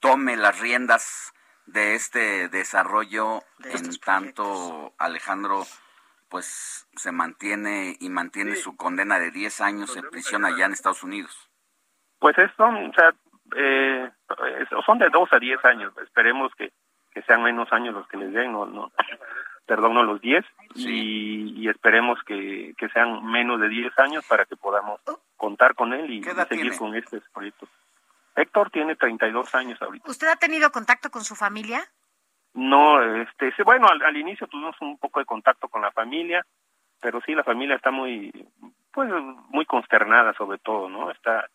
[0.00, 1.32] tome las riendas
[1.66, 5.62] de este desarrollo en tanto Alejandro
[6.28, 11.02] pues se mantiene y mantiene su condena de 10 años en prisión allá en Estados
[11.02, 11.50] Unidos.
[12.20, 13.12] Pues es, son, o sea,
[13.56, 14.10] eh,
[14.86, 15.92] son de 2 a 10 años.
[16.02, 16.72] Esperemos que,
[17.12, 18.90] que sean menos años los que les den, no, no
[19.70, 20.44] perdón, no los 10,
[20.74, 25.00] y, y, esperemos que, que sean menos de 10 años para que podamos
[25.36, 26.76] contar con él y, y seguir tiene?
[26.76, 27.68] con este proyecto.
[28.34, 30.10] Héctor tiene 32 años ahorita.
[30.10, 31.84] ¿Usted ha tenido contacto con su familia?
[32.54, 36.44] No, este, bueno, al, al inicio tuvimos un poco de contacto con la familia,
[37.00, 38.32] pero sí, la familia está muy,
[38.92, 39.08] pues,
[39.50, 41.12] muy consternada sobre todo, ¿no?
[41.12, 41.48] Está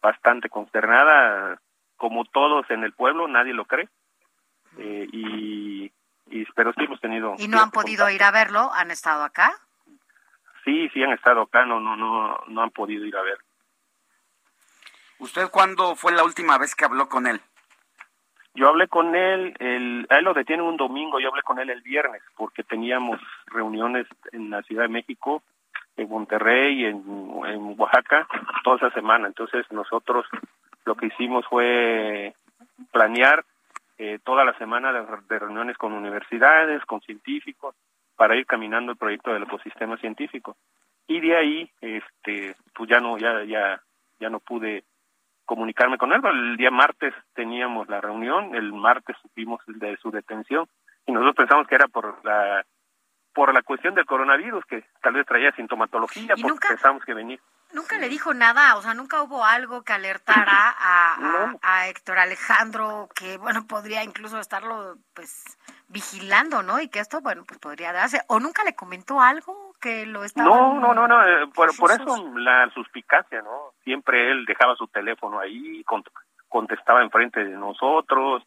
[0.00, 1.60] bastante consternada,
[1.96, 3.88] como todos en el pueblo, nadie lo cree,
[4.78, 5.92] eh, y,
[6.26, 7.34] y, pero sí hemos tenido...
[7.38, 8.70] ¿Y no han podido ir a verlo?
[8.72, 9.52] ¿Han estado acá?
[10.64, 13.38] Sí, sí han estado acá, no, no, no, no han podido ir a ver.
[15.18, 17.40] ¿Usted cuándo fue la última vez que habló con él?
[18.54, 21.70] Yo hablé con él, el, a él lo detienen un domingo, yo hablé con él
[21.70, 25.42] el viernes, porque teníamos reuniones en la Ciudad de México,
[25.98, 27.04] en Monterrey, en,
[27.46, 28.26] en Oaxaca,
[28.64, 29.26] toda esa semana.
[29.26, 30.26] Entonces nosotros
[30.86, 32.32] lo que hicimos fue
[32.92, 33.44] planear
[33.98, 37.74] eh, toda la semana de, reuniones con universidades, con científicos,
[38.16, 40.56] para ir caminando el proyecto del ecosistema científico.
[41.08, 43.80] Y de ahí, este, pues ya no, ya, ya,
[44.20, 44.84] ya no pude
[45.44, 46.20] comunicarme con él.
[46.24, 50.66] El día martes teníamos la reunión, el martes supimos de su detención
[51.06, 52.64] y nosotros pensamos que era por la
[53.32, 57.38] por la cuestión del coronavirus, que tal vez traía sintomatología, porque nunca, pensamos que venía.
[57.72, 61.14] Nunca le dijo nada, o sea, nunca hubo algo que alertara a,
[61.62, 66.80] a, a Héctor Alejandro, que bueno, podría incluso estarlo pues vigilando, ¿no?
[66.80, 68.22] Y que esto, bueno, pues podría darse.
[68.28, 70.48] ¿O nunca le comentó algo que lo estaba...
[70.48, 73.72] No, no, no, no, eh, por, por eso la suspicacia, ¿no?
[73.84, 76.06] Siempre él dejaba su teléfono ahí, cont
[76.48, 78.42] contestaba enfrente de nosotros,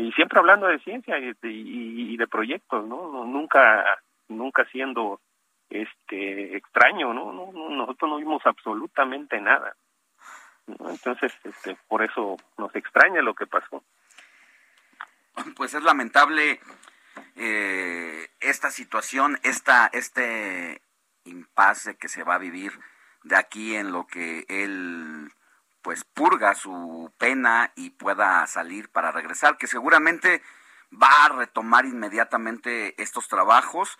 [0.00, 3.24] y siempre hablando de ciencia y de, y, y de proyectos, ¿no?
[3.24, 3.84] Nunca,
[4.28, 5.20] nunca siendo
[5.68, 7.32] este extraño, ¿no?
[7.32, 9.74] no, no nosotros no vimos absolutamente nada.
[10.66, 13.82] Entonces, este, por eso nos extraña lo que pasó.
[15.56, 16.60] Pues es lamentable
[17.36, 20.82] eh, esta situación, esta, este
[21.24, 22.72] impasse que se va a vivir
[23.22, 25.30] de aquí en lo que él
[25.82, 30.42] pues purga su pena y pueda salir para regresar, que seguramente
[30.92, 33.96] va a retomar inmediatamente estos trabajos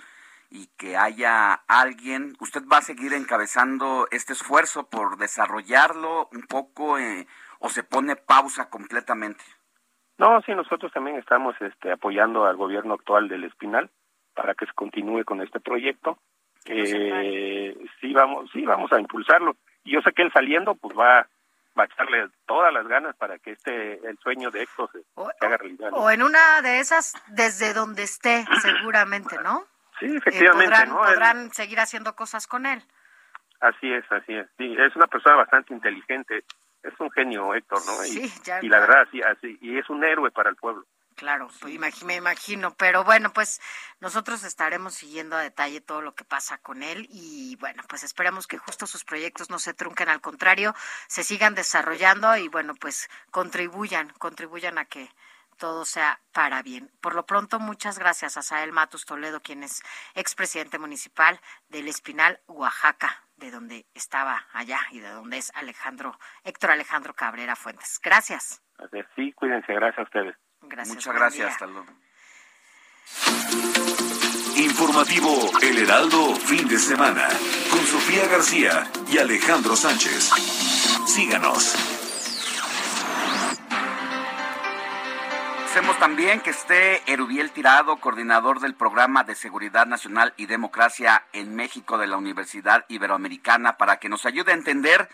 [0.51, 6.99] y que haya alguien, usted va a seguir encabezando este esfuerzo por desarrollarlo un poco
[6.99, 7.27] eh,
[7.61, 9.45] o se pone pausa completamente.
[10.19, 13.91] No, sí, nosotros también estamos este, apoyando al gobierno actual del Espinal
[14.35, 16.19] para que se continúe con este proyecto.
[16.67, 19.57] Eh, sí vamos, sí vamos a impulsarlo.
[19.85, 21.27] Y yo sé que él saliendo, pues va,
[21.79, 25.31] va a echarle todas las ganas para que este el sueño de Héctor se, o,
[25.39, 25.91] se haga realidad.
[25.91, 25.97] ¿no?
[25.99, 29.65] O en una de esas, desde donde esté, seguramente, ¿no?
[29.99, 30.99] Sí, efectivamente, eh, podrán, ¿no?
[30.99, 32.83] podrán Él, seguir haciendo cosas con él.
[33.61, 34.47] así es, así es.
[34.59, 36.45] Sí, es una persona bastante inteligente.
[36.83, 38.05] Es un genio, Héctor, ¿no?
[38.07, 40.85] Y, Sí, ya- y la verdad, sí, así, y es un héroe para el pueblo.
[41.21, 43.61] Claro, pues me imagino, pero bueno, pues
[44.01, 48.47] nosotros estaremos siguiendo a detalle todo lo que pasa con él y bueno, pues esperemos
[48.47, 50.75] que justo sus proyectos no se trunquen, al contrario,
[51.09, 55.11] se sigan desarrollando y bueno, pues contribuyan, contribuyan a que
[55.59, 56.91] todo sea para bien.
[57.03, 59.83] Por lo pronto, muchas gracias a Sael Matus Toledo, quien es
[60.15, 61.39] expresidente municipal
[61.69, 67.57] del Espinal, Oaxaca, de donde estaba allá y de donde es Alejandro, Héctor Alejandro Cabrera
[67.57, 68.01] Fuentes.
[68.03, 68.63] Gracias.
[69.15, 70.35] Sí, cuídense, gracias a ustedes.
[70.63, 70.97] Gracias.
[70.97, 71.87] Muchas gracias, hasta luego.
[74.57, 77.29] Informativo El Heraldo, fin de semana,
[77.71, 80.31] con Sofía García y Alejandro Sánchez.
[81.07, 81.75] Síganos.
[85.71, 91.55] Hacemos también que esté Erubiel Tirado, coordinador del Programa de Seguridad Nacional y Democracia en
[91.55, 95.09] México de la Universidad Iberoamericana, para que nos ayude a entender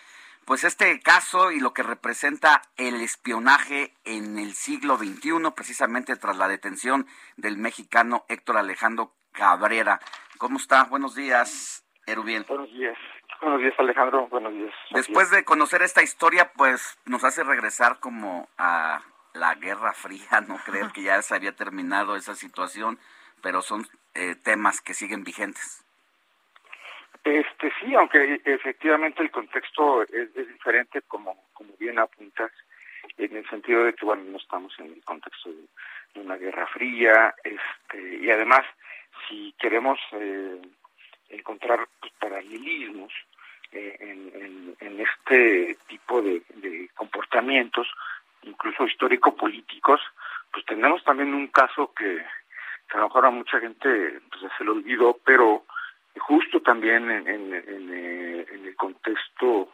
[0.46, 6.36] pues este caso y lo que representa el espionaje en el siglo XXI, precisamente tras
[6.36, 7.06] la detención
[7.36, 9.98] del mexicano Héctor Alejandro Cabrera.
[10.38, 10.84] ¿Cómo está?
[10.84, 12.44] Buenos días, Erubiel.
[12.48, 12.96] Buenos días.
[13.42, 14.28] Buenos días, Alejandro.
[14.28, 14.72] Buenos días.
[14.84, 14.98] Sofía.
[14.98, 19.02] Después de conocer esta historia, pues nos hace regresar como a
[19.34, 23.00] la Guerra Fría, no creer que ya se había terminado esa situación,
[23.42, 25.85] pero son eh, temas que siguen vigentes.
[27.26, 32.52] Este sí, aunque efectivamente el contexto es, diferente, como como bien apuntas,
[33.18, 37.34] en el sentido de que bueno no estamos en el contexto de, una guerra fría,
[37.42, 38.64] este y además
[39.26, 40.62] si queremos eh,
[41.30, 43.12] encontrar pues, paralelismos
[43.72, 47.88] eh, en, en, este tipo de, de comportamientos,
[48.42, 50.00] incluso histórico-políticos,
[50.52, 52.24] pues tenemos también un caso que,
[52.94, 55.64] a lo mejor a mucha gente pues, se le olvidó, pero
[56.18, 59.70] justo también en, en, en, eh, en el contexto,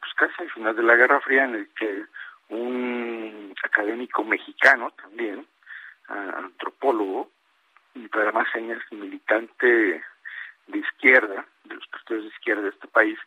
[0.00, 2.04] pues casi al final de la Guerra Fría, en el que
[2.48, 5.46] un académico mexicano también,
[6.08, 7.30] antropólogo,
[7.94, 10.04] y para más señas militante
[10.66, 13.18] de izquierda, de los partidos de izquierda de este país,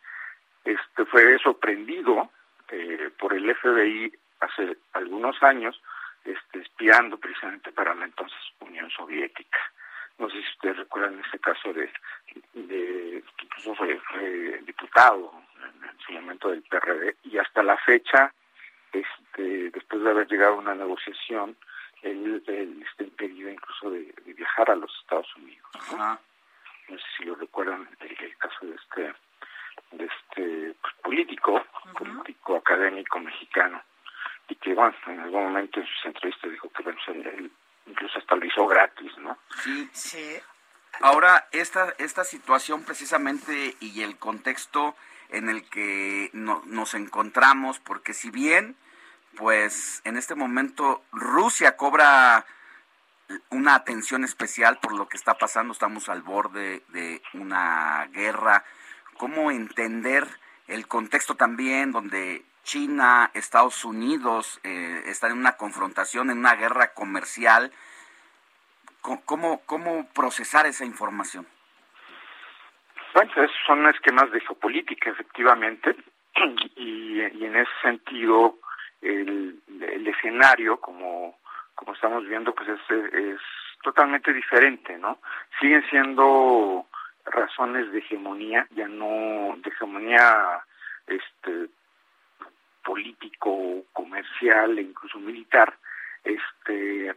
[0.63, 2.29] este fue sorprendido
[2.69, 5.81] eh, por el FBI hace algunos años,
[6.25, 9.59] este, espiando precisamente para la entonces Unión Soviética.
[10.17, 11.91] No sé si ustedes recuerdan ese caso de,
[12.53, 15.31] de que incluso fue, diputado
[15.63, 18.33] en, su momento del PRD y hasta la fecha,
[18.91, 21.55] este, después de haber llegado a una negociación,
[22.01, 25.67] él, está impedido incluso de, viajar a los Estados Unidos.
[25.91, 26.19] ¿no?
[26.87, 29.13] sé si lo recuerdan el, caso de este
[29.91, 31.63] de este pues, político,
[31.97, 33.81] político académico mexicano
[34.49, 37.51] y que bueno, en algún momento en sus entrevistas dijo que bueno, él
[37.87, 39.37] incluso hasta lo hizo gratis, ¿no?
[39.91, 40.39] Sí.
[40.99, 44.95] Ahora, esta, esta situación precisamente y el contexto
[45.29, 48.75] en el que nos encontramos, porque si bien,
[49.35, 52.45] pues en este momento Rusia cobra
[53.49, 58.63] una atención especial por lo que está pasando, estamos al borde de una guerra,
[59.17, 60.27] ¿cómo entender
[60.67, 66.93] el contexto también donde China, Estados Unidos eh, están en una confrontación, en una guerra
[66.93, 67.71] comercial.
[69.25, 71.47] ¿Cómo, cómo procesar esa información?
[73.13, 73.31] Bueno,
[73.65, 75.95] son esquemas de geopolítica, efectivamente,
[76.75, 78.57] y, en ese sentido
[79.01, 79.61] el,
[80.05, 81.39] escenario, como,
[81.73, 82.81] como estamos viendo, pues es,
[83.13, 83.39] es
[83.81, 85.19] totalmente diferente, ¿no?
[85.61, 86.85] Siguen siendo
[87.23, 90.59] razones de hegemonía, ya no de hegemonía
[91.07, 91.69] este
[92.87, 95.77] político, comercial e incluso militar,
[96.23, 97.13] este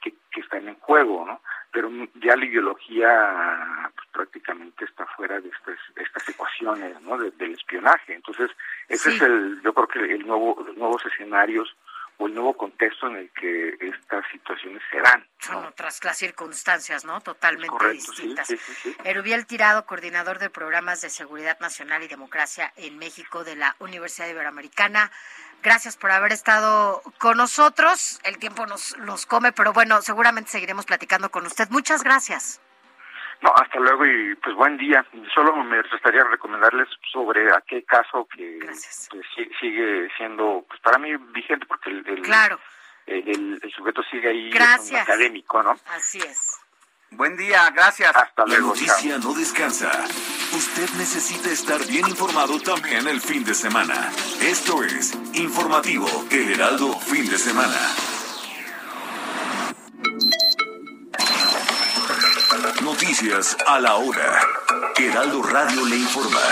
[0.00, 1.40] que, están en juego, ¿no?
[1.72, 1.90] Pero
[2.22, 7.18] ya la ideología pues, prácticamente está fuera de estas, estas ecuaciones, ¿no?
[7.18, 8.14] del espionaje.
[8.14, 8.48] Entonces,
[8.88, 11.74] ese es el, yo creo que el nuevo, los nuevos escenarios
[12.18, 15.26] o el nuevo contexto en el que estas situaciones se dan.
[15.38, 17.20] Son otras las circunstancias, ¿no?
[17.20, 18.48] Totalmente distintas.
[19.04, 24.28] Erubiel Tirado, coordinador de programas de seguridad nacional y democracia en México de la Universidad
[24.28, 25.10] Iberoamericana.
[25.62, 28.20] Gracias por haber estado con nosotros.
[28.24, 31.68] El tiempo nos los come, pero bueno, seguramente seguiremos platicando con usted.
[31.70, 32.60] Muchas gracias.
[33.40, 35.04] No, hasta luego y pues buen día.
[35.32, 39.04] Solo me gustaría recomendarles sobre aquel caso que pues,
[39.60, 42.58] sigue siendo, pues para mí vigente porque el, claro.
[43.06, 45.02] el, sujeto sigue ahí gracias.
[45.02, 45.76] académico, ¿no?
[45.90, 46.60] Así es.
[47.10, 48.14] Buen día, gracias.
[48.14, 48.74] Hasta luego.
[48.74, 49.90] La noticia no descansa.
[50.52, 54.10] Usted necesita estar bien informado también el fin de semana.
[54.42, 58.17] Esto es Informativo El Heraldo Fin de Semana.
[63.08, 64.38] Noticias a la hora.
[64.98, 66.42] Heraldo Radio le informa.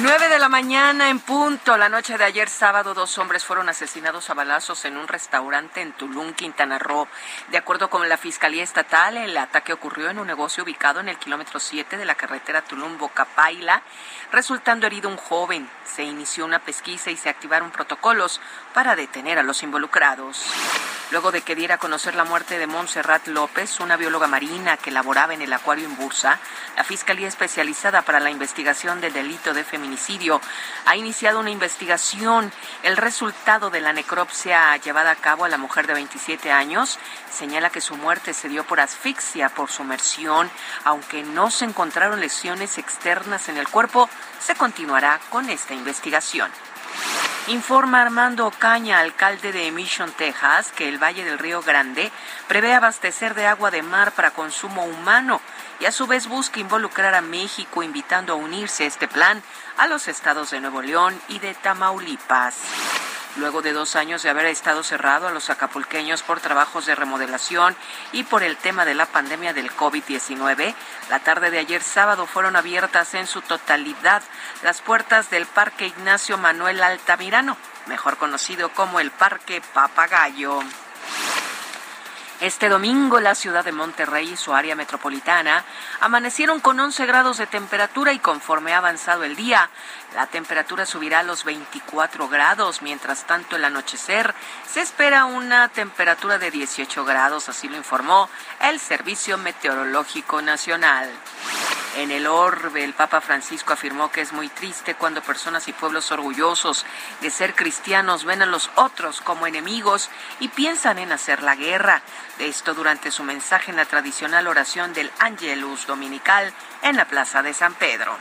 [0.00, 1.76] 9 de la mañana en punto.
[1.76, 5.92] La noche de ayer sábado, dos hombres fueron asesinados a balazos en un restaurante en
[5.92, 7.08] Tulum, Quintana Roo.
[7.50, 11.18] De acuerdo con la Fiscalía Estatal, el ataque ocurrió en un negocio ubicado en el
[11.18, 13.82] kilómetro 7 de la carretera Tulum-Bocapaila,
[14.30, 15.68] resultando herido un joven.
[15.84, 18.40] Se inició una pesquisa y se activaron protocolos
[18.74, 20.44] para detener a los involucrados.
[21.10, 24.90] Luego de que diera a conocer la muerte de Montserrat López, una bióloga marina que
[24.90, 26.38] laboraba en el acuario en Bursa,
[26.76, 29.64] la Fiscalía Especializada para la Investigación del Delito de
[30.84, 32.52] Ha iniciado una investigación.
[32.82, 36.98] El resultado de la necropsia llevada a cabo a la mujer de 27 años
[37.30, 40.50] señala que su muerte se dio por asfixia por sumersión,
[40.84, 44.08] aunque no se encontraron lesiones externas en el cuerpo,
[44.40, 46.50] se continuará con esta investigación.
[47.48, 52.12] Informa Armando Ocaña, alcalde de Mission, Texas, que el Valle del Río Grande
[52.46, 55.40] prevé abastecer de agua de mar para consumo humano
[55.80, 59.42] y a su vez busca involucrar a México invitando a unirse a este plan
[59.78, 62.56] a los estados de Nuevo León y de Tamaulipas.
[63.36, 67.76] Luego de dos años de haber estado cerrado a los acapulqueños por trabajos de remodelación
[68.10, 70.74] y por el tema de la pandemia del COVID-19,
[71.08, 74.22] la tarde de ayer sábado fueron abiertas en su totalidad
[74.64, 77.56] las puertas del Parque Ignacio Manuel Altamirano,
[77.86, 80.60] mejor conocido como el Parque Papagayo.
[82.40, 85.64] Este domingo la ciudad de Monterrey y su área metropolitana
[85.98, 89.70] amanecieron con 11 grados de temperatura y conforme ha avanzado el día,
[90.14, 92.82] la temperatura subirá a los 24 grados.
[92.82, 94.34] Mientras tanto, el anochecer
[94.66, 98.28] se espera una temperatura de 18 grados, así lo informó
[98.60, 101.10] el Servicio Meteorológico Nacional.
[101.96, 106.12] En el orbe, el Papa Francisco afirmó que es muy triste cuando personas y pueblos
[106.12, 106.86] orgullosos
[107.20, 110.08] de ser cristianos ven a los otros como enemigos
[110.38, 112.02] y piensan en hacer la guerra.
[112.38, 116.52] Esto durante su mensaje en la tradicional oración del Angelus Dominical
[116.82, 118.16] en la Plaza de San Pedro.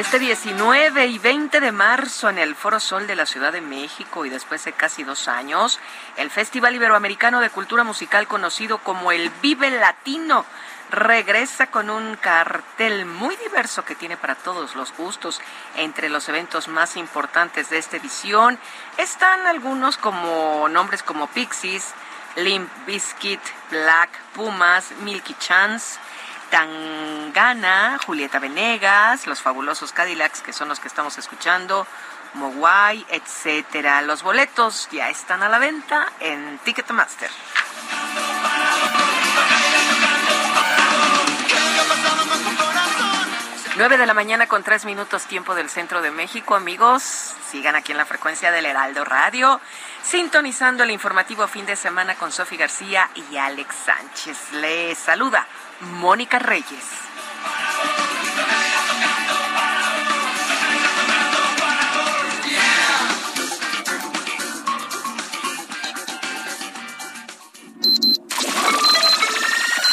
[0.00, 4.24] Este 19 y 20 de marzo en el Foro Sol de la Ciudad de México
[4.24, 5.78] y después de casi dos años,
[6.16, 10.46] el Festival Iberoamericano de Cultura Musical conocido como el Vive Latino
[10.90, 15.42] regresa con un cartel muy diverso que tiene para todos los gustos.
[15.76, 18.58] Entre los eventos más importantes de esta edición
[18.96, 21.92] están algunos como nombres como Pixies,
[22.36, 23.40] Limp Bizkit,
[23.70, 25.98] Black Pumas, Milky Chance,
[26.50, 31.86] Tangana, Julieta Venegas, los fabulosos Cadillacs, que son los que estamos escuchando,
[32.34, 34.02] Mogwai, etcétera.
[34.02, 37.30] Los boletos ya están a la venta en Ticketmaster.
[43.76, 46.54] 9 de la mañana con tres minutos tiempo del centro de México.
[46.54, 47.02] Amigos,
[47.50, 49.58] sigan aquí en la frecuencia del Heraldo Radio,
[50.02, 54.52] sintonizando el informativo fin de semana con Sofi García y Alex Sánchez.
[54.52, 55.46] Les saluda
[55.80, 56.84] Mónica Reyes.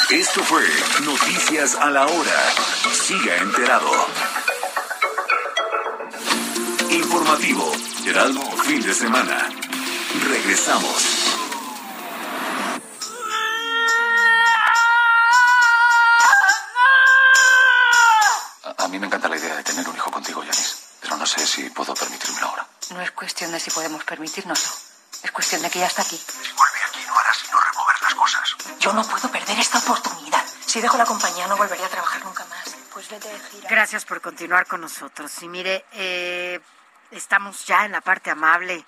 [0.09, 0.64] Esto fue
[1.05, 2.53] Noticias a la Hora.
[2.91, 3.91] Siga enterado.
[6.89, 7.72] Informativo,
[8.05, 9.49] Heraldo Fin de Semana.
[10.27, 11.16] Regresamos.
[23.68, 24.72] Si podemos permitírnoslo.
[25.23, 26.15] Es cuestión de que ya está aquí.
[26.15, 28.56] Si vuelve aquí no hará sino remover las cosas.
[28.80, 30.45] Yo no puedo perder esta oportunidad.
[30.65, 32.77] Si dejo la compañía no volvería a trabajar nunca más.
[32.94, 33.69] Pues vete de gira.
[33.69, 35.44] Gracias por continuar con nosotros.
[35.44, 36.61] Y mire, eh,
[37.11, 38.85] estamos ya en la parte amable,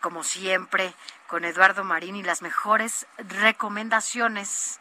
[0.00, 0.94] como siempre,
[1.26, 4.78] con Eduardo Marín y las mejores recomendaciones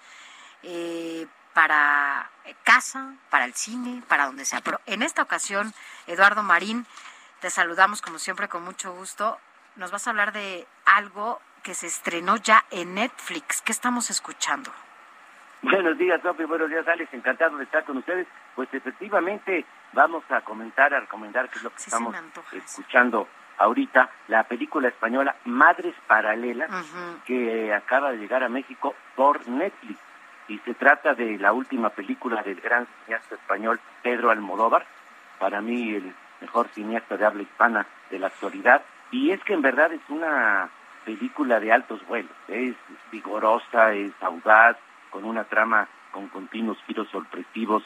[0.62, 2.30] eh, para
[2.64, 4.62] casa, para el cine, para donde sea.
[4.62, 5.74] Pero en esta ocasión,
[6.06, 6.86] Eduardo Marín,
[7.42, 9.38] te saludamos como siempre con mucho gusto.
[9.76, 13.62] Nos vas a hablar de algo que se estrenó ya en Netflix.
[13.62, 14.72] ¿Qué estamos escuchando?
[15.64, 16.46] Buenos días, Sofi.
[16.46, 17.14] Buenos días, Alex.
[17.14, 18.28] Encantado de estar con ustedes.
[18.56, 22.16] Pues efectivamente vamos a comentar, a recomendar qué es lo que estamos
[22.54, 23.28] escuchando
[23.58, 26.70] ahorita, la película española Madres Paralelas,
[27.26, 30.00] que acaba de llegar a México por Netflix.
[30.48, 34.86] Y se trata de la última película del gran cineasta español Pedro Almodóvar,
[35.40, 38.84] para mí el mejor cineasta de habla hispana de la actualidad.
[39.12, 40.70] Y es que en verdad es una
[41.06, 42.76] película de altos vuelos, es
[43.12, 44.78] vigorosa, es audaz,
[45.10, 47.84] con una trama con continuos giros sorpresivos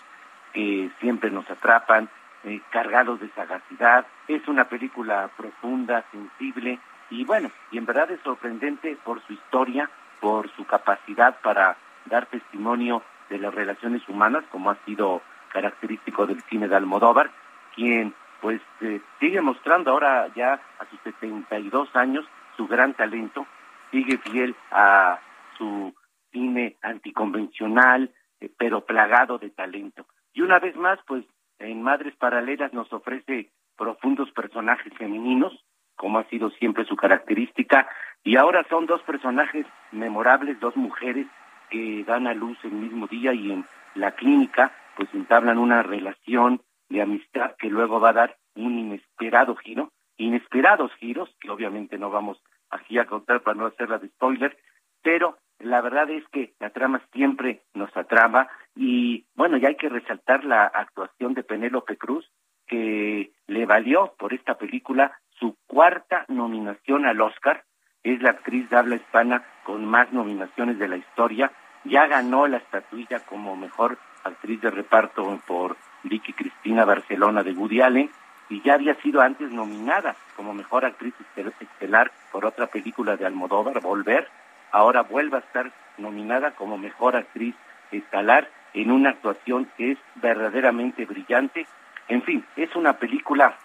[0.54, 2.10] que siempre nos atrapan,
[2.44, 4.06] eh, cargados de sagacidad.
[4.28, 6.80] Es una película profunda, sensible
[7.10, 12.26] y bueno, y en verdad es sorprendente por su historia, por su capacidad para dar
[12.28, 17.32] testimonio de las relaciones humanas, como ha sido característico del cine de Almodóvar,
[17.76, 22.26] quien pues eh, sigue mostrando ahora ya a sus 72 años
[22.58, 23.46] su gran talento,
[23.92, 25.20] sigue fiel a
[25.58, 25.94] su
[26.32, 30.06] cine anticonvencional, eh, pero plagado de talento.
[30.34, 31.26] Y una vez más, pues
[31.60, 35.54] en Madres Paralelas nos ofrece profundos personajes femeninos,
[35.96, 37.88] como ha sido siempre su característica,
[38.24, 41.28] y ahora son dos personajes memorables, dos mujeres
[41.70, 46.62] que dan a luz el mismo día y en la clínica pues entablan una relación
[46.90, 52.10] de amistad que luego va a dar un inesperado giro, inesperados giros, que obviamente no
[52.10, 54.58] vamos aquí a contar para no hacerla de spoiler,
[55.02, 59.90] pero la verdad es que la trama siempre nos atrapa y bueno, ya hay que
[59.90, 62.30] resaltar la actuación de Penélope Cruz,
[62.68, 67.64] que le valió por esta película su cuarta nominación al Oscar.
[68.04, 71.52] Es la actriz de habla hispana con más nominaciones de la historia.
[71.84, 77.82] Ya ganó la estatuilla como mejor actriz de reparto por Vicky Cristina Barcelona de Woody
[77.82, 78.10] Allen
[78.50, 81.14] y ya había sido antes nominada como mejor actriz
[81.60, 84.28] estelar por otra película de Almodóvar, Volver.
[84.72, 87.56] Ahora vuelve a estar nominada como mejor actriz
[87.92, 91.66] estelar en una actuación que es verdaderamente brillante.
[92.08, 93.58] En fin, es una película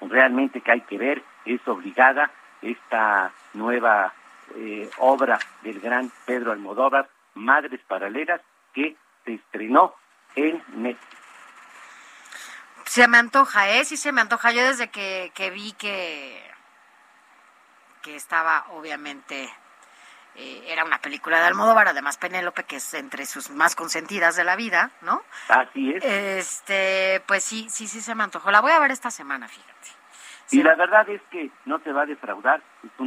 [0.00, 4.12] realmente que hay que ver, es obligada esta nueva
[4.56, 8.40] eh, obra del gran Pedro Almodóvar, Madres Paralelas,
[8.72, 9.94] que se estrenó
[10.34, 11.17] en Netflix.
[12.98, 13.84] Se me antoja, ¿eh?
[13.84, 14.50] Sí se me antoja.
[14.50, 16.42] Yo desde que, que vi que,
[18.02, 19.48] que estaba, obviamente,
[20.34, 24.42] eh, era una película de Almodóvar, además Penélope, que es entre sus más consentidas de
[24.42, 25.22] la vida, ¿no?
[25.46, 26.04] Así es.
[26.04, 28.50] Este, pues sí, sí, sí se me antojó.
[28.50, 29.90] La voy a ver esta semana, fíjate.
[30.50, 32.60] Y la verdad es que no te va a defraudar.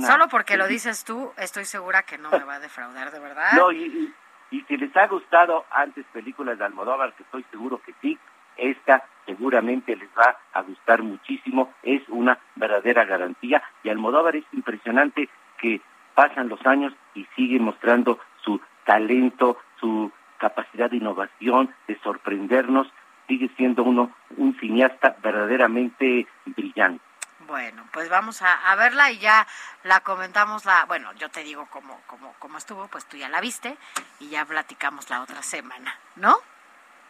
[0.07, 3.51] Solo porque lo dices tú, estoy segura que no me va a defraudar, de verdad.
[3.57, 4.13] No, y,
[4.51, 8.17] y, si les ha gustado antes películas de Almodóvar, que estoy seguro que sí,
[8.61, 11.73] esta seguramente les va a gustar muchísimo.
[11.83, 13.63] Es una verdadera garantía.
[13.83, 15.81] Y Almodóvar es impresionante que
[16.15, 22.87] pasan los años y sigue mostrando su talento, su capacidad de innovación, de sorprendernos.
[23.27, 27.03] Sigue siendo uno un cineasta verdaderamente brillante.
[27.47, 29.45] Bueno, pues vamos a, verla y ya
[29.83, 33.41] la comentamos la, bueno, yo te digo cómo, cómo, cómo estuvo, pues tú ya la
[33.41, 33.75] viste
[34.19, 36.37] y ya platicamos la otra semana, ¿no?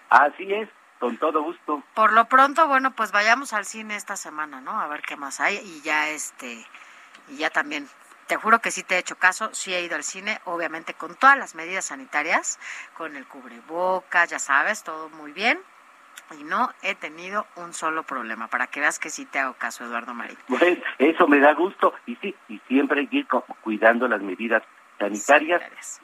[0.10, 0.68] Así es,
[1.02, 1.84] con todo gusto.
[1.96, 4.80] Por lo pronto, bueno, pues vayamos al cine esta semana, ¿no?
[4.80, 6.64] A ver qué más hay y ya este,
[7.28, 7.90] y ya también
[8.28, 11.16] te juro que sí te he hecho caso, sí he ido al cine, obviamente con
[11.16, 12.60] todas las medidas sanitarias,
[12.96, 15.60] con el cubrebocas, ya sabes, todo muy bien
[16.40, 19.84] y no he tenido un solo problema, para que veas que sí te hago caso,
[19.84, 20.38] Eduardo Marín.
[20.48, 23.28] Pues eso me da gusto y sí, y siempre hay que ir
[23.62, 24.62] cuidando las medidas
[25.00, 26.00] sanitarias.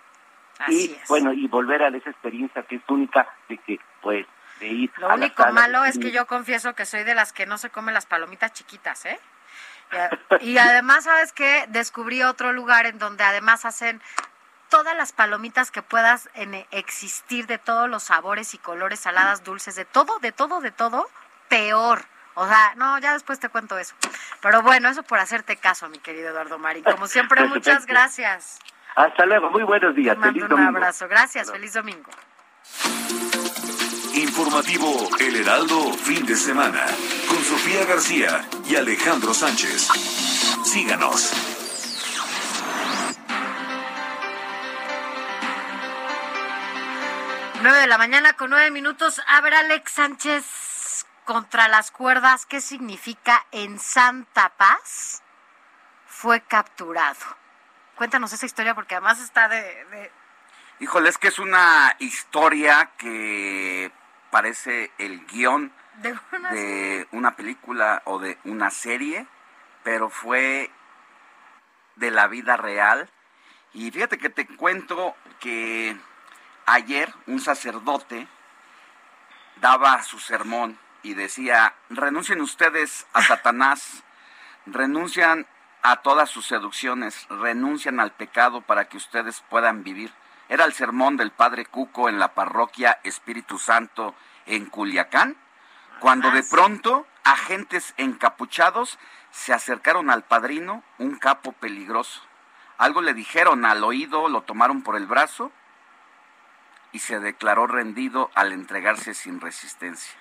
[0.68, 4.26] y bueno, y volver a esa experiencia que es única de que pues
[4.59, 7.57] de ir Lo único malo es que yo confieso que soy de las que no
[7.57, 9.19] se comen las palomitas chiquitas, ¿eh?
[10.41, 11.65] Y además, ¿sabes qué?
[11.69, 14.01] Descubrí otro lugar en donde además hacen
[14.69, 19.75] todas las palomitas que puedas en, existir de todos los sabores y colores, saladas, dulces,
[19.75, 21.07] de todo, de todo, de todo,
[21.47, 22.01] peor.
[22.35, 23.95] O sea, no, ya después te cuento eso.
[24.41, 26.84] Pero bueno, eso por hacerte caso, mi querido Eduardo Marín.
[26.84, 28.59] Como siempre, muchas gracias.
[28.95, 30.15] Hasta luego, muy buenos días.
[30.15, 31.07] Te mando un abrazo.
[31.07, 32.11] Gracias, feliz domingo.
[34.18, 36.84] Informativo El Heraldo, fin de semana,
[37.27, 39.89] con Sofía García y Alejandro Sánchez.
[40.65, 41.34] Síganos.
[47.61, 49.22] 9 de la mañana con nueve minutos.
[49.27, 55.22] A ver, Alex Sánchez, contra las cuerdas, ¿qué significa en Santa Paz?
[56.07, 57.19] Fue capturado.
[57.95, 60.11] Cuéntanos esa historia porque además está de...
[60.80, 63.91] Híjole, es que es una historia que
[64.29, 69.27] parece el guion de, una, de una película o de una serie,
[69.83, 70.71] pero fue
[71.95, 73.09] de la vida real.
[73.73, 75.97] Y fíjate que te cuento que
[76.69, 78.27] Ayer un sacerdote
[79.61, 84.03] daba su sermón y decía, renuncien ustedes a Satanás,
[84.65, 85.47] renuncian
[85.81, 90.11] a todas sus seducciones, renuncian al pecado para que ustedes puedan vivir.
[90.49, 94.15] Era el sermón del padre Cuco en la parroquia Espíritu Santo
[94.45, 95.36] en Culiacán,
[95.99, 98.98] cuando de pronto agentes encapuchados
[99.32, 102.22] se acercaron al padrino, un capo peligroso.
[102.78, 105.52] Algo le dijeron al oído, lo tomaron por el brazo
[106.91, 110.18] y se declaró rendido al entregarse sin resistencia.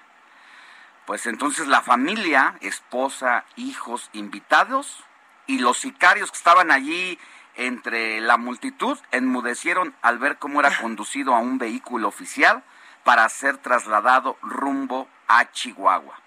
[1.06, 5.04] Pues entonces la familia, esposa, hijos, invitados
[5.46, 7.18] y los sicarios que estaban allí
[7.56, 12.62] entre la multitud enmudecieron al ver cómo era conducido a un vehículo oficial
[13.02, 16.18] para ser trasladado rumbo a Chihuahua.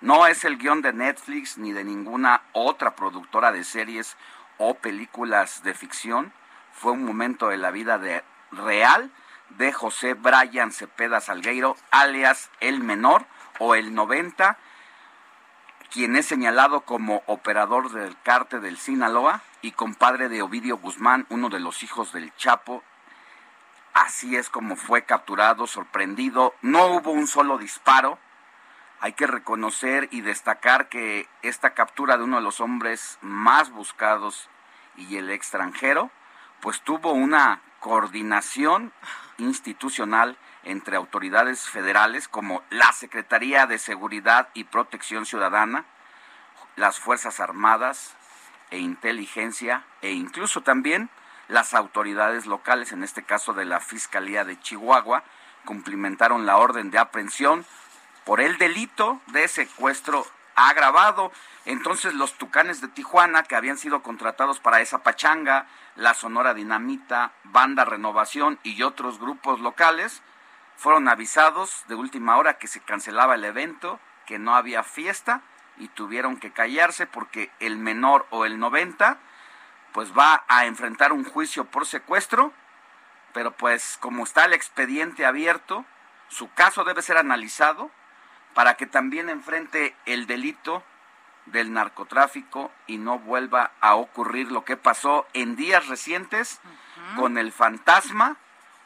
[0.00, 4.16] No es el guion de Netflix ni de ninguna otra productora de series
[4.58, 6.32] o películas de ficción.
[6.72, 8.00] Fue un momento de la vida
[8.52, 9.10] real
[9.50, 13.24] de José Brian Cepeda Salgueiro, alias El Menor
[13.58, 14.58] o El 90,
[15.90, 21.48] quien es señalado como operador del cártel del Sinaloa y compadre de Ovidio Guzmán, uno
[21.48, 22.84] de los hijos del Chapo.
[23.94, 26.54] Así es como fue capturado, sorprendido.
[26.60, 28.18] No hubo un solo disparo.
[29.00, 34.50] Hay que reconocer y destacar que esta captura de uno de los hombres más buscados
[34.96, 36.10] y el extranjero,
[36.60, 38.92] pues tuvo una coordinación
[39.38, 45.86] institucional entre autoridades federales como la Secretaría de Seguridad y Protección Ciudadana,
[46.76, 48.14] las Fuerzas Armadas
[48.74, 51.08] e Inteligencia e incluso también
[51.46, 55.22] las autoridades locales, en este caso de la Fiscalía de Chihuahua,
[55.64, 57.64] cumplimentaron la orden de aprehensión
[58.24, 60.26] por el delito de secuestro
[60.56, 61.30] agravado.
[61.66, 67.30] Entonces los tucanes de Tijuana, que habían sido contratados para esa pachanga, la Sonora Dinamita,
[67.44, 70.20] Banda Renovación y otros grupos locales,
[70.76, 75.42] fueron avisados de última hora que se cancelaba el evento, que no había fiesta
[75.78, 79.18] y tuvieron que callarse porque el menor o el 90
[79.92, 82.52] pues va a enfrentar un juicio por secuestro,
[83.32, 85.84] pero pues como está el expediente abierto,
[86.28, 87.90] su caso debe ser analizado
[88.54, 90.82] para que también enfrente el delito
[91.46, 96.60] del narcotráfico y no vuelva a ocurrir lo que pasó en días recientes
[97.16, 98.36] con el fantasma,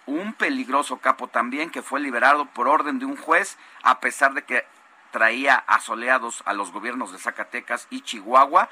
[0.06, 4.43] un peligroso capo también que fue liberado por orden de un juez a pesar de
[4.43, 4.65] que
[5.10, 8.68] traía asoleados a los gobiernos de Zacatecas y Chihuahua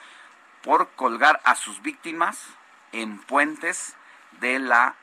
[0.63, 2.47] por colgar a sus víctimas
[2.93, 3.95] en puentes
[4.41, 4.95] de la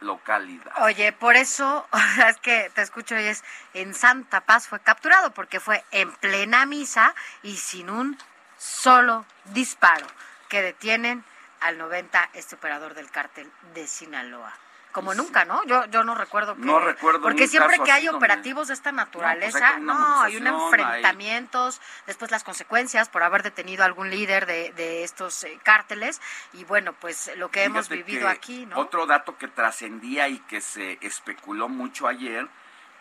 [0.00, 0.72] localidad.
[0.82, 1.86] Oye, por eso,
[2.28, 6.66] es que te escucho y es, en Santa Paz fue capturado porque fue en plena
[6.66, 8.18] misa y sin un
[8.56, 10.06] solo disparo
[10.48, 11.24] que detienen
[11.60, 14.52] al 90 este operador del cártel de Sinaloa
[14.92, 15.64] como nunca, ¿no?
[15.64, 19.78] Yo yo no recuerdo que no recuerdo porque siempre que hay operativos de esta naturaleza,
[19.78, 25.04] no, hay, un enfrentamientos, después las consecuencias por haber detenido a algún líder de, de
[25.04, 26.20] estos eh, cárteles
[26.52, 28.78] y bueno, pues lo que hemos vivido aquí, ¿no?
[28.78, 32.48] Otro dato que trascendía y que se especuló mucho ayer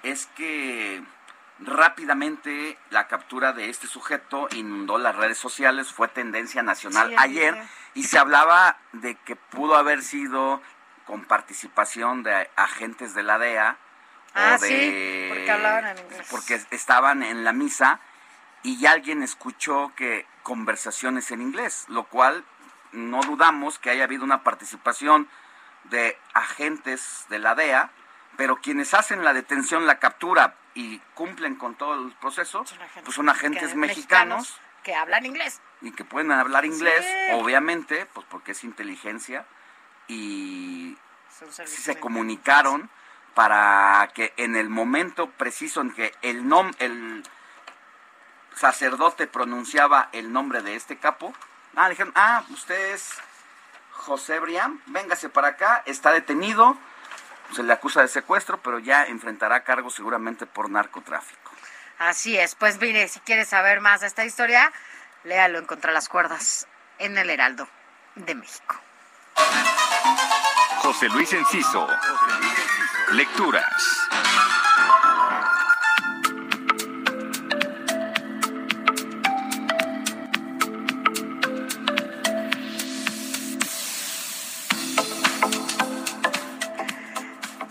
[0.03, 1.03] es que
[1.59, 7.55] rápidamente la captura de este sujeto inundó las redes sociales, fue tendencia nacional ayer
[7.93, 10.61] y se hablaba de que pudo haber sido
[11.09, 13.77] con participación de agentes de la DEA.
[14.35, 16.27] Ah, sí, porque hablaban en inglés.
[16.29, 17.99] Porque estaban en la misa
[18.61, 22.45] y alguien escuchó que conversaciones en inglés, lo cual
[22.91, 25.27] no dudamos que haya habido una participación
[25.85, 27.89] de agentes de la DEA,
[28.37, 32.65] pero quienes hacen la detención, la captura y cumplen con todo el proceso,
[33.03, 37.03] pues son agentes mexicanos, que hablan inglés y que pueden hablar inglés,
[37.33, 39.47] obviamente, pues porque es inteligencia
[40.09, 40.97] y
[41.45, 42.89] se comunicaron
[43.33, 47.23] para que en el momento preciso en que el nom el
[48.55, 51.33] sacerdote pronunciaba el nombre de este capo,
[51.75, 53.13] ah, dijeron, ah, usted es
[53.91, 56.77] José Brián, véngase para acá, está detenido,
[57.53, 61.51] se le acusa de secuestro, pero ya enfrentará cargo seguramente por narcotráfico.
[61.99, 64.73] Así es, pues mire, si quieres saber más de esta historia,
[65.23, 66.67] léalo en Contra las Cuerdas
[66.97, 67.67] en el Heraldo
[68.15, 68.75] de México.
[70.91, 71.87] José Luis Enciso.
[73.11, 74.09] Lecturas.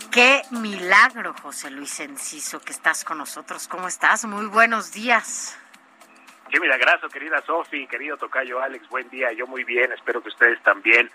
[0.09, 3.67] Qué milagro, José Luis Enciso, que estás con nosotros.
[3.67, 4.23] ¿Cómo estás?
[4.23, 5.59] Muy buenos días.
[6.49, 9.33] Qué milagroso, querida Sofi, querido Tocayo Alex, buen día.
[9.33, 11.11] Yo muy bien, espero que ustedes también.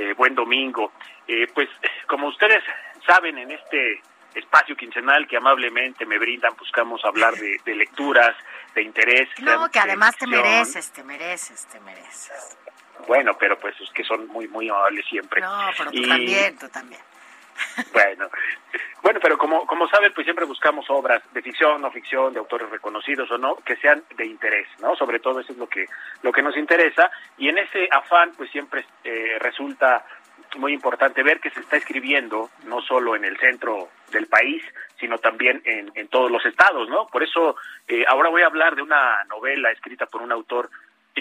[0.00, 0.92] Eh, buen domingo.
[1.28, 1.68] Eh, pues
[2.06, 2.64] como ustedes
[3.06, 4.00] saben, en este
[4.34, 8.34] espacio quincenal que amablemente me brindan, buscamos hablar de, lecturas,
[8.74, 9.28] de interés.
[9.40, 12.56] No, que además te mereces, te mereces, te mereces.
[13.06, 15.42] Bueno, pero pues es que son muy, muy amables siempre.
[15.42, 17.00] No, pero tú también, tú también.
[17.92, 18.28] Bueno,
[19.02, 22.68] bueno, pero como, como saben, pues siempre buscamos obras de ficción, no ficción, de autores
[22.70, 24.94] reconocidos o no, que sean de interés, ¿no?
[24.96, 25.86] Sobre todo eso es lo que,
[26.22, 30.04] lo que nos interesa y en ese afán, pues siempre eh, resulta
[30.58, 34.62] muy importante ver que se está escribiendo no solo en el centro del país,
[34.98, 37.06] sino también en, en todos los estados, ¿no?
[37.06, 37.56] Por eso
[37.88, 40.70] eh, ahora voy a hablar de una novela escrita por un autor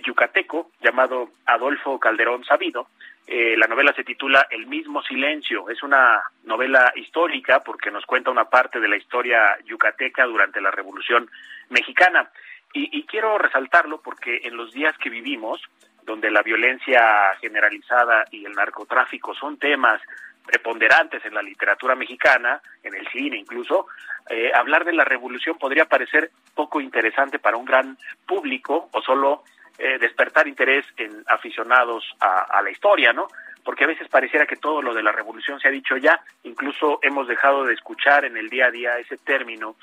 [0.02, 2.88] yucateco llamado Adolfo Calderón Sabido,
[3.32, 5.70] eh, la novela se titula El mismo silencio.
[5.70, 10.72] Es una novela histórica porque nos cuenta una parte de la historia yucateca durante la
[10.72, 11.30] Revolución
[11.70, 12.32] Mexicana.
[12.74, 15.62] Y, quiero resaltarlo porque en los días que vivimos,
[16.04, 17.02] donde la violencia
[17.40, 20.02] generalizada y el narcotráfico son temas
[20.48, 23.88] preponderantes en la literatura mexicana, en el cine incluso,
[24.30, 27.96] eh, hablar de la revolución podría parecer poco interesante para un gran
[28.26, 29.44] público o solo
[29.80, 33.28] eh, despertar interés en aficionados a, la historia, ¿no?
[33.64, 37.00] Porque a veces pareciera que todo lo de la revolución se ha dicho ya, incluso
[37.02, 39.76] hemos dejado de escuchar en el día a día ese término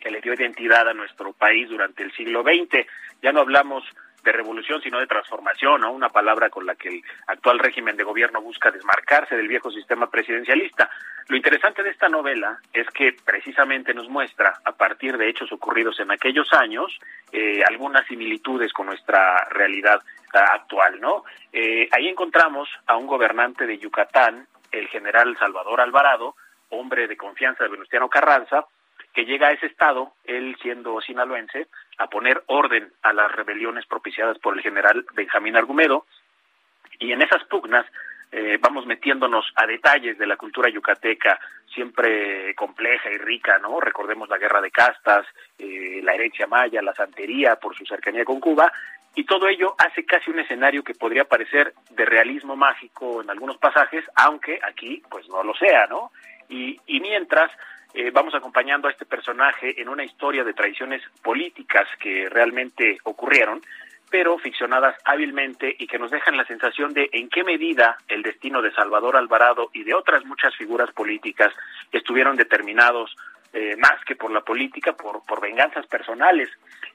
[0.00, 2.84] que le dio identidad a nuestro país durante el siglo XX.
[3.22, 3.84] Ya no hablamos
[4.22, 5.92] de revolución, sino de transformación, ¿no?
[5.92, 10.08] Una palabra con la que el actual régimen de gobierno busca desmarcarse del viejo sistema
[10.08, 10.90] presidencialista.
[11.28, 15.98] Lo interesante de esta novela es que precisamente nos muestra, a partir de hechos ocurridos
[16.00, 16.98] en aquellos años,
[17.32, 20.00] eh, algunas similitudes con nuestra realidad
[20.34, 21.24] ah, actual, ¿no?
[21.52, 26.34] Eh, ahí encontramos a un gobernante de Yucatán, el general Salvador Alvarado,
[26.70, 28.66] hombre de confianza de Venustiano Carranza,
[29.12, 31.68] que llega a ese estado, él siendo sinaloense,
[31.98, 36.06] a poner orden a las rebeliones propiciadas por el general Benjamín Argumedo,
[36.98, 37.86] y en esas pugnas
[38.30, 41.38] eh, vamos metiéndonos a detalles de la cultura yucateca,
[41.74, 43.80] siempre compleja y rica, ¿no?
[43.80, 45.26] Recordemos la guerra de castas,
[45.58, 48.72] eh, la herencia maya, la santería por su cercanía con Cuba,
[49.14, 53.58] y todo ello hace casi un escenario que podría parecer de realismo mágico en algunos
[53.58, 56.10] pasajes, aunque aquí pues no lo sea, ¿no?
[56.48, 57.50] Y, y mientras
[57.94, 63.62] eh, vamos acompañando a este personaje en una historia de traiciones políticas que realmente ocurrieron,
[64.10, 68.60] pero ficcionadas hábilmente y que nos dejan la sensación de en qué medida el destino
[68.60, 71.52] de Salvador Alvarado y de otras muchas figuras políticas
[71.90, 73.16] estuvieron determinados
[73.54, 76.48] eh, más que por la política, por, por venganzas personales.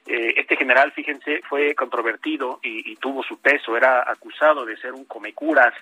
[0.06, 4.92] Eh, este general, fíjense, fue controvertido y, y, tuvo su peso, era acusado de ser
[4.92, 5.72] un comecuras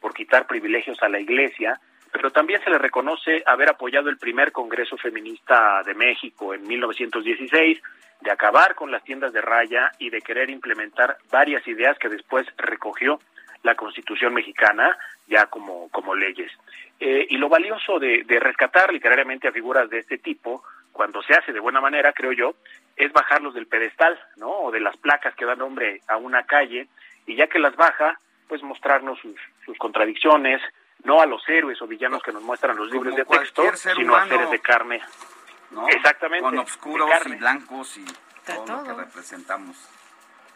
[0.00, 1.80] por quitar privilegios a la iglesia,
[2.16, 7.82] pero también se le reconoce haber apoyado el primer Congreso Feminista de México en 1916,
[8.20, 12.46] de acabar con las tiendas de raya y de querer implementar varias ideas que después
[12.56, 13.20] recogió
[13.62, 16.50] la Constitución mexicana ya como, como leyes.
[16.98, 20.62] Eh, y lo valioso de, rescatar literariamente a figuras de este tipo,
[20.92, 22.54] cuando se hace de buena manera, creo yo,
[22.96, 24.50] es bajarlos del pedestal, ¿no?
[24.50, 26.88] O de las placas que dan nombre a una calle,
[27.26, 28.18] y ya que las baja,
[28.48, 30.62] pues mostrarnos sus contradicciones,
[31.04, 34.16] no a los héroes o villanos que nos muestran los libros de texto, sino humano,
[34.16, 35.02] a seres de carne.
[35.70, 35.88] ¿no?
[35.88, 36.42] Exactamente.
[36.42, 38.04] Con oscuros y blancos y
[38.44, 39.76] todo, todo, lo que representamos.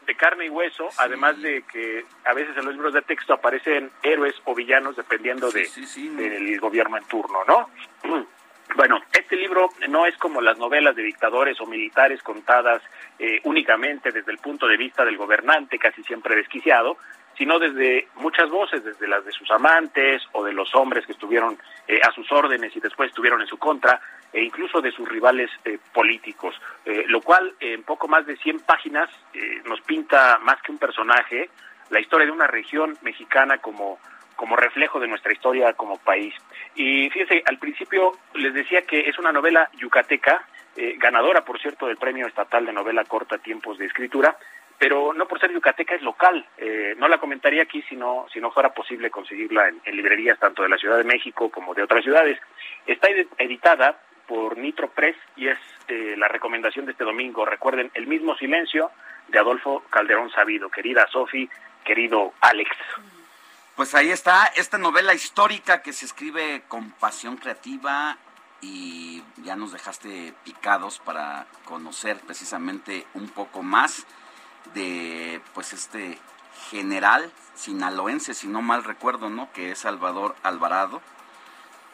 [0.06, 0.96] De carne y hueso, sí.
[0.98, 5.50] además de que a veces en los libros de texto aparecen héroes o villanos dependiendo
[5.50, 7.70] de, sí, del gobierno en turno, ¿no?
[8.76, 12.80] Bueno, este libro no es como las novelas de dictadores o militares contadas
[13.18, 16.96] eh, únicamente desde el punto de vista del gobernante, casi siempre desquiciado,
[17.40, 21.56] sino desde muchas voces, desde las de sus amantes o de los hombres que estuvieron
[21.88, 23.98] eh, a sus órdenes y después estuvieron en su contra,
[24.30, 26.54] e incluso de sus rivales eh, políticos,
[26.84, 30.76] eh, lo cual en poco más de 100 páginas eh, nos pinta más que un
[30.76, 31.48] personaje,
[31.88, 33.98] la historia de una región mexicana como
[34.36, 36.34] como reflejo de nuestra historia como país.
[36.74, 40.46] Y fíjense, al principio les decía que es una novela yucateca,
[40.76, 44.38] eh, ganadora, por cierto, del Premio Estatal de Novela Corta Tiempos de Escritura,
[44.80, 46.48] pero no por ser yucateca es local.
[46.56, 50.62] Eh, no la comentaría aquí si no, si no fuera posible conseguirla en, librerías tanto
[50.62, 52.40] de la Ciudad de México como de otras ciudades.
[52.86, 55.58] Está editada por Nitro Press y es
[55.88, 57.44] eh, la recomendación de este domingo.
[57.44, 58.90] Recuerden, El mismo silencio
[59.28, 60.70] de Adolfo Calderón Sabido.
[60.70, 61.46] Querida Sofi,
[61.84, 62.70] querido Alex.
[63.76, 68.16] Pues ahí está esta novela histórica que se escribe con pasión creativa
[68.62, 74.06] y ya nos dejaste picados para conocer precisamente un poco más
[74.74, 76.18] de pues este
[76.70, 79.52] general sinaloense, si no mal recuerdo, ¿no?
[79.52, 81.02] Que es Salvador Alvarado,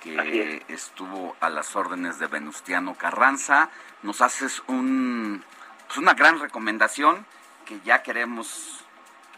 [0.01, 0.70] que es.
[0.70, 3.70] estuvo a las órdenes de Venustiano Carranza.
[4.03, 5.43] Nos haces un
[5.86, 7.27] pues una gran recomendación
[7.65, 8.85] que ya queremos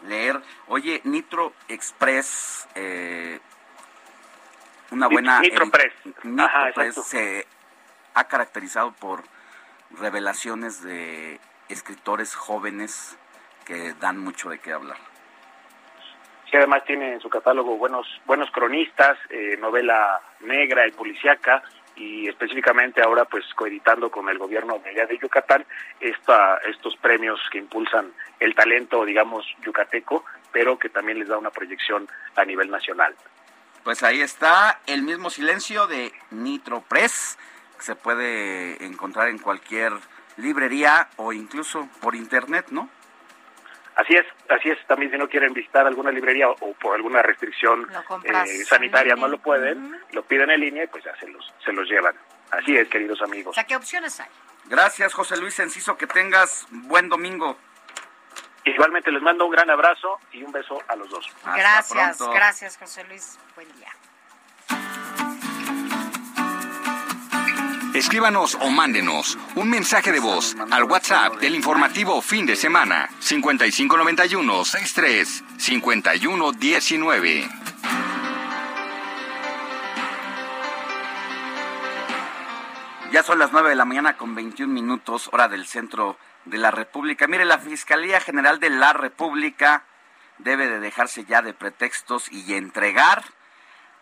[0.07, 0.41] leer.
[0.67, 3.39] Oye, Nitro Express, eh,
[4.91, 5.39] una buena...
[5.41, 5.93] Nitro Press.
[6.23, 7.47] Nitro Ajá, Press se
[8.13, 9.23] ha caracterizado por
[9.91, 11.39] revelaciones de
[11.69, 13.17] escritores jóvenes
[13.69, 14.97] que dan mucho de qué hablar.
[16.49, 21.61] Sí, además tiene en su catálogo buenos buenos cronistas, eh, novela negra y policíaca,
[21.95, 25.63] y específicamente ahora pues coeditando con el gobierno de allá de Yucatán
[25.99, 31.51] esta, estos premios que impulsan el talento, digamos, yucateco, pero que también les da una
[31.51, 33.15] proyección a nivel nacional.
[33.83, 37.37] Pues ahí está el mismo silencio de Nitro Press,
[37.77, 39.93] que se puede encontrar en cualquier
[40.37, 42.89] librería o incluso por internet, ¿no?
[43.95, 44.77] Así es, así es.
[44.87, 47.87] También si no quieren visitar alguna librería o, por alguna restricción
[48.23, 50.13] eh, sanitaria no lo pueden, uh -huh.
[50.13, 52.15] lo piden en línea y pues ya se los, se los llevan.
[52.51, 53.51] Así es, queridos amigos.
[53.51, 54.29] O sea, ¿qué opciones hay?
[54.65, 55.97] Gracias, José Luis Enciso.
[55.97, 57.57] Que tengas buen domingo.
[58.65, 61.27] Igualmente les mando un gran abrazo y un beso a los dos.
[61.37, 62.33] Hasta gracias, pronto.
[62.33, 63.39] gracias, José Luis.
[63.55, 63.89] Buen día.
[67.93, 74.63] Escríbanos o mándenos un mensaje de voz al WhatsApp del informativo fin de semana 5591
[74.63, 77.49] 63 51 19.
[83.11, 86.69] Ya son las 9 de la mañana con 21 minutos, hora del centro de la
[86.69, 87.25] República.
[87.25, 89.83] Mire, la Fiscalía General de la República
[90.37, 93.23] debe de dejarse ya de pretextos y entregar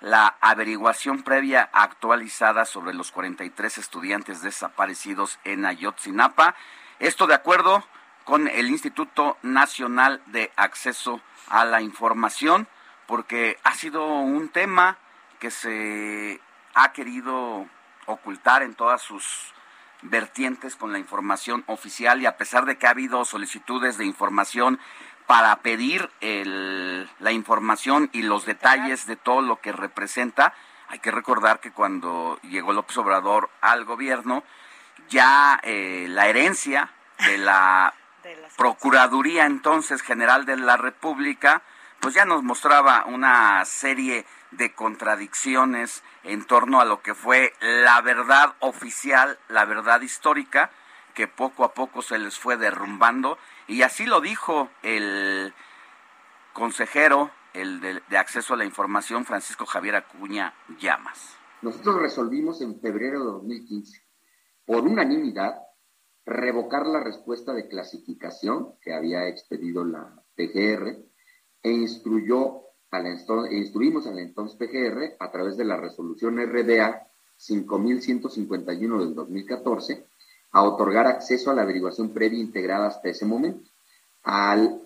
[0.02, 6.56] la averiguación previa actualizada sobre los 43 estudiantes desaparecidos en Ayotzinapa.
[7.00, 7.84] Esto de acuerdo
[8.24, 12.68] con el Instituto Nacional de Acceso a la Información,
[13.06, 14.98] porque ha sido un tema
[15.40, 16.42] que se
[16.74, 17.68] ha querido
[18.06, 19.54] ocultar en todas sus
[20.02, 24.80] vertientes con la información oficial y a pesar de que ha habido solicitudes de información
[25.28, 30.54] para pedir la información y los detalles de todo lo que representa.
[30.88, 34.44] Hay que recordar que cuando llegó López Obrador al gobierno,
[35.10, 36.90] ya eh, la herencia
[37.26, 37.94] de la
[38.58, 41.62] Procuraduría entonces General de la República,
[42.00, 48.02] pues ya nos mostraba una serie de contradicciones en torno a lo que fue la
[48.02, 50.72] verdad oficial, la verdad histórica,
[51.14, 53.38] que poco a poco se les fue derrumbando.
[53.68, 55.54] Y así lo dijo el
[56.54, 61.36] consejero el de, acceso a la información, Francisco Javier Acuña Llamas.
[61.62, 64.02] Nosotros resolvimos en febrero de 2015,
[64.66, 65.56] por unanimidad,
[66.26, 71.04] revocar la respuesta de clasificación que había expedido la PGR
[71.64, 72.62] e instruyó
[72.92, 73.10] a la,
[73.52, 77.08] instruimos a la entonces PGR a través de la resolución RDA
[77.38, 80.06] 5151 del 2014
[80.52, 83.70] a otorgar acceso a la averiguación previa integrada hasta ese momento,
[84.24, 84.82] al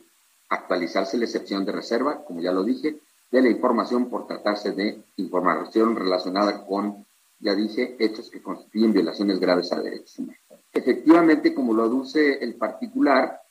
[0.49, 2.99] actualizarse la excepción de reserva, como ya lo dije,
[3.31, 7.05] de la información por tratarse de información relacionada con,
[7.39, 10.41] ya dije, hechos que constituyen violaciones graves a derechos humanos.
[10.73, 13.41] Efectivamente, como lo aduce el particular,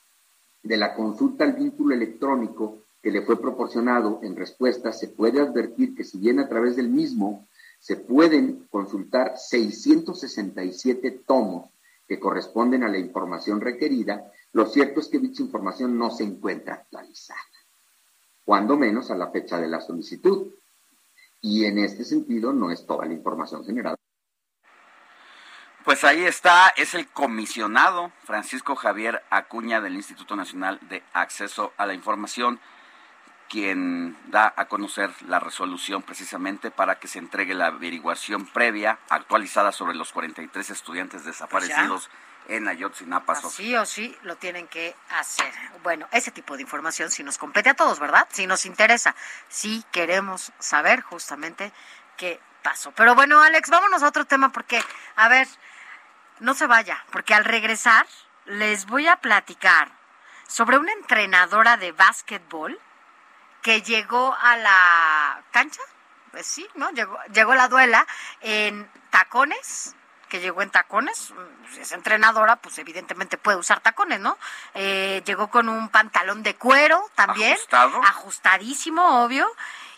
[0.63, 5.95] de la consulta al vínculo electrónico que le fue proporcionado en respuesta, se puede advertir
[5.95, 7.47] que si bien a través del mismo
[7.79, 11.69] se pueden consultar 667 tomos
[12.11, 16.73] que corresponden a la información requerida, lo cierto es que dicha información no se encuentra
[16.73, 17.39] actualizada,
[18.43, 20.53] cuando menos a la fecha de la solicitud.
[21.39, 23.95] Y en este sentido no es toda la información generada.
[25.85, 31.85] Pues ahí está, es el comisionado Francisco Javier Acuña del Instituto Nacional de Acceso a
[31.85, 32.59] la Información
[33.51, 39.73] quien da a conocer la resolución precisamente para que se entregue la averiguación previa actualizada
[39.73, 43.35] sobre los 43 estudiantes desaparecidos pues en Ayotzinapa.
[43.35, 45.53] Sí o sí lo tienen que hacer.
[45.83, 48.25] Bueno, ese tipo de información si nos compete a todos, ¿verdad?
[48.31, 49.17] Si nos interesa,
[49.49, 51.73] si queremos saber justamente
[52.15, 52.93] qué pasó.
[52.93, 54.81] Pero bueno, Alex, vámonos a otro tema porque,
[55.17, 55.49] a ver,
[56.39, 58.07] no se vaya, porque al regresar
[58.45, 59.91] les voy a platicar
[60.47, 62.79] sobre una entrenadora de básquetbol
[63.61, 65.81] que llegó a la cancha,
[66.31, 66.89] pues sí, ¿no?
[66.91, 68.07] Llegó, llegó la duela
[68.41, 69.95] en tacones,
[70.29, 71.33] que llegó en tacones,
[71.77, 74.37] es entrenadora, pues evidentemente puede usar tacones, ¿no?
[74.73, 77.57] Eh, llegó con un pantalón de cuero también,
[78.03, 79.45] ajustadísimo, obvio,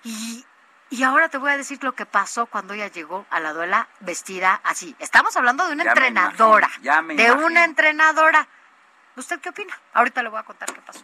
[0.04, 0.44] y,
[0.90, 3.88] y ahora te voy a decir lo que pasó cuando ella llegó a la duela
[4.00, 4.96] vestida así.
[5.00, 6.70] Estamos hablando de una entrenadora.
[6.82, 8.48] de una entrenadora.
[9.16, 9.80] ¿Usted qué opina?
[9.94, 11.04] Ahorita le voy a contar qué pasó.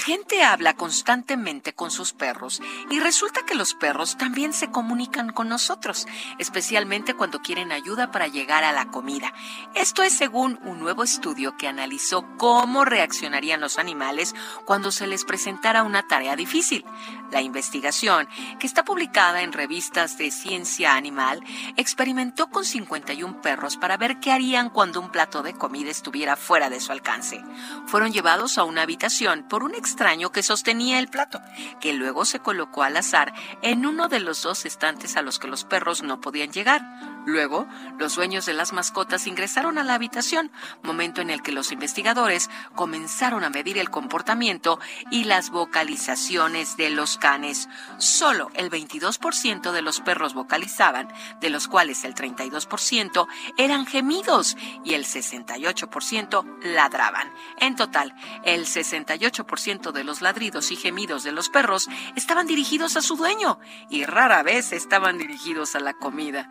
[0.00, 5.48] Gente habla constantemente con sus perros y resulta que los perros también se comunican con
[5.48, 6.06] nosotros,
[6.38, 9.32] especialmente cuando quieren ayuda para llegar a la comida.
[9.74, 15.24] Esto es según un nuevo estudio que analizó cómo reaccionarían los animales cuando se les
[15.24, 16.84] presentara una tarea difícil.
[17.30, 18.26] La investigación,
[18.58, 21.44] que está publicada en revistas de ciencia animal,
[21.76, 26.70] experimentó con 51 perros para ver qué harían cuando un plato de comida estuviera fuera
[26.70, 27.40] de su alcance.
[27.86, 31.40] Fueron llevados a una habitación por un extraño que sostenía el plato,
[31.80, 35.48] que luego se colocó al azar en uno de los dos estantes a los que
[35.48, 36.82] los perros no podían llegar.
[37.26, 37.66] Luego,
[37.98, 40.50] los dueños de las mascotas ingresaron a la habitación,
[40.82, 44.78] momento en el que los investigadores comenzaron a medir el comportamiento
[45.10, 47.68] y las vocalizaciones de los canes.
[47.98, 53.26] Solo el 22% de los perros vocalizaban, de los cuales el 32%
[53.58, 57.32] eran gemidos y el 68% ladraban.
[57.58, 58.14] En total,
[58.44, 63.58] el 68% de los ladridos y gemidos de los perros estaban dirigidos a su dueño
[63.88, 66.48] y rara vez estaban dirigidos a la comida.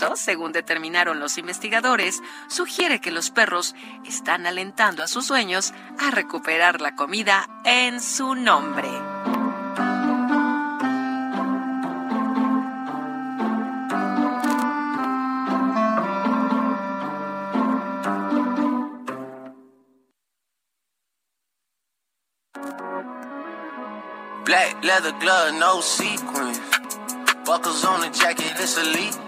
[0.00, 3.74] Esto, según determinaron los investigadores, sugiere que los perros
[4.06, 8.88] están alentando a sus dueños a recuperar la comida en su nombre.
[24.44, 25.12] Black leather
[25.54, 25.82] no.
[27.44, 29.27] Buckles on the jacket, it's.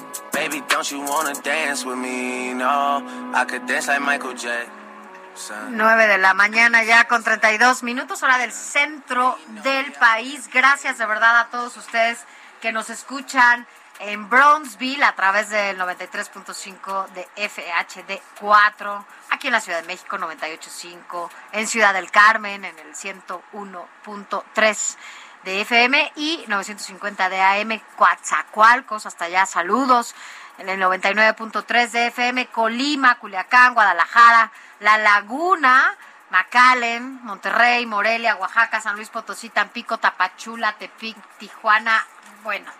[0.31, 2.53] Baby, don't you wanna dance with me?
[2.53, 3.03] No,
[3.33, 5.77] I could dance like Michael Jackson.
[5.77, 10.49] 9 de la mañana ya con 32 minutos, hora del centro del país.
[10.51, 12.19] Gracias de verdad a todos ustedes
[12.61, 13.67] que nos escuchan
[14.01, 21.29] en Bronzeville a través del 93.5 de FHD4, aquí en la Ciudad de México 98.5,
[21.51, 24.97] en Ciudad del Carmen en el 101.3
[25.43, 30.15] de FM y 950 de AM, Coatzacoalcos, hasta allá, saludos,
[30.57, 35.95] en el 99.3 de FM, Colima, Culiacán, Guadalajara, La Laguna,
[36.29, 42.05] McAllen, Monterrey, Morelia, Oaxaca, San Luis Potosí, Tampico, Tapachula, Tepic, Tijuana,
[42.43, 42.71] bueno,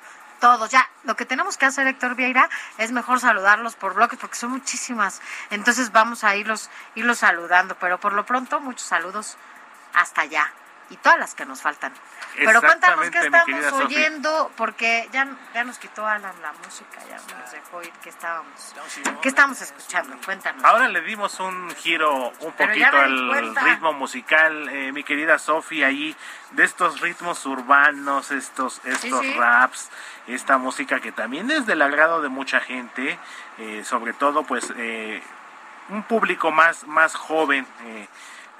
[0.42, 0.70] todos.
[0.72, 4.52] Ya, lo que tenemos que hacer, Héctor Vieira, es mejor saludarlos por bloques, porque son
[4.52, 5.22] muchísimas.
[5.52, 7.76] Entonces vamos a irlos, irlos saludando.
[7.76, 9.38] Pero por lo pronto, muchos saludos
[9.94, 10.52] hasta allá.
[10.90, 11.94] Y todas las que nos faltan.
[12.36, 17.52] Pero cuéntanos qué estamos oyendo, porque ya, ya nos quitó Alan la música, ya nos
[17.52, 18.74] dejó ir, ¿qué estábamos,
[19.22, 20.16] qué estamos escuchando?
[20.26, 20.64] Cuéntanos.
[20.64, 25.84] Ahora le dimos un giro un Pero poquito al ritmo musical, eh, mi querida Sofi,
[25.84, 26.16] ahí
[26.52, 29.34] de estos ritmos urbanos, estos, estos sí.
[29.38, 29.90] raps,
[30.28, 33.20] esta música que también es del agrado de mucha gente,
[33.58, 35.22] eh, sobre todo pues eh,
[35.90, 37.66] un público más, más joven.
[37.86, 38.08] eh,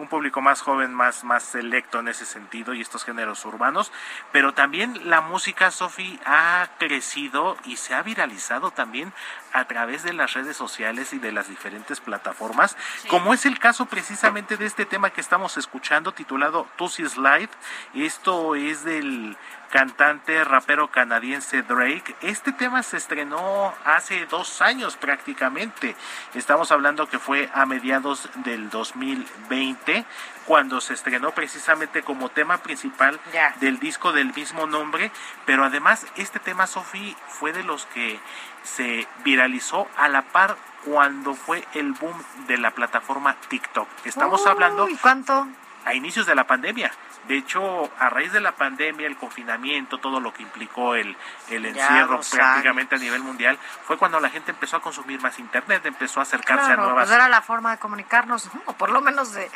[0.02, 3.92] un público más joven, más, más selecto en ese sentido y estos géneros urbanos,
[4.32, 9.14] pero también la música, Sofi, ha crecido y se ha viralizado también
[9.54, 12.76] a través de las redes sociales y de las diferentes plataformas,
[13.08, 17.50] como es el caso precisamente de este tema que estamos escuchando titulado Tusi Slide.
[17.94, 19.38] Esto es del
[19.72, 22.16] cantante rapero canadiense Drake.
[22.22, 25.96] Este tema se estrenó hace dos años prácticamente.
[26.36, 30.06] Estamos hablando que fue a mediados del 2020
[30.46, 33.20] cuando se estrenó precisamente como tema principal
[33.62, 35.12] del disco del mismo nombre,
[35.46, 38.20] pero además este tema, Sofi, fue de los que
[38.64, 43.88] se viralizó a la par cuando fue el boom de la plataforma TikTok.
[44.04, 45.48] Estamos hablando ¿Cuánto?
[45.86, 46.92] A inicios de la pandemia.
[47.28, 51.16] De hecho, a raíz de la pandemia, el confinamiento, todo lo que implicó el,
[51.50, 55.86] el encierro prácticamente a nivel mundial, fue cuando la gente empezó a consumir más Internet,
[55.86, 59.34] empezó a acercarse a nuevas pues era la forma de comunicarnos, o por lo menos
[59.34, 59.50] de,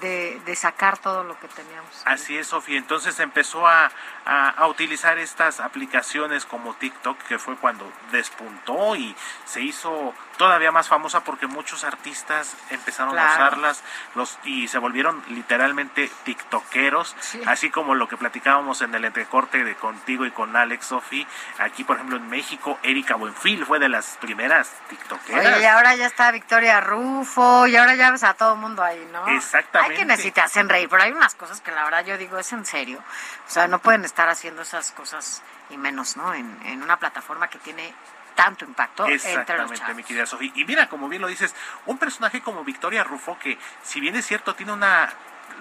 [0.00, 2.02] de, de sacar todo lo que teníamos.
[2.04, 2.76] Así es, Sofía.
[2.78, 3.90] Entonces empezó a,
[4.26, 9.16] a- a utilizar estas aplicaciones como TikTok, que fue cuando despuntó y
[9.46, 13.82] se hizo todavía más famosa porque muchos artistas empezaron a usarlas
[14.14, 17.14] los, y se volvieron literalmente TikTokeros,
[17.46, 21.26] así como lo que platicábamos en el entrecorte de contigo y con Alex Sofi.
[21.58, 25.46] Aquí, por ejemplo, en México, Erika Buenfil fue de las primeras TikTokeras.
[25.46, 28.82] Oye, y ahora ya está Victoria Rufo, y ahora ya ves a todo el mundo
[28.82, 29.26] ahí, ¿no?
[29.28, 29.92] Exactamente.
[29.92, 32.38] Hay quienes sí te hacen reír, pero hay unas cosas que la verdad yo digo,
[32.38, 33.02] es en serio.
[33.46, 36.32] O sea, no pueden estar haciendo esas cosas, y menos, ¿no?
[36.32, 37.92] En, en una plataforma que tiene
[38.38, 40.52] tanto impacto entre los Exactamente, mi querida Sofía.
[40.54, 41.56] Y mira, como bien lo dices,
[41.86, 45.12] un personaje como Victoria Rufo, que si bien es cierto, tiene una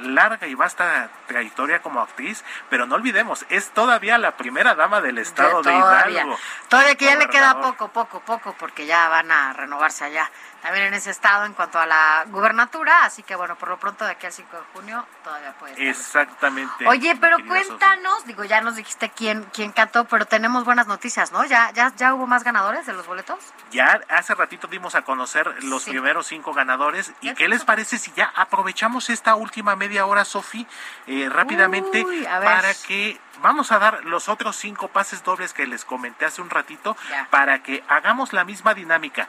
[0.03, 5.17] larga y vasta trayectoria como actriz, pero no olvidemos, es todavía la primera dama del
[5.17, 6.11] estado de, todavía.
[6.11, 6.37] Hidalgo.
[6.69, 10.29] Todavía que ya le queda poco, poco, poco, porque ya van a renovarse allá.
[10.61, 14.05] También en ese estado en cuanto a la gubernatura, así que bueno, por lo pronto
[14.05, 15.87] de aquí al 5 de junio todavía puede estar.
[15.87, 16.87] Exactamente.
[16.87, 21.45] Oye, pero cuéntanos, digo, ya nos dijiste quién, quién cantó, pero tenemos buenas noticias, ¿no?
[21.45, 23.37] ¿Ya, ya, ya hubo más ganadores de los boletos?
[23.71, 25.91] Ya hace ratito dimos a conocer los Sí.
[25.91, 27.13] primeros cinco ganadores.
[27.21, 30.67] ¿Y qué les parece si ya aprovechamos esta última media hora, Sofi,
[31.05, 35.85] eh, rápidamente Uy, para que vamos a dar los otros cinco pases dobles que les
[35.85, 37.27] comenté hace un ratito Ya.
[37.29, 39.27] para que hagamos la misma dinámica?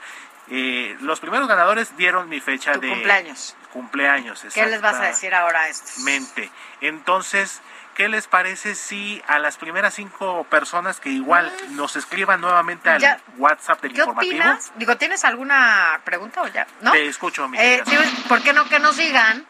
[0.51, 3.55] Eh, los primeros ganadores dieron mi fecha Tu de cumpleaños.
[3.71, 4.43] cumpleaños.
[4.53, 5.89] ¿Qué les vas a decir ahora a estos?
[5.97, 6.51] Exactamente.
[6.81, 7.61] Entonces,
[7.95, 11.75] ¿qué les parece si a las primeras cinco personas que igual Mm.
[11.75, 14.39] nos escriban nuevamente al WhatsApp del ¿Qué informativo?
[14.41, 14.71] opinas?
[14.75, 16.65] Digo, ¿tienes alguna pregunta o ya?
[16.81, 16.91] ¿No?
[16.93, 17.83] Te escucho, mi Eh,
[18.27, 19.45] ¿Por qué no que nos digan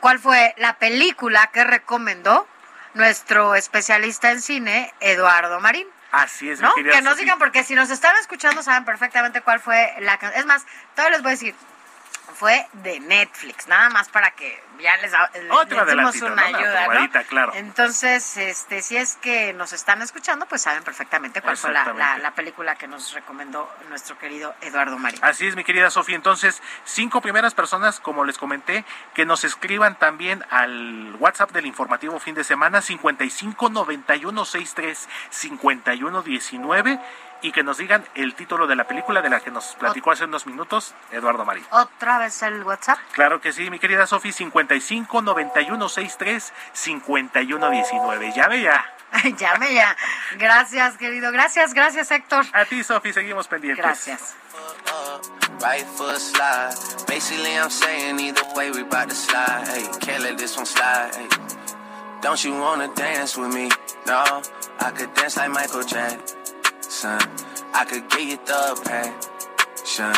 [0.00, 2.46] cuál fue la película que recomendó
[2.94, 5.88] nuestro especialista en cine, Eduardo Marín?
[6.12, 6.72] Así es, ¿No?
[6.74, 10.44] Que nos digan, porque si nos están escuchando saben perfectamente cuál fue la can- Es
[10.44, 10.64] más,
[10.94, 11.54] todavía les voy a decir,
[12.34, 17.52] fue de Netflix, nada más para que ya les, les Otro dimos una ayuda, claro.
[17.54, 22.34] Entonces, este, si es que nos están escuchando, pues saben perfectamente cuál fue la, la
[22.34, 25.20] película que nos recomendó nuestro querido Eduardo Marín.
[25.22, 26.16] Así es, mi querida Sofía.
[26.16, 28.84] Entonces, cinco primeras personas, como les comenté,
[29.14, 36.22] que nos escriban también al WhatsApp del informativo fin de semana 55 91 63 51
[36.22, 37.00] 19
[37.42, 40.24] y que nos digan el título de la película de la que nos platicó hace
[40.24, 41.64] unos minutos Eduardo Marín.
[41.70, 42.98] Otra vez el WhatsApp.
[43.12, 48.32] Claro que sí, mi querida Sofía, 55 91 63 51 19.
[48.34, 48.84] Llame ya.
[49.36, 49.96] Llame ya.
[50.38, 51.32] Gracias, querido.
[51.32, 52.46] Gracias, gracias, Héctor.
[52.52, 53.84] A ti, Sofía, seguimos pendientes.
[53.84, 54.36] Gracias.
[55.62, 56.74] right foot slide.
[57.06, 59.66] Basically, I'm saying either way, we bout to slide.
[59.68, 61.14] Hey, can't let this one slide.
[61.14, 61.28] Hey.
[62.20, 63.68] Don't you wanna dance with me?
[64.06, 64.42] No,
[64.80, 66.20] I could dance like Michael Jackson.
[66.84, 70.14] I could get you the passion.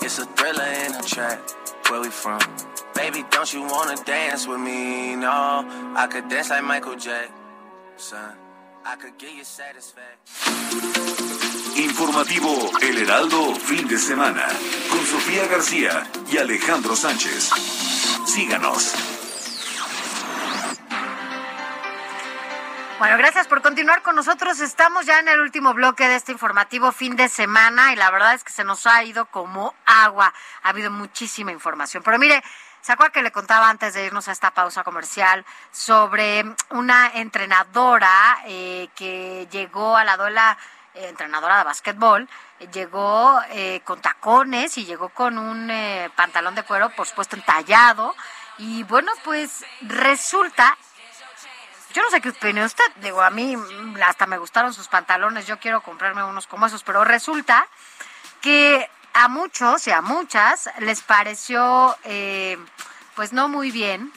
[0.00, 1.40] It's a thriller in a track.
[1.90, 2.40] Where we from?
[2.94, 5.16] Baby, don't you wanna dance with me?
[5.16, 5.64] No,
[5.96, 8.18] I could dance like Michael Jackson.
[8.86, 10.14] I could get you satisfaction.
[11.76, 14.46] Informativo El Heraldo fin de semana
[14.90, 17.50] con Sofía García y Alejandro Sánchez.
[18.26, 19.23] Síganos.
[22.98, 24.60] Bueno, gracias por continuar con nosotros.
[24.60, 28.34] Estamos ya en el último bloque de este informativo fin de semana y la verdad
[28.34, 30.32] es que se nos ha ido como agua.
[30.62, 32.04] Ha habido muchísima información.
[32.04, 32.42] Pero mire,
[32.80, 38.88] ¿se que le contaba antes de irnos a esta pausa comercial sobre una entrenadora eh,
[38.94, 40.56] que llegó a la duela,
[40.94, 42.28] eh, entrenadora de básquetbol,
[42.60, 43.40] eh, llegó
[43.82, 48.14] con tacones y llegó con un eh, pantalón de cuero, por supuesto, entallado.
[48.58, 50.78] Y bueno, pues resulta
[51.94, 52.84] yo no sé qué opina usted.
[52.96, 53.56] Digo, a mí
[54.04, 55.46] hasta me gustaron sus pantalones.
[55.46, 56.82] Yo quiero comprarme unos como esos.
[56.82, 57.66] Pero resulta
[58.40, 62.58] que a muchos y a muchas les pareció, eh,
[63.14, 64.12] pues no muy bien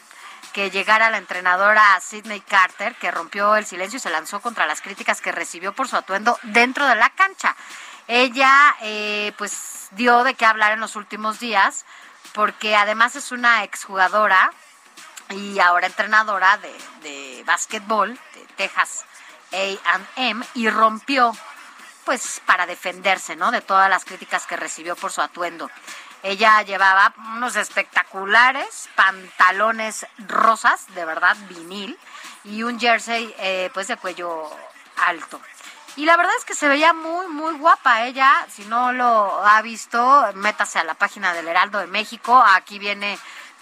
[0.53, 4.81] que llegara la entrenadora Sidney Carter, que rompió el silencio y se lanzó contra las
[4.81, 7.55] críticas que recibió por su atuendo dentro de la cancha.
[8.07, 11.85] Ella, eh, pues, dio de qué hablar en los últimos días,
[12.33, 14.51] porque además es una exjugadora
[15.29, 19.05] y ahora entrenadora de, de básquetbol de Texas
[19.51, 21.33] A&M y rompió
[22.05, 23.51] pues para defenderse, ¿no?
[23.51, 25.69] De todas las críticas que recibió por su atuendo.
[26.23, 31.97] Ella llevaba unos espectaculares pantalones rosas, de verdad vinil,
[32.43, 34.49] y un jersey eh, pues de cuello
[35.05, 35.39] alto.
[35.97, 38.45] Y la verdad es que se veía muy, muy guapa ella.
[38.49, 42.41] Si no lo ha visto, métase a la página del Heraldo de México.
[42.53, 43.17] Aquí viene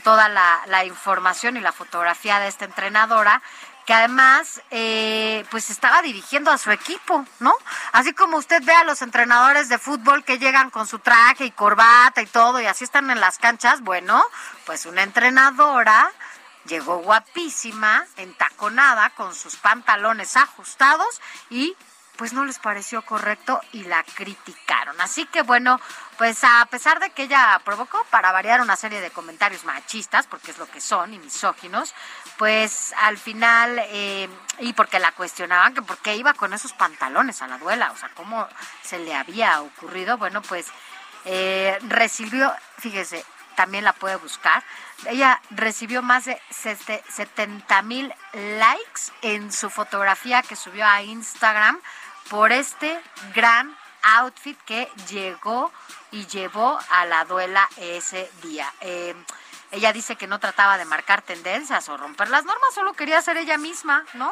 [0.06, 3.42] toda la, información y la fotografía de esta entrenadora
[3.88, 7.54] que además eh, pues estaba dirigiendo a su equipo, ¿no?
[7.92, 11.52] Así como usted ve a los entrenadores de fútbol que llegan con su traje y
[11.52, 14.24] corbata y todo y así están en las canchas, bueno,
[14.68, 16.12] pues una entrenadora
[16.68, 21.20] llegó guapísima, entaconada, con sus pantalones ajustados
[21.50, 21.76] y
[22.18, 25.00] pues no les pareció correcto y la criticaron.
[25.02, 25.80] Así que bueno,
[26.18, 30.52] pues a pesar de que ella provocó para variar una serie de comentarios machistas, porque
[30.52, 31.94] es lo que son, y misóginos,
[32.38, 34.30] pues al final, eh,
[34.60, 37.98] y porque la cuestionaban que por qué iba con esos pantalones a la duela, o
[37.98, 38.48] sea, cómo
[38.82, 40.68] se le había ocurrido, bueno, pues
[41.26, 44.64] eh, recibió, fíjese, también la puede buscar.
[45.08, 51.80] Ella recibió más de 70 mil likes en su fotografía que subió a Instagram
[52.30, 53.00] por este
[53.34, 55.72] gran outfit que llegó
[56.12, 58.72] y llevó a la duela ese día.
[58.82, 59.16] Eh,
[59.72, 63.38] ella dice que no trataba de marcar tendencias o romper las normas, solo quería ser
[63.38, 64.32] ella misma, ¿no?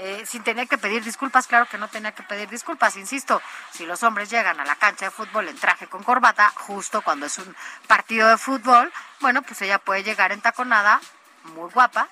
[0.00, 3.42] Eh, sin tener que pedir disculpas, claro que no tenía que pedir disculpas, insisto,
[3.72, 7.26] si los hombres llegan a la cancha de fútbol en traje con corbata, justo cuando
[7.26, 7.56] es un
[7.88, 11.00] partido de fútbol, bueno, pues ella puede llegar en taconada,
[11.54, 12.08] muy guapa,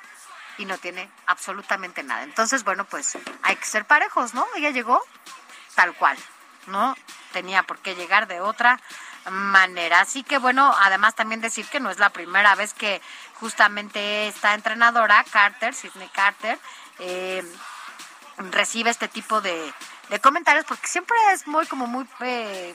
[0.59, 2.23] y no tiene absolutamente nada.
[2.23, 4.47] Entonces, bueno, pues hay que ser parejos, ¿no?
[4.57, 5.01] Ella llegó
[5.75, 6.17] tal cual,
[6.67, 6.97] no
[7.33, 8.81] tenía por qué llegar de otra
[9.31, 10.01] manera.
[10.01, 13.03] Así que bueno, además también decir que no es la primera vez que
[13.35, 16.59] justamente esta entrenadora, Carter, Sidney Carter,
[16.99, 17.45] eh,
[18.39, 19.73] recibe este tipo de,
[20.23, 22.75] comentarios porque siempre es muy como muy eh,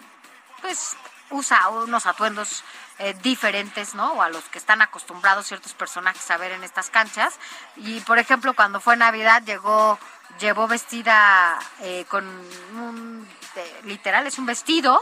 [0.61, 0.95] pues
[1.32, 2.64] usa unos atuendos
[3.00, 4.14] eh, diferentes, ¿no?
[4.14, 7.40] O a los que están acostumbrados ciertos personajes a ver en estas canchas.
[7.76, 9.98] Y, por ejemplo, cuando fue Navidad llegó,
[10.40, 13.27] llevó vestida eh, con un,
[13.84, 15.01] literal, es un vestido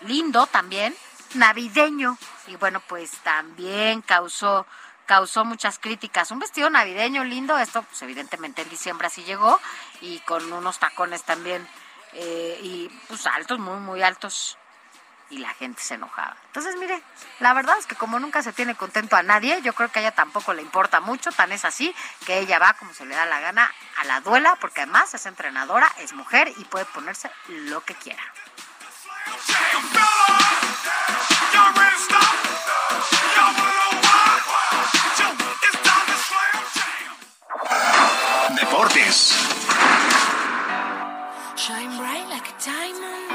[0.00, 0.94] lindo también,
[1.34, 2.16] navideño.
[2.46, 4.66] Y bueno, pues también causó
[5.06, 6.30] causó muchas críticas.
[6.32, 9.58] Un vestido navideño lindo, esto pues evidentemente en diciembre así llegó
[10.00, 11.66] y con unos tacones también
[12.12, 14.58] eh, y pues altos, muy, muy altos
[15.30, 16.36] y la gente se enojaba.
[16.46, 17.02] Entonces, mire,
[17.40, 20.02] la verdad es que como nunca se tiene contento a nadie, yo creo que a
[20.02, 23.26] ella tampoco le importa mucho, tan es así que ella va como se le da
[23.26, 27.82] la gana a la duela, porque además es entrenadora, es mujer y puede ponerse lo
[27.84, 28.22] que quiera.
[38.54, 39.34] Deportes.
[41.56, 43.25] Shine bright like a diamond.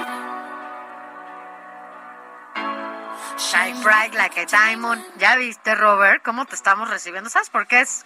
[3.51, 5.03] Shine bright like a diamond.
[5.17, 7.29] ¿Ya viste, Robert, cómo te estamos recibiendo?
[7.29, 8.05] ¿Sabes por qué es?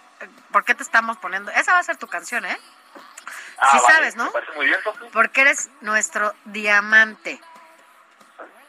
[0.50, 1.52] ¿Por qué te estamos poniendo?
[1.52, 2.58] Esa va a ser tu canción, ¿eh?
[3.58, 4.32] Ah, sí vale, sabes, ¿no?
[4.56, 4.78] muy bien.
[5.12, 7.40] Porque eres nuestro diamante.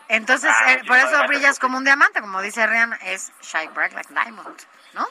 [0.08, 3.94] Entonces, Ah, eh, por eso brillas como un diamante, como dice Rihanna, es shine bright
[3.94, 4.58] like diamond,
[4.94, 5.08] ¿no?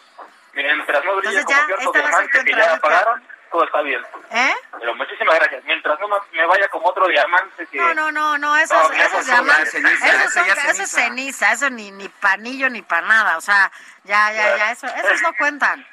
[0.55, 3.23] Mientras no brille Entonces como ya, cierto esta va a ser tu que ya apagaron,
[3.51, 4.03] todo está bien.
[4.31, 4.55] ¿Eh?
[4.79, 5.65] Pero muchísimas gracias.
[5.65, 7.79] Mientras no me vaya como otro diamante que...
[7.79, 9.67] No, no, no, no, eso, No, eso es diamante.
[9.67, 10.87] ceniza, eso, son- eso es ceniza.
[10.87, 13.71] ceniza, eso ni, ni panillo ni para nada, o sea,
[14.05, 15.87] ya, ya, ya, eso, esos no cuentan.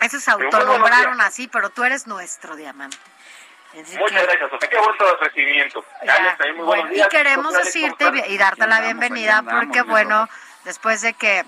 [0.00, 2.96] Esos autonombraron así, pero tú eres nuestro diamante.
[3.72, 4.68] Así Muchas que- gracias, Sofía.
[4.68, 5.84] Qué buen recibimiento.
[6.04, 7.06] Ya, muy bueno, días.
[7.06, 10.28] y queremos decirte ¿cómo y, darte la bienvenida porque bueno,
[10.64, 11.44] después de que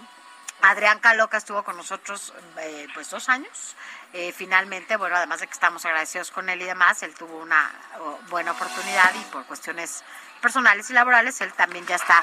[0.62, 3.76] Adrián Caloca estuvo con nosotros eh, pues dos años,
[4.12, 7.70] eh, finalmente, bueno, además de que estamos agradecidos con él y demás, él tuvo una
[7.99, 10.05] oh, buena oportunidad y por cuestiones
[10.41, 12.23] personales y laborales, él también ya está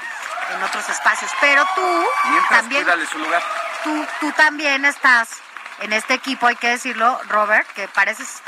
[0.54, 1.30] en otros espacios.
[1.40, 3.42] Pero tú Mientras, también, su lugar.
[3.84, 5.40] tú, tú también estás
[5.80, 8.40] en este equipo, hay que decirlo, Robert, que pareces,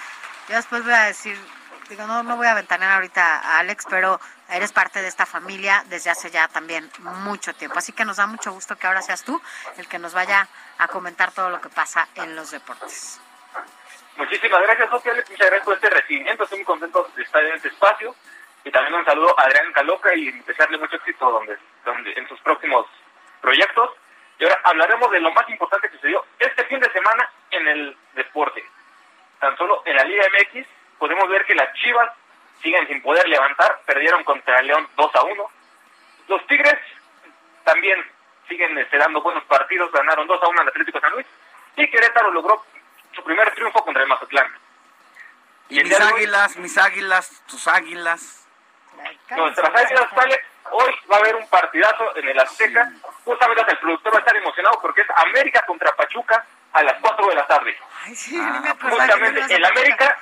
[0.48, 1.38] yo después voy a decir,
[1.88, 5.84] digo, no, no voy a ventanear ahorita a Alex, pero eres parte de esta familia
[5.88, 7.78] desde hace ya también mucho tiempo.
[7.78, 9.40] Así que nos da mucho gusto que ahora seas tú
[9.76, 10.48] el que nos vaya
[10.78, 13.20] a comentar todo lo que pasa en los deportes.
[14.16, 15.14] Muchísimas gracias, Sofía.
[15.14, 16.44] Muchas gracias por este recibimiento.
[16.44, 18.14] Estoy muy contento de estar en este espacio.
[18.64, 22.40] Y también un saludo a Adrián Caloca y desearle mucho éxito donde, donde, en sus
[22.40, 22.86] próximos
[23.40, 23.90] proyectos.
[24.38, 27.96] Y ahora hablaremos de lo más importante que sucedió este fin de semana en el
[28.14, 28.64] deporte.
[29.40, 30.66] Tan solo en la Liga MX
[30.98, 32.10] podemos ver que las Chivas
[32.62, 35.50] siguen sin poder levantar, perdieron contra el León 2 a 1.
[36.28, 36.78] Los Tigres
[37.64, 38.02] también
[38.48, 41.26] siguen este, dando buenos partidos, ganaron 2 a 1 al Atlético San Luis.
[41.76, 42.64] Y Querétaro logró
[43.14, 44.52] su primer triunfo contra el Mazatlán.
[45.68, 48.46] Y mis hoy- águilas, mis águilas, tus águilas.
[49.30, 52.92] Nuestras águilas sale, hoy va a haber un partidazo en el Azteca.
[53.24, 57.26] Justamente el productor va a estar emocionado porque es América contra Pachuca a las 4
[57.28, 57.76] de la tarde.
[58.04, 60.16] Ay, sí, Ah, Justamente el América,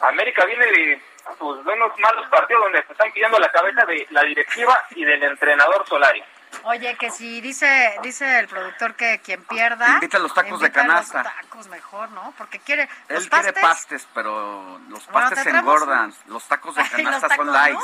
[0.00, 1.02] América viene de
[1.38, 5.22] sus buenos malos partidos donde se están pidiendo la cabeza de la directiva y del
[5.22, 6.22] entrenador Solari.
[6.64, 9.88] Oye, que si dice dice el productor que quien pierda...
[9.94, 11.22] Invita a los tacos de los canasta.
[11.22, 12.32] tacos mejor, ¿no?
[12.36, 12.88] Porque quiere...
[13.08, 16.14] Él los quiere pastes, pero los pastes te se engordan.
[16.26, 17.52] Los tacos de canasta tacos, son ¿no?
[17.52, 17.78] light.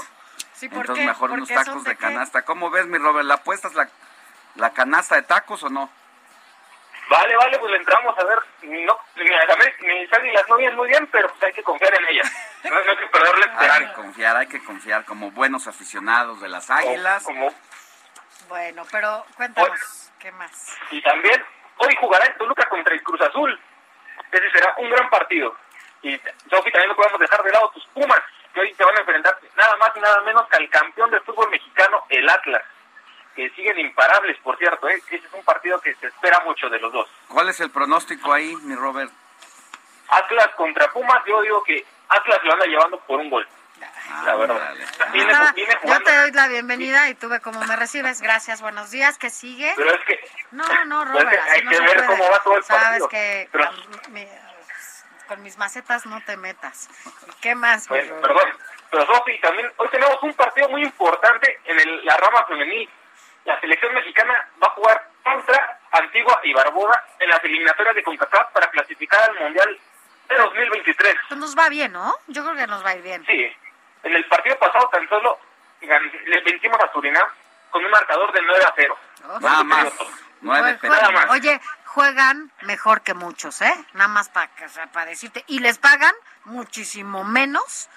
[0.52, 1.08] Sí, ¿por Entonces qué?
[1.08, 2.42] mejor unos tacos de de canasta.
[2.42, 3.26] ¿Cómo ves, mi Robert?
[3.26, 3.88] ¿La apuestas la,
[4.56, 5.90] la canasta de tacos o no?
[7.08, 8.38] Vale, vale, pues le entramos a ver.
[8.62, 12.06] No, mis, América- mis águilas no vienen muy bien, pero pues hay que confiar en
[12.08, 12.30] ellas.
[12.64, 16.48] No, no hay que perderle Hay que confiar, hay que confiar como buenos aficionados de
[16.48, 17.22] las águilas.
[17.24, 17.52] Como,
[18.48, 20.76] Bueno, pero cuéntanos, ¿qué más?
[20.90, 21.42] Y también
[21.78, 23.58] hoy jugará el Toluca contra el Cruz Azul.
[24.30, 25.56] Ese será un gran partido.
[26.02, 26.16] Y
[26.50, 28.20] Sofi, también no podemos dejar de lado tus Pumas,
[28.52, 31.22] que hoy se van a enfrentar nada más y nada menos que al campeón del
[31.22, 32.62] fútbol mexicano, el Atlas,
[33.34, 34.88] que siguen imparables, por cierto.
[34.88, 35.00] ¿eh?
[35.06, 37.08] Ese es un partido que se espera mucho de los dos.
[37.28, 39.12] ¿Cuál es el pronóstico ahí, mi Robert?
[40.08, 43.46] Atlas contra Pumas, yo digo que Atlas lo anda llevando por un gol.
[44.24, 44.74] La verdad.
[45.12, 48.20] Viene, Ah, viene yo te doy la bienvenida y tú ve cómo me recibes.
[48.20, 49.18] Gracias, buenos días.
[49.18, 49.72] ¿Qué sigue?
[49.76, 50.18] pero es que
[50.50, 52.06] No, no, Pues Robert, hay no que ver puede.
[52.06, 53.08] cómo va todo el Sabes partido.
[53.10, 53.64] que Pero-
[54.02, 54.28] con, mi-
[55.28, 56.88] con mis macetas no te metas.
[57.28, 57.86] ¿Y qué más?
[57.88, 58.20] Robert?
[58.20, 58.48] perdón.
[58.90, 62.88] Pero Sofi, también hoy tenemos un partido muy importante en el- la rama femenil.
[63.48, 68.52] La selección mexicana va a jugar contra Antigua y Barbuda en las eliminatorias de CONCACAF
[68.52, 69.78] para clasificar al Mundial
[70.28, 71.14] de 2023.
[71.28, 72.14] Pues nos va bien, ¿no?
[72.26, 73.24] Yo creo que nos va a ir bien.
[73.24, 73.50] Sí,
[74.02, 75.38] en el partido pasado tan solo
[75.80, 77.26] le vencimos a Surinam
[77.70, 78.98] con un marcador de 9 a 0.
[79.40, 79.94] Nada más.
[80.42, 81.30] Nueve, pero- Nada más.
[81.30, 83.74] Oye, juegan mejor que muchos, ¿eh?
[83.94, 85.42] Nada más para decirte.
[85.46, 87.88] Y les pagan muchísimo menos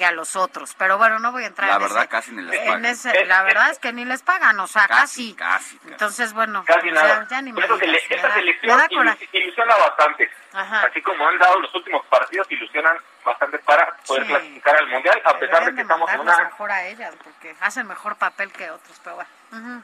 [0.00, 0.74] que a los otros.
[0.78, 2.84] Pero bueno, no voy a entrar la en verdad, ese, casi ni les en pagan.
[2.86, 5.34] ese- la verdad es que ni les pagan, o sea, casi.
[5.34, 7.26] Casi, Entonces, bueno, Casi ya- nada.
[7.30, 9.24] ya ni me digas, me me selección da coraje.
[9.30, 10.30] ilus- ilusiona bastante.
[10.54, 10.82] Ajá.
[10.86, 14.28] Así como han dado los últimos partidos, ilusionan bastante para poder Sí.
[14.30, 16.38] clasificar al Mundial, a pesar de que de estamos en una...
[16.44, 19.82] mejor a ellas, porque hacen mejor papel que otros, pero bueno.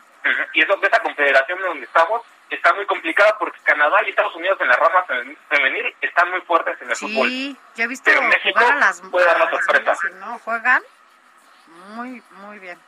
[0.55, 4.59] Y eso que esta confederación donde estamos está muy complicada porque Canadá y Estados Unidos
[4.61, 7.29] en la rama femen- femenil están muy fuertes en el fútbol.
[7.29, 10.09] Sí, yo he visto Pero México jugar a las, puede dar la las sorpresa.
[10.11, 10.83] y no juegan
[11.95, 12.79] muy, muy bien.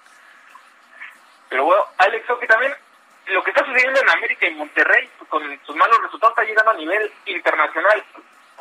[1.49, 2.75] Pero bueno, Alex, que también
[3.27, 6.75] lo que está sucediendo en América y Monterrey con sus malos resultados está llegando a
[6.75, 8.05] nivel internacional.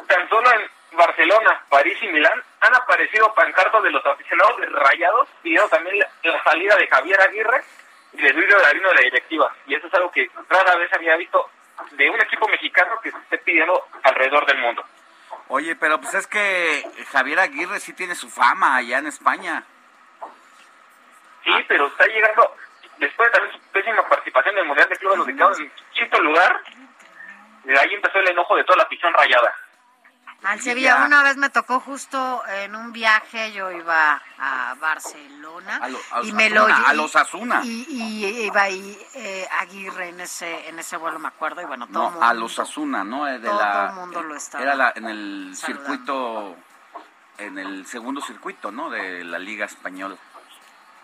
[0.07, 5.27] Tan solo en Barcelona, París y Milán han aparecido pancartas de los aficionados de Rayados
[5.41, 7.63] pidiendo también la salida de Javier Aguirre
[8.17, 9.55] y de Luis Darino de la directiva.
[9.67, 11.49] Y eso es algo que rara vez había visto
[11.91, 14.83] de un equipo mexicano que se esté pidiendo alrededor del mundo.
[15.49, 19.63] Oye, pero pues es que Javier Aguirre sí tiene su fama allá en España.
[21.43, 22.55] Sí, pero está llegando,
[22.97, 26.61] después de también su pésima participación en el Mundial de Clubes, quedaron en quinto lugar.
[27.63, 29.53] De ahí empezó el enojo de toda la afición rayada.
[30.43, 35.89] Al Sevilla, una vez me tocó justo en un viaje, yo iba a Barcelona A,
[35.89, 37.61] lo- a y me lo Asuna, a y- los Asuna.
[37.63, 41.87] y, y iba ahí eh, Aguirre en ese en ese vuelo me acuerdo y bueno
[41.87, 43.27] todo No, mundo, a los Asuna, ¿no?
[43.27, 45.85] Eh, De todo la, el mundo lo estaba Era la- en el saludando.
[45.87, 46.55] circuito,
[47.39, 48.89] en el segundo circuito, ¿no?
[48.91, 50.15] De la Liga Española.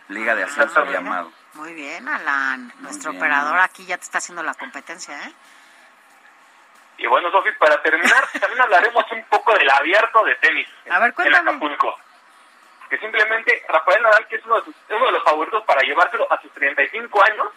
[0.09, 1.31] Liga de Ascenso llamado.
[1.55, 3.21] muy bien Alan nuestro bien.
[3.23, 5.33] operador aquí ya te está haciendo la competencia eh
[6.97, 11.13] Y bueno, Sofi, para terminar, también hablaremos un poco del abierto de tenis A ver,
[11.25, 11.35] en.
[11.35, 11.97] Acapulco.
[12.89, 16.31] Que simplemente Rafael Nadal, que es uno de, sus- uno de los favoritos para llevárselo
[16.31, 17.47] a sus 35 años,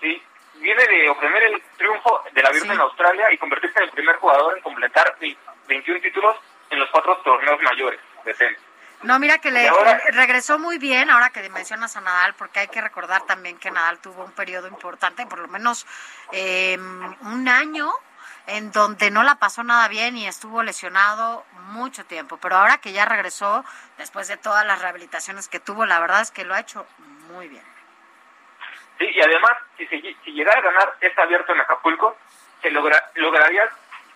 [0.00, 0.22] sí,
[0.56, 4.56] viene de obtener el triunfo del abierto en Australia y convertirse en el primer jugador
[4.56, 5.36] en completar ve-
[5.68, 6.36] 21 títulos
[6.68, 8.58] en los cuatro torneos mayores de tenis.
[9.02, 12.68] No, mira que le ahora- regresó muy bien ahora que mencionas a Nadal, porque hay
[12.68, 15.86] que recordar también que Nadal tuvo un periodo importante, por lo menos
[16.32, 17.90] eh, un año,
[18.50, 22.36] en donde no la pasó nada bien y estuvo lesionado mucho tiempo.
[22.38, 23.64] Pero ahora que ya regresó,
[23.98, 26.86] después de todas las rehabilitaciones que tuvo, la verdad es que lo ha hecho
[27.28, 27.64] muy bien.
[28.98, 32.16] Sí, y además, si, se si llegara a ganar este abierto en Acapulco,
[32.60, 33.62] se logra, lograría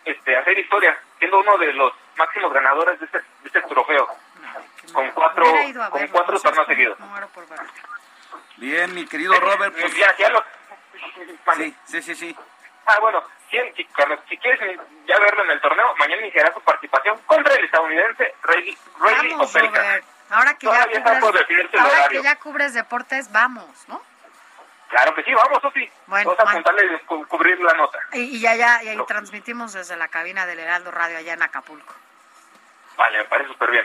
[0.04, 4.06] este, hacer historia, siendo uno de los máximos ganadores de este, de este trofeo,
[4.92, 5.44] con cuatro,
[5.90, 6.98] con cuatro no torneos seguidos.
[8.56, 9.96] Bien, mi querido Robert, pues...
[9.96, 10.44] Ya, ya lo-
[11.56, 12.36] Sí, sí, sí, sí.
[12.86, 16.60] Ah, bueno, si, si- cuando- si quieres ya verlo en el torneo, mañana iniciará su
[16.60, 19.52] participación contra el estadounidense Riley, Riley Vamos.
[19.54, 20.04] Robert.
[20.30, 24.02] Ahora que, ya Todavía cubres, ahora que ya cubres deportes, vamos, ¿no?
[24.88, 25.90] Claro que sí, vamos, Sofi.
[26.06, 27.98] Bueno, Vamos a man- apuntarle y cu- cubrir la nota.
[28.12, 31.42] Y, y ya, ya, y ahí transmitimos desde la cabina del Heraldo Radio allá en
[31.42, 31.94] Acapulco.
[32.96, 33.84] Vale, me parece súper bien.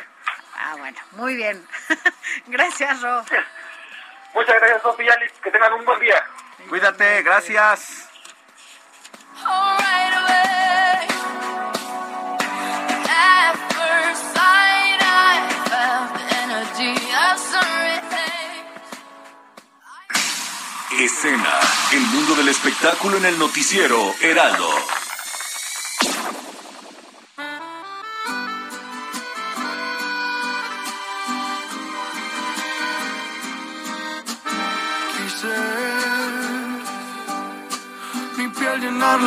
[0.56, 1.66] Ah, bueno, muy bien.
[2.48, 3.24] Gracias, Ro.
[4.34, 5.34] Muchas gracias, Sofi y Alex.
[5.42, 6.24] Que tengan un buen día.
[6.70, 8.09] Cuídate, gracias.
[21.00, 21.60] Escena,
[21.94, 24.99] el mundo del espectáculo en el noticiero Heraldo.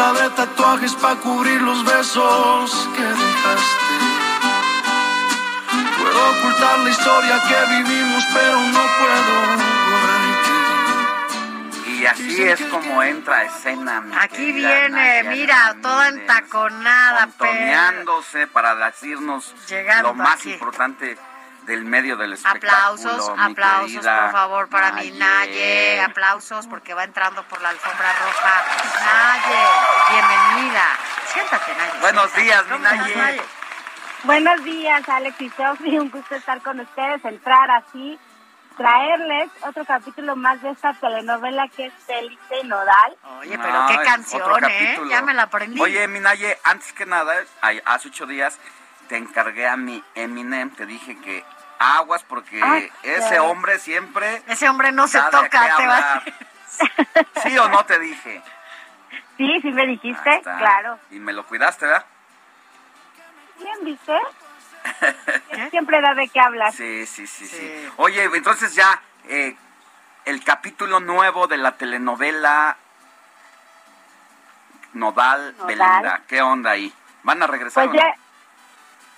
[0.03, 3.95] Llenarla de tatuajes para cubrir los besos que dejaste.
[5.99, 9.63] Puedo ocultar la historia que vivimos, pero no puedo.
[11.99, 14.01] Y así es como entra a escena.
[14.01, 20.53] mi Aquí viene, Naya mira, toda entaconada, pero para decirnos Llegando lo más aquí.
[20.53, 21.17] importante
[21.63, 22.73] del medio del espectáculo.
[22.73, 27.71] aplausos, mi aplausos, querida por favor, para mi Naye, aplausos porque va entrando por la
[27.71, 28.65] alfombra roja.
[29.05, 29.65] Naye,
[30.11, 30.85] bienvenida.
[31.33, 32.01] Siéntate, Naye.
[32.01, 33.17] Buenos días, mi ¿Cómo estás, Naye?
[33.17, 33.43] Naye?
[34.25, 35.99] Buenos días, Alex y Sofi.
[35.99, 38.19] Un gusto estar con ustedes, entrar así,
[38.77, 43.17] traerles otro capítulo más de esta telenovela que es Felice y Nodal.
[43.41, 44.61] Oye, pero qué Ay, canción, ¿eh?
[44.61, 45.11] capítulo.
[45.11, 45.81] Ya me la aprendí.
[45.81, 47.35] Oye, Minaye, antes que nada,
[47.85, 48.59] hace ocho días
[49.09, 51.45] te encargué a mi Eminem, te dije que
[51.79, 54.43] aguas porque Ay, ese hombre siempre...
[54.47, 56.23] Ese hombre no se toca, te va-.
[57.43, 58.43] ¿Sí o no te dije?
[59.37, 60.99] Sí, sí me dijiste, claro.
[61.11, 62.07] Y me lo cuidaste, ¿verdad?
[63.59, 64.19] Bien, ¿viste?
[65.71, 66.73] Siempre da de qué hablar.
[66.73, 67.89] Sí, sí, sí, sí.
[67.97, 69.57] Oye, entonces ya eh,
[70.25, 72.77] el capítulo nuevo de la telenovela
[74.95, 75.67] Nodal, Nodal.
[75.67, 76.93] Belinda, ¿qué onda ahí?
[77.23, 77.89] ¿Van a regresar?
[77.89, 78.15] Pues o no?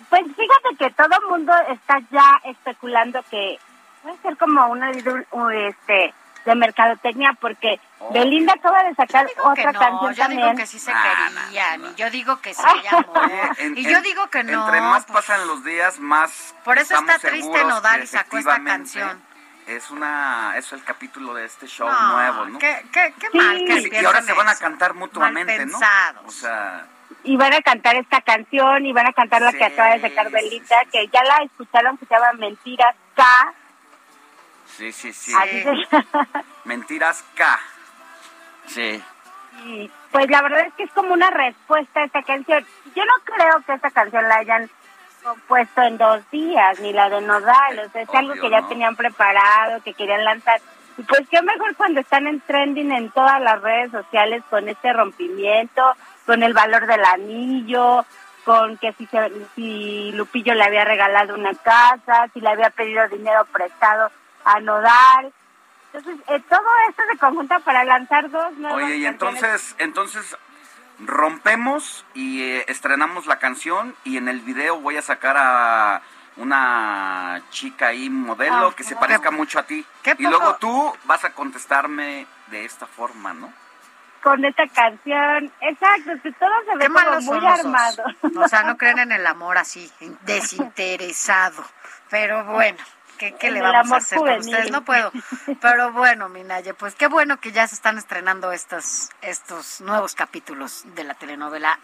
[0.09, 3.59] Pues fíjate que todo el mundo está ya especulando que
[4.03, 8.13] puede ser como una este de mercadotecnia porque oh.
[8.13, 10.43] Belinda acaba de sacar otra canción yo también.
[10.43, 12.63] digo que sí se querían y yo digo que sí
[13.77, 14.67] y yo digo que no.
[14.67, 15.27] Entre más pues.
[15.27, 19.23] pasan los días, más Por eso está triste Nodal y sacó esta canción.
[19.67, 22.59] Es una es el capítulo de este show nuevo, ¿no?
[22.59, 25.79] Qué, qué, qué mal que Y ahora se van a cantar mutuamente, ¿no?
[26.27, 26.87] O sea,
[27.25, 30.31] y van a cantar esta canción y van a cantar la que acaba de sacar
[30.31, 33.25] Belinda, que ya la escucharon, que se llama Mentiras K.
[34.67, 35.33] Sí, sí, sí.
[36.65, 37.61] Mentiras K.
[38.67, 39.03] Sí.
[39.65, 42.65] Y pues la verdad es que es como una respuesta a esta canción.
[42.95, 44.71] Yo no creo que esta canción la hayan
[45.23, 48.95] compuesto en dos días, ni la de Nodal, o sea, es algo que ya tenían
[48.95, 50.61] preparado, que querían lanzar.
[50.99, 54.93] Y pues qué mejor cuando están en trending en todas las redes sociales con este
[54.93, 55.83] rompimiento,
[56.27, 58.05] con el valor del anillo,
[58.45, 59.09] con que si,
[59.55, 64.11] si Lupillo le había regalado una casa, si le había pedido dinero prestado
[64.45, 65.33] a Nodal.
[65.93, 70.37] Entonces, eh, todo esto se conjunta para lanzar dos nuevas Oye, y entonces, entonces
[70.99, 76.03] rompemos y eh, estrenamos la canción y en el video voy a sacar a
[76.37, 79.85] una chica ahí modelo ah, que se parezca mucho a ti.
[80.19, 83.53] y luego tú vas a contestarme de esta forma, ¿no?
[84.25, 85.53] Con esta canción.
[85.61, 88.05] Exacto, que todo se ve como muy armado.
[88.37, 91.63] O sea, no creen en el amor así, desinteresado.
[92.09, 92.79] Pero bueno,
[93.19, 94.71] ¿qué, qué le vamos a hacer con ustedes?
[94.71, 95.13] No puedo.
[95.61, 100.85] Pero bueno, Minaye, pues qué bueno que ya se están estrenando estos, estos nuevos capítulos
[100.95, 101.79] de la telenovela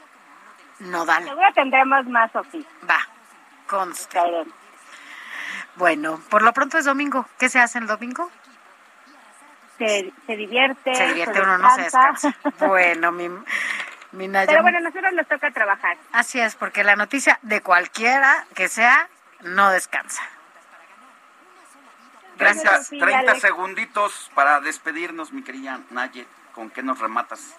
[0.79, 1.25] Nodal.
[1.25, 2.65] Seguro tendremos más, Sofía.
[2.89, 3.01] Va,
[3.67, 4.25] consta.
[5.77, 7.27] Bueno, por lo pronto es domingo.
[7.39, 8.31] ¿Qué se hace el domingo?
[9.89, 10.95] Se, divierte.
[10.95, 12.35] Se divierte uno, no se descansa.
[12.59, 15.97] Bueno, mi, mi Pero bueno, a nosotros nos toca trabajar.
[16.13, 19.09] Así es, porque la noticia de cualquiera que sea
[19.43, 20.23] no descansa.
[22.39, 22.89] Gracias.
[22.89, 26.27] 30, segunditos para despedirnos, mi querida Nayet.
[26.55, 27.55] ¿Con qué nos rematas?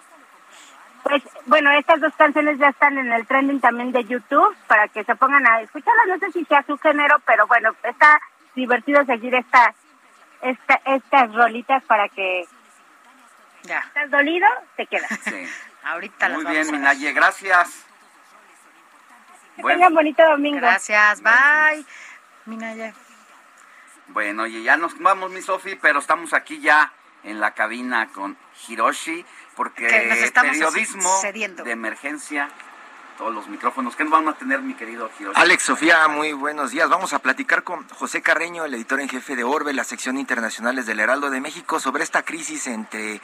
[1.02, 5.02] Pues bueno, estas dos canciones ya están en el trending también de YouTube para que
[5.04, 6.06] se pongan a escucharlas.
[6.08, 8.20] No sé si sea su género, pero bueno, está
[8.54, 9.74] divertido seguir esta
[10.42, 12.46] esta, estas rolitas para que
[13.62, 13.78] ya.
[13.80, 14.46] estás dolido,
[14.76, 15.10] te quedas.
[15.24, 15.48] Sí.
[15.84, 17.84] Ahorita Muy bien, Minaye, gracias.
[19.56, 20.60] Que tengan bonito domingo.
[20.60, 21.84] Gracias, bye.
[22.46, 22.94] Minaye.
[24.08, 26.92] Bueno, y ya nos vamos, mi Sofi, pero estamos aquí ya
[27.24, 28.36] en la cabina con
[28.68, 29.24] Hiroshi,
[29.56, 29.88] porque
[30.34, 31.10] periodismo
[31.64, 32.48] de emergencia
[33.22, 33.94] todos los micrófonos.
[33.94, 35.08] ¿Qué nos van a tener, mi querido?
[35.36, 36.88] Alex, Sofía, muy buenos días.
[36.88, 40.86] Vamos a platicar con José Carreño, el editor en jefe de Orbe, la sección internacionales
[40.86, 43.20] del Heraldo de México, sobre esta crisis entre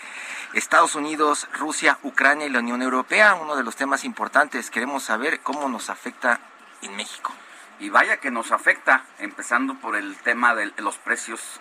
[0.54, 3.34] Estados Unidos, Rusia, Ucrania y la Unión Europea.
[3.34, 4.70] Uno de los temas importantes.
[4.70, 6.38] Queremos saber cómo nos afecta
[6.82, 7.32] en México.
[7.80, 11.60] Y vaya que nos afecta, empezando por el tema de los precios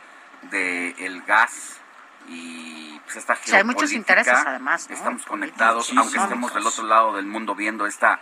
[0.51, 1.81] del gas
[2.27, 4.87] y pues esta hay muchos intereses además.
[4.89, 8.19] Estamos conectados, aunque estemos del otro lado del mundo viendo esta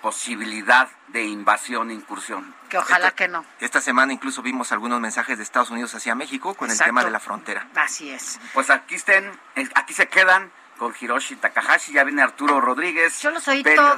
[0.00, 2.54] posibilidad de invasión e incursión.
[2.68, 3.44] Que ojalá que no.
[3.58, 7.10] Esta semana incluso vimos algunos mensajes de Estados Unidos hacia México con el tema de
[7.10, 7.66] la frontera.
[7.74, 8.40] Así es.
[8.54, 9.30] Pues aquí estén,
[9.74, 13.20] aquí se quedan con Hiroshi Takahashi, ya viene Arturo Rodríguez.
[13.20, 13.96] Yo lo oí todo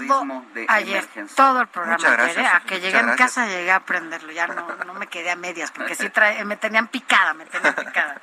[0.66, 1.06] ayer,
[1.36, 1.96] todo el programa.
[1.96, 5.06] Muchas gracias, a que llegué a mi casa llegué a aprenderlo, ya no, no me
[5.06, 6.10] quedé a medias porque sí
[6.44, 8.20] me tenían picada, me tenían picada.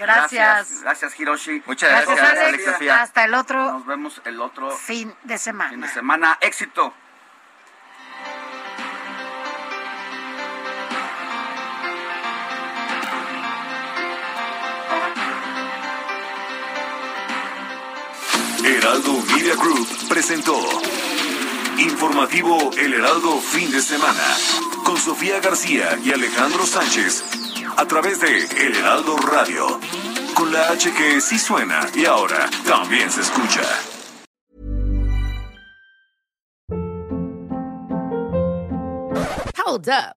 [0.00, 0.82] Gracias.
[0.82, 1.62] Gracias, Hiroshi.
[1.66, 2.64] Muchas gracias, Alex.
[2.64, 3.02] Sofía.
[3.02, 3.72] Hasta el otro.
[3.72, 5.70] Nos vemos el otro fin de semana.
[5.70, 6.38] Fin de semana.
[6.40, 6.94] Éxito.
[18.64, 20.56] Heraldo Media Group presentó
[21.78, 24.22] Informativo El Heraldo Fin de Semana
[24.84, 29.80] con Sofía García y Alejandro Sánchez a través de El Heraldo Radio,
[30.34, 33.62] con la H que sí suena y ahora también se escucha.
[39.66, 40.19] Hold up,